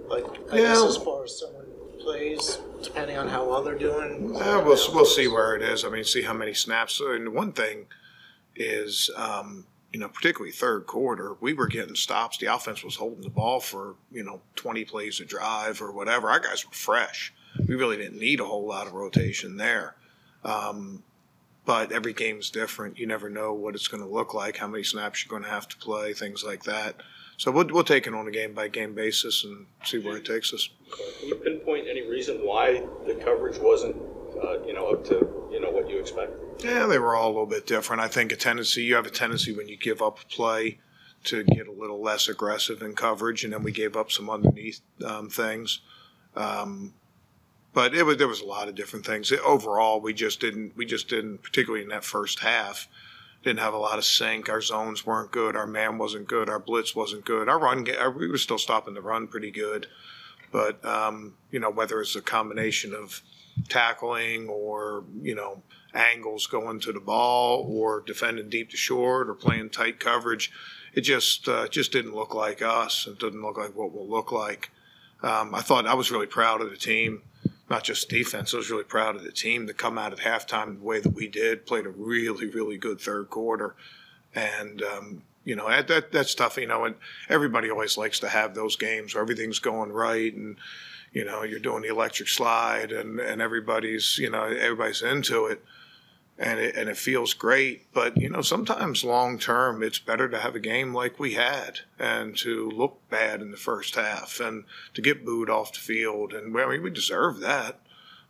like 0.08 0.24
I 0.50 0.56
Yeah. 0.56 0.62
guess 0.68 0.84
as 0.84 0.96
far 0.96 1.24
as 1.24 1.38
someone 1.38 1.59
plays, 2.00 2.58
depending 2.82 3.16
on 3.16 3.28
how 3.28 3.48
well 3.48 3.62
they're 3.62 3.78
doing? 3.78 4.36
Uh, 4.36 4.62
we'll 4.64 4.78
we'll 4.94 5.04
see 5.04 5.28
where 5.28 5.56
it 5.56 5.62
is. 5.62 5.84
I 5.84 5.88
mean, 5.88 6.04
see 6.04 6.22
how 6.22 6.34
many 6.34 6.54
snaps. 6.54 7.00
And 7.00 7.32
one 7.34 7.52
thing 7.52 7.86
is, 8.56 9.10
um, 9.16 9.66
you 9.92 10.00
know, 10.00 10.08
particularly 10.08 10.52
third 10.52 10.86
quarter, 10.86 11.36
we 11.40 11.52
were 11.52 11.66
getting 11.66 11.94
stops. 11.94 12.38
The 12.38 12.46
offense 12.46 12.82
was 12.82 12.96
holding 12.96 13.22
the 13.22 13.30
ball 13.30 13.60
for 13.60 13.96
you 14.10 14.24
know 14.24 14.40
twenty 14.56 14.84
plays 14.84 15.20
a 15.20 15.24
drive 15.24 15.80
or 15.82 15.92
whatever. 15.92 16.30
Our 16.30 16.40
guys 16.40 16.64
were 16.64 16.72
fresh. 16.72 17.32
We 17.66 17.74
really 17.74 17.96
didn't 17.96 18.18
need 18.20 18.40
a 18.40 18.44
whole 18.44 18.66
lot 18.66 18.86
of 18.86 18.92
rotation 18.92 19.56
there. 19.56 19.96
Um, 20.44 21.02
but 21.64 21.92
every 21.92 22.12
game's 22.12 22.50
different. 22.50 22.98
You 22.98 23.06
never 23.06 23.28
know 23.28 23.52
what 23.52 23.74
it's 23.74 23.88
going 23.88 24.02
to 24.02 24.08
look 24.08 24.34
like, 24.34 24.56
how 24.56 24.66
many 24.66 24.82
snaps 24.82 25.24
you're 25.24 25.30
going 25.30 25.44
to 25.44 25.54
have 25.54 25.68
to 25.68 25.76
play, 25.76 26.12
things 26.12 26.42
like 26.42 26.64
that. 26.64 26.96
So 27.40 27.50
we'll, 27.50 27.68
we'll 27.68 27.84
take 27.84 28.06
it 28.06 28.12
on 28.12 28.28
a 28.28 28.30
game 28.30 28.52
by 28.52 28.68
game 28.68 28.94
basis 28.94 29.44
and 29.44 29.64
see 29.84 29.98
where 29.98 30.18
it 30.18 30.26
takes 30.26 30.52
us. 30.52 30.68
Can 31.20 31.28
you 31.28 31.36
pinpoint 31.36 31.88
any 31.88 32.06
reason 32.06 32.36
why 32.44 32.82
the 33.06 33.14
coverage 33.14 33.56
wasn't 33.56 33.96
uh, 34.44 34.62
you 34.62 34.74
know, 34.74 34.90
up 34.90 35.06
to 35.06 35.48
you 35.50 35.58
know 35.58 35.70
what 35.70 35.88
you 35.88 35.98
expect? 35.98 36.32
Yeah, 36.62 36.84
they 36.84 36.98
were 36.98 37.16
all 37.16 37.28
a 37.28 37.32
little 37.32 37.46
bit 37.46 37.66
different. 37.66 38.02
I 38.02 38.08
think 38.08 38.30
a 38.30 38.36
tendency 38.36 38.82
you 38.82 38.94
have 38.94 39.06
a 39.06 39.10
tendency 39.10 39.56
when 39.56 39.68
you 39.68 39.78
give 39.78 40.02
up 40.02 40.20
a 40.20 40.26
play 40.26 40.80
to 41.24 41.42
get 41.44 41.66
a 41.66 41.72
little 41.72 42.02
less 42.02 42.28
aggressive 42.28 42.82
in 42.82 42.94
coverage, 42.94 43.42
and 43.42 43.54
then 43.54 43.62
we 43.62 43.72
gave 43.72 43.96
up 43.96 44.12
some 44.12 44.28
underneath 44.28 44.82
um, 45.02 45.30
things. 45.30 45.80
Um, 46.36 46.92
but 47.72 47.94
it 47.94 48.02
was 48.02 48.18
there 48.18 48.28
was 48.28 48.42
a 48.42 48.46
lot 48.46 48.68
of 48.68 48.74
different 48.74 49.06
things. 49.06 49.32
Overall, 49.32 50.02
we 50.02 50.12
just 50.12 50.40
didn't 50.40 50.76
we 50.76 50.84
just 50.84 51.08
didn't 51.08 51.42
particularly 51.42 51.82
in 51.82 51.88
that 51.88 52.04
first 52.04 52.40
half 52.40 52.86
didn't 53.42 53.60
have 53.60 53.74
a 53.74 53.78
lot 53.78 53.98
of 53.98 54.04
sync. 54.04 54.48
Our 54.48 54.60
zones 54.60 55.06
weren't 55.06 55.30
good. 55.30 55.56
Our 55.56 55.66
man 55.66 55.98
wasn't 55.98 56.28
good. 56.28 56.48
Our 56.48 56.58
blitz 56.58 56.94
wasn't 56.94 57.24
good. 57.24 57.48
Our 57.48 57.58
run 57.58 57.86
we 58.16 58.28
were 58.28 58.38
still 58.38 58.58
stopping 58.58 58.94
the 58.94 59.00
run 59.00 59.28
pretty 59.28 59.50
good, 59.50 59.86
but 60.52 60.84
um, 60.84 61.34
you 61.50 61.60
know 61.60 61.70
whether 61.70 62.00
it's 62.00 62.16
a 62.16 62.22
combination 62.22 62.94
of 62.94 63.22
tackling 63.68 64.48
or 64.48 65.04
you 65.22 65.34
know 65.34 65.62
angles 65.92 66.46
going 66.46 66.80
to 66.80 66.92
the 66.92 67.00
ball 67.00 67.66
or 67.68 68.00
defending 68.00 68.48
deep 68.48 68.70
to 68.70 68.76
short 68.76 69.28
or 69.28 69.34
playing 69.34 69.68
tight 69.68 69.98
coverage 69.98 70.52
it 70.94 71.02
just 71.02 71.48
uh, 71.48 71.68
just 71.68 71.92
didn't 71.92 72.14
look 72.14 72.34
like 72.34 72.62
us. 72.62 73.06
It 73.06 73.18
didn't 73.18 73.42
look 73.42 73.58
like 73.58 73.76
what 73.76 73.92
we'll 73.92 74.08
look 74.08 74.32
like. 74.32 74.70
Um, 75.22 75.54
I 75.54 75.60
thought 75.60 75.86
I 75.86 75.94
was 75.94 76.10
really 76.10 76.26
proud 76.26 76.60
of 76.60 76.70
the 76.70 76.76
team, 76.76 77.22
not 77.70 77.84
just 77.84 78.08
defense. 78.08 78.52
I 78.52 78.58
was 78.58 78.70
really 78.70 78.84
proud 78.84 79.16
of 79.16 79.22
the 79.22 79.32
team 79.32 79.66
to 79.68 79.72
come 79.72 79.96
out 79.96 80.12
at 80.12 80.18
halftime 80.18 80.78
the 80.78 80.84
way 80.84 81.00
that 81.00 81.14
we 81.14 81.28
did. 81.28 81.64
Played 81.64 81.86
a 81.86 81.90
really 81.90 82.48
really 82.48 82.76
good 82.76 83.00
third 83.00 83.30
quarter, 83.30 83.76
and 84.34 84.82
um, 84.82 85.22
you 85.44 85.54
know 85.56 85.68
that, 85.68 85.88
that 85.88 86.12
that's 86.12 86.34
tough. 86.34 86.56
You 86.56 86.66
know, 86.66 86.84
and 86.84 86.96
everybody 87.28 87.70
always 87.70 87.96
likes 87.96 88.18
to 88.20 88.28
have 88.28 88.54
those 88.54 88.76
games 88.76 89.14
where 89.14 89.22
everything's 89.22 89.60
going 89.60 89.92
right 89.92 90.34
and 90.34 90.56
you 91.12 91.24
know 91.24 91.42
you're 91.42 91.60
doing 91.60 91.82
the 91.82 91.88
electric 91.88 92.28
slide 92.28 92.92
and 92.92 93.18
and 93.20 93.40
everybody's 93.40 94.18
you 94.18 94.30
know 94.30 94.44
everybody's 94.44 95.02
into 95.02 95.46
it 95.46 95.62
and 96.40 96.58
it, 96.58 96.74
and 96.74 96.88
it 96.88 96.96
feels 96.96 97.34
great. 97.34 97.92
But 97.92 98.16
you 98.16 98.30
know, 98.30 98.40
sometimes 98.40 99.04
long 99.04 99.38
term, 99.38 99.82
it's 99.82 99.98
better 99.98 100.28
to 100.28 100.40
have 100.40 100.56
a 100.56 100.60
game 100.60 100.94
like 100.94 101.20
we 101.20 101.34
had 101.34 101.80
and 101.98 102.36
to 102.38 102.68
look 102.70 102.98
bad 103.10 103.42
in 103.42 103.50
the 103.50 103.58
first 103.58 103.94
half 103.94 104.40
and 104.40 104.64
to 104.94 105.02
get 105.02 105.24
booed 105.24 105.50
off 105.50 105.74
the 105.74 105.78
field. 105.78 106.32
And 106.32 106.58
I 106.58 106.66
mean, 106.66 106.82
we 106.82 106.90
deserve 106.90 107.40
that. 107.40 107.78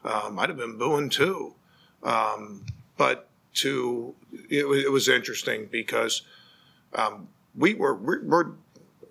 Uh, 0.05 0.29
might 0.33 0.49
have 0.49 0.59
been 0.59 0.77
booing 0.77 1.11
too, 1.11 1.55
um, 2.03 2.65
but 2.97 3.29
to 3.53 4.15
it, 4.49 4.65
it, 4.65 4.91
was 4.91 5.09
interesting 5.09 5.69
because 5.71 6.23
um, 6.95 7.29
we 7.55 7.75
were 7.75 7.95
we're, 7.95 8.25
we're, 8.25 8.47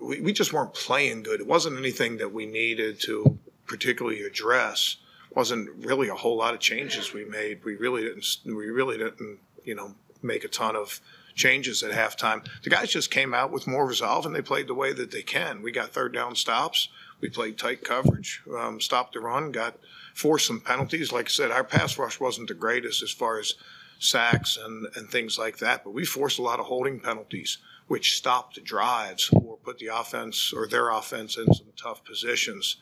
we 0.01 0.19
we 0.19 0.33
just 0.33 0.51
weren't 0.51 0.73
playing 0.73 1.21
good. 1.21 1.39
It 1.39 1.47
wasn't 1.47 1.77
anything 1.77 2.17
that 2.17 2.33
we 2.33 2.47
needed 2.47 2.99
to 3.01 3.37
particularly 3.67 4.23
address 4.23 4.97
wasn't 5.31 5.69
really 5.85 6.09
a 6.09 6.15
whole 6.15 6.37
lot 6.37 6.53
of 6.53 6.59
changes 6.59 7.13
we 7.13 7.25
made. 7.25 7.63
We 7.63 7.75
really 7.75 8.03
didn't. 8.03 8.37
We 8.45 8.69
really 8.69 8.97
didn't. 8.97 9.39
You 9.63 9.75
know, 9.75 9.95
make 10.21 10.43
a 10.43 10.47
ton 10.47 10.75
of 10.75 10.99
changes 11.35 11.83
at 11.83 11.91
halftime. 11.91 12.45
The 12.63 12.69
guys 12.69 12.89
just 12.89 13.11
came 13.11 13.33
out 13.33 13.51
with 13.51 13.67
more 13.67 13.85
resolve 13.85 14.25
and 14.25 14.35
they 14.35 14.41
played 14.41 14.67
the 14.67 14.73
way 14.73 14.93
that 14.93 15.11
they 15.11 15.21
can. 15.21 15.61
We 15.61 15.71
got 15.71 15.91
third 15.91 16.13
down 16.13 16.35
stops. 16.35 16.89
We 17.21 17.29
played 17.29 17.57
tight 17.57 17.83
coverage, 17.83 18.41
um, 18.57 18.79
stopped 18.79 19.13
the 19.13 19.19
run, 19.19 19.51
got 19.51 19.77
forced 20.13 20.47
some 20.47 20.61
penalties. 20.61 21.11
Like 21.11 21.25
I 21.25 21.29
said, 21.29 21.51
our 21.51 21.63
pass 21.63 21.97
rush 21.97 22.19
wasn't 22.19 22.47
the 22.47 22.53
greatest 22.53 23.03
as 23.03 23.11
far 23.11 23.39
as 23.39 23.55
sacks 23.99 24.57
and, 24.57 24.87
and 24.95 25.09
things 25.09 25.37
like 25.37 25.57
that, 25.57 25.83
but 25.83 25.93
we 25.93 26.05
forced 26.05 26.39
a 26.39 26.41
lot 26.41 26.59
of 26.59 26.65
holding 26.67 26.99
penalties, 26.99 27.57
which 27.87 28.15
stopped 28.15 28.63
drives 28.63 29.29
or 29.33 29.57
put 29.57 29.79
the 29.79 29.87
offense 29.87 30.53
or 30.53 30.67
their 30.67 30.89
offense 30.89 31.37
in 31.37 31.53
some 31.53 31.67
tough 31.75 32.03
positions 32.05 32.77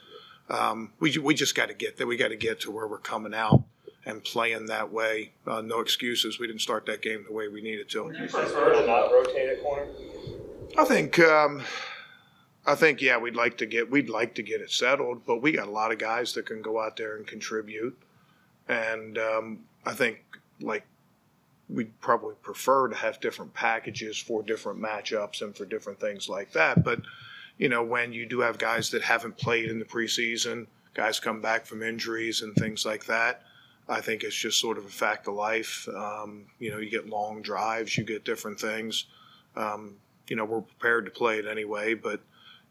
um, 0.50 0.92
we 1.00 1.18
we 1.18 1.34
just 1.34 1.56
got 1.56 1.68
to 1.68 1.74
get 1.74 1.98
there. 1.98 2.08
We 2.08 2.18
got 2.18 2.30
to 2.30 2.36
get 2.36 2.62
to 2.62 2.72
where 2.72 2.88
we're 2.88 2.98
coming 3.00 3.34
out 3.34 3.64
and 4.06 4.24
playing 4.24 4.68
that 4.68 4.92
way. 4.92 5.32
Uh, 5.46 5.62
no 5.62 5.82
excuses. 5.82 6.40
We 6.40 6.48
didn't 6.48 6.62
start 6.62 6.86
that 6.86 7.02
game 7.02 7.26
the 7.28 7.34
way 7.34 7.48
we 7.50 7.62
needed 7.62 7.90
to. 7.90 8.12
You 8.18 8.28
prefer 8.28 8.74
to 8.74 8.88
not 8.88 9.12
rotate 9.12 9.50
at 9.50 9.62
corner? 9.62 9.88
I 10.78 10.86
think. 10.86 11.20
Um, 11.20 11.64
I 12.66 12.76
think 12.76 13.02
yeah, 13.02 13.18
we'd 13.18 13.36
like 13.36 13.58
to 13.60 13.66
get 13.66 13.90
we'd 13.90 14.10
like 14.10 14.36
to 14.36 14.44
get 14.44 14.60
it 14.60 14.72
settled, 14.72 15.26
but 15.26 15.42
we 15.42 15.54
got 15.54 15.68
a 15.68 15.72
lot 15.72 15.94
of 15.94 16.00
guys 16.00 16.34
that 16.34 16.46
can 16.46 16.62
go 16.62 16.82
out 16.82 16.98
there 16.98 17.16
and 17.16 17.26
contribute, 17.26 17.98
and 18.68 19.18
um, 19.18 19.60
I 19.86 19.94
think 19.94 20.20
like 20.60 20.86
we'd 21.70 22.00
probably 22.02 22.36
prefer 22.42 22.90
to 22.90 22.96
have 22.96 23.20
different 23.22 23.54
packages 23.54 24.18
for 24.18 24.44
different 24.44 24.82
matchups 24.82 25.42
and 25.42 25.56
for 25.56 25.66
different 25.66 26.00
things 26.00 26.28
like 26.28 26.52
that. 26.54 26.84
But 26.84 27.02
you 27.58 27.70
know, 27.70 27.84
when 27.84 28.14
you 28.14 28.26
do 28.26 28.40
have 28.42 28.58
guys 28.58 28.92
that 28.92 29.02
haven't 29.02 29.38
played 29.38 29.70
in 29.70 29.80
the 29.80 29.86
preseason, 29.86 30.68
guys 30.94 31.20
come 31.20 31.42
back 31.42 31.66
from 31.66 31.84
injuries 31.84 32.42
and 32.42 32.56
things 32.56 32.86
like 32.86 33.06
that. 33.06 33.44
I 33.90 34.02
think 34.02 34.24
it's 34.24 34.36
just 34.36 34.60
sort 34.60 34.78
of 34.78 34.86
a 34.86 34.90
fact 34.90 35.28
of 35.28 35.36
life. 35.36 35.88
Um, 35.96 36.46
you 36.60 36.72
know, 36.72 36.78
you 36.78 36.90
get 36.90 37.08
long 37.08 37.42
drives, 37.42 37.98
you 37.98 38.04
get 38.04 38.26
different 38.26 38.60
things. 38.60 39.06
Um, 39.56 39.96
you 40.28 40.36
know, 40.36 40.46
we're 40.46 40.62
prepared 40.62 41.06
to 41.06 41.12
play 41.12 41.40
it 41.40 41.46
anyway, 41.48 41.94
but 41.94 42.20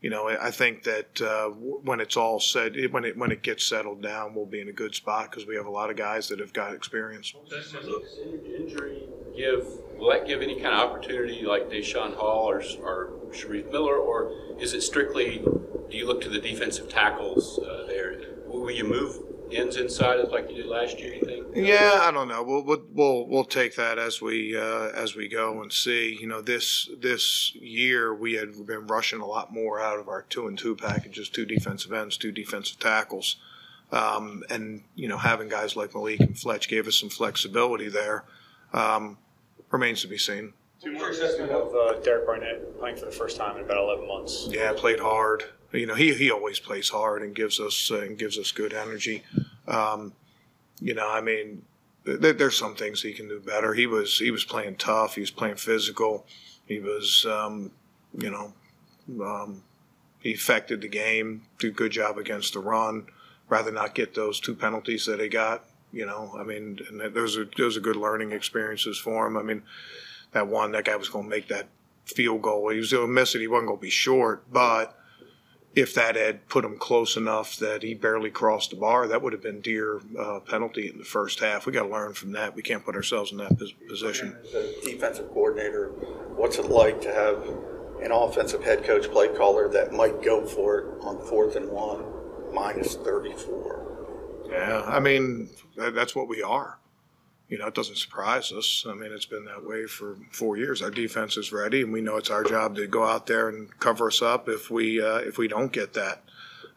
you 0.00 0.10
know, 0.10 0.28
I 0.28 0.50
think 0.50 0.82
that 0.84 1.20
uh, 1.20 1.48
when 1.48 2.00
it's 2.00 2.16
all 2.16 2.38
said, 2.38 2.76
when 2.90 3.04
it 3.04 3.16
when 3.16 3.32
it 3.32 3.42
gets 3.42 3.66
settled 3.66 4.02
down, 4.02 4.34
we'll 4.34 4.46
be 4.46 4.60
in 4.60 4.68
a 4.68 4.72
good 4.72 4.94
spot 4.94 5.30
because 5.30 5.46
we 5.46 5.56
have 5.56 5.66
a 5.66 5.70
lot 5.70 5.90
of 5.90 5.96
guys 5.96 6.28
that 6.28 6.38
have 6.38 6.52
got 6.52 6.74
experience. 6.74 7.34
Does 7.48 7.74
injury 7.74 9.08
give 9.36 9.66
will 9.96 10.10
that 10.10 10.26
give 10.26 10.42
any 10.42 10.54
kind 10.54 10.74
of 10.74 10.90
opportunity 10.90 11.42
like 11.42 11.70
Daeshon 11.70 12.14
Hall 12.14 12.50
or, 12.50 12.62
or 12.82 13.10
Shareef 13.30 13.70
Miller, 13.72 13.96
or 13.96 14.32
is 14.60 14.74
it 14.74 14.82
strictly 14.82 15.38
do 15.38 15.96
you 15.96 16.06
look 16.06 16.20
to 16.22 16.28
the 16.28 16.40
defensive 16.40 16.88
tackles 16.88 17.58
uh, 17.58 17.84
there? 17.86 18.16
Will 18.46 18.70
you 18.70 18.84
move 18.84 19.18
ends 19.52 19.76
inside 19.76 20.16
like 20.28 20.50
you 20.50 20.56
did 20.56 20.66
last 20.66 20.98
year? 20.98 21.14
You 21.14 21.20
think? 21.24 21.46
Yeah, 21.54 22.00
I 22.02 22.10
don't 22.10 22.28
know. 22.28 22.42
We'll 22.42 22.62
we'll 22.64 22.82
we'll, 22.92 23.26
we'll 23.26 23.44
take 23.44 23.76
that 23.76 23.98
as 23.98 24.20
we 24.20 24.56
uh, 24.56 24.90
as 24.94 25.14
we 25.14 25.28
go 25.28 25.62
and 25.62 25.72
see. 25.72 26.16
You 26.20 26.26
know, 26.26 26.40
this 26.40 26.88
this 26.98 27.54
year 27.54 28.14
we 28.14 28.34
had 28.34 28.66
been 28.66 28.86
rushing 28.86 29.20
a 29.20 29.26
lot 29.26 29.52
more 29.52 29.80
out 29.80 29.98
of 29.98 30.08
our 30.08 30.22
two 30.22 30.46
and 30.46 30.58
two 30.58 30.76
packages, 30.76 31.28
two 31.28 31.46
defensive 31.46 31.92
ends, 31.92 32.16
two 32.16 32.32
defensive 32.32 32.78
tackles. 32.78 33.36
Um, 33.92 34.42
and 34.50 34.82
you 34.94 35.08
know, 35.08 35.18
having 35.18 35.48
guys 35.48 35.76
like 35.76 35.94
Malik 35.94 36.20
and 36.20 36.38
Fletch 36.38 36.68
gave 36.68 36.88
us 36.88 36.98
some 36.98 37.10
flexibility 37.10 37.88
there. 37.88 38.24
Um, 38.72 39.18
remains 39.70 40.02
to 40.02 40.08
be 40.08 40.18
seen. 40.18 40.52
Two 40.82 40.92
more 40.92 41.10
assessment 41.10 41.50
of 41.50 41.74
uh, 41.74 42.00
Derek 42.00 42.26
Barnett 42.26 42.78
playing 42.78 42.96
for 42.96 43.06
the 43.06 43.10
first 43.10 43.36
time 43.36 43.56
in 43.56 43.64
about 43.64 43.78
11 43.78 44.06
months. 44.06 44.46
Yeah, 44.50 44.72
played 44.76 45.00
hard. 45.00 45.44
You 45.72 45.86
know, 45.86 45.94
he, 45.94 46.14
he 46.14 46.30
always 46.30 46.58
plays 46.58 46.88
hard 46.88 47.22
and 47.22 47.34
gives 47.34 47.60
us 47.60 47.90
uh, 47.90 48.00
and 48.00 48.18
gives 48.18 48.38
us 48.38 48.52
good 48.52 48.72
energy. 48.72 49.22
Um, 49.66 50.12
you 50.80 50.94
know, 50.94 51.10
I 51.10 51.20
mean, 51.20 51.62
th- 52.04 52.36
there's 52.36 52.56
some 52.56 52.74
things 52.74 53.02
he 53.02 53.12
can 53.12 53.28
do 53.28 53.40
better. 53.40 53.74
He 53.74 53.86
was 53.86 54.18
he 54.18 54.30
was 54.30 54.44
playing 54.44 54.76
tough. 54.76 55.14
He 55.14 55.20
was 55.20 55.30
playing 55.30 55.56
physical. 55.56 56.26
He 56.66 56.78
was, 56.80 57.26
um, 57.28 57.70
you 58.16 58.30
know, 58.30 58.52
um, 59.24 59.62
he 60.20 60.34
affected 60.34 60.80
the 60.80 60.88
game. 60.88 61.42
Did 61.58 61.72
a 61.72 61.74
good 61.74 61.92
job 61.92 62.18
against 62.18 62.54
the 62.54 62.60
run. 62.60 63.06
Rather 63.48 63.70
not 63.70 63.94
get 63.94 64.14
those 64.14 64.40
two 64.40 64.54
penalties 64.54 65.06
that 65.06 65.20
he 65.20 65.28
got. 65.28 65.64
You 65.92 66.04
know, 66.04 66.34
I 66.36 66.42
mean, 66.42 66.80
and 66.88 67.14
those 67.14 67.36
are 67.36 67.48
those 67.56 67.76
are 67.76 67.80
good 67.80 67.96
learning 67.96 68.32
experiences 68.32 68.98
for 68.98 69.26
him. 69.26 69.36
I 69.36 69.42
mean, 69.42 69.62
that 70.32 70.48
one 70.48 70.72
that 70.72 70.84
guy 70.84 70.96
was 70.96 71.08
going 71.08 71.24
to 71.24 71.30
make 71.30 71.48
that 71.48 71.68
field 72.04 72.42
goal. 72.42 72.68
He 72.70 72.78
was 72.78 72.92
going 72.92 73.06
to 73.06 73.12
miss 73.12 73.34
it. 73.34 73.40
He 73.40 73.46
wasn't 73.46 73.68
going 73.68 73.78
to 73.78 73.82
be 73.82 73.90
short, 73.90 74.44
but 74.52 74.95
if 75.76 75.92
that 75.92 76.16
had 76.16 76.48
put 76.48 76.64
him 76.64 76.78
close 76.78 77.18
enough 77.18 77.58
that 77.58 77.82
he 77.82 77.92
barely 77.92 78.30
crossed 78.30 78.70
the 78.70 78.76
bar, 78.76 79.06
that 79.06 79.20
would 79.20 79.34
have 79.34 79.42
been 79.42 79.60
dear 79.60 80.00
uh, 80.18 80.40
penalty 80.40 80.88
in 80.88 80.96
the 80.96 81.04
first 81.04 81.38
half. 81.38 81.66
We 81.66 81.72
got 81.72 81.82
to 81.82 81.90
learn 81.90 82.14
from 82.14 82.32
that. 82.32 82.56
We 82.56 82.62
can't 82.62 82.82
put 82.82 82.96
ourselves 82.96 83.30
in 83.30 83.38
that 83.38 83.58
position. 83.86 84.34
As 84.42 84.54
a 84.54 84.80
defensive 84.82 85.28
coordinator, 85.28 85.88
what's 86.34 86.56
it 86.58 86.70
like 86.70 87.02
to 87.02 87.12
have 87.12 87.46
an 88.02 88.10
offensive 88.10 88.64
head 88.64 88.84
coach, 88.84 89.10
play 89.10 89.28
caller 89.28 89.68
that 89.68 89.92
might 89.92 90.22
go 90.22 90.46
for 90.46 90.78
it 90.78 90.86
on 91.02 91.18
fourth 91.26 91.56
and 91.56 91.68
one, 91.68 92.04
minus 92.54 92.94
thirty 92.96 93.34
four? 93.34 94.46
Yeah, 94.50 94.82
I 94.86 94.98
mean 94.98 95.50
that's 95.76 96.14
what 96.14 96.26
we 96.26 96.42
are 96.42 96.78
you 97.48 97.58
know, 97.58 97.66
it 97.66 97.74
doesn't 97.74 97.98
surprise 97.98 98.50
us. 98.52 98.84
I 98.88 98.94
mean, 98.94 99.12
it's 99.12 99.26
been 99.26 99.44
that 99.44 99.64
way 99.64 99.86
for 99.86 100.16
four 100.32 100.56
years. 100.56 100.82
Our 100.82 100.90
defense 100.90 101.36
is 101.36 101.52
ready, 101.52 101.82
and 101.82 101.92
we 101.92 102.00
know 102.00 102.16
it's 102.16 102.30
our 102.30 102.42
job 102.42 102.76
to 102.76 102.86
go 102.86 103.04
out 103.04 103.26
there 103.26 103.48
and 103.48 103.76
cover 103.78 104.08
us 104.08 104.20
up 104.20 104.48
if 104.48 104.70
we 104.70 105.00
uh, 105.00 105.18
if 105.18 105.38
we 105.38 105.46
don't 105.46 105.72
get 105.72 105.92
that. 105.94 106.22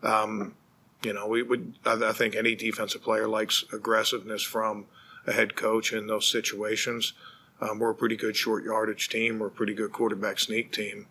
Um, 0.03 0.53
you 1.01 1.13
know, 1.13 1.27
we 1.27 1.41
would. 1.41 1.73
I, 1.85 2.09
I 2.09 2.13
think 2.13 2.35
any 2.35 2.55
defensive 2.55 3.01
player 3.01 3.27
likes 3.27 3.63
aggressiveness 3.73 4.43
from 4.43 4.85
a 5.25 5.33
head 5.33 5.55
coach 5.55 5.91
in 5.91 6.07
those 6.07 6.29
situations. 6.29 7.13
Um, 7.61 7.79
we're 7.79 7.89
a 7.89 7.95
pretty 7.95 8.15
good 8.15 8.35
short 8.35 8.63
yardage 8.63 9.09
team. 9.09 9.39
We're 9.39 9.47
a 9.47 9.51
pretty 9.51 9.73
good 9.73 9.91
quarterback 9.91 10.39
sneak 10.39 10.71
team. 10.71 11.07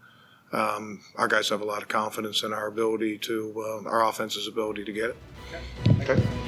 Um, 0.53 1.01
our 1.17 1.29
guys 1.29 1.49
have 1.51 1.61
a 1.61 1.65
lot 1.65 1.83
of 1.83 1.89
confidence 1.89 2.43
in 2.43 2.53
our 2.53 2.69
ability 2.69 3.19
to 3.19 3.83
uh, 3.87 3.89
our 3.89 4.07
offense's 4.09 4.49
ability 4.49 4.85
to 4.85 4.93
get 4.93 5.11
it. 5.11 5.17
Okay. 6.01 6.13
okay. 6.13 6.48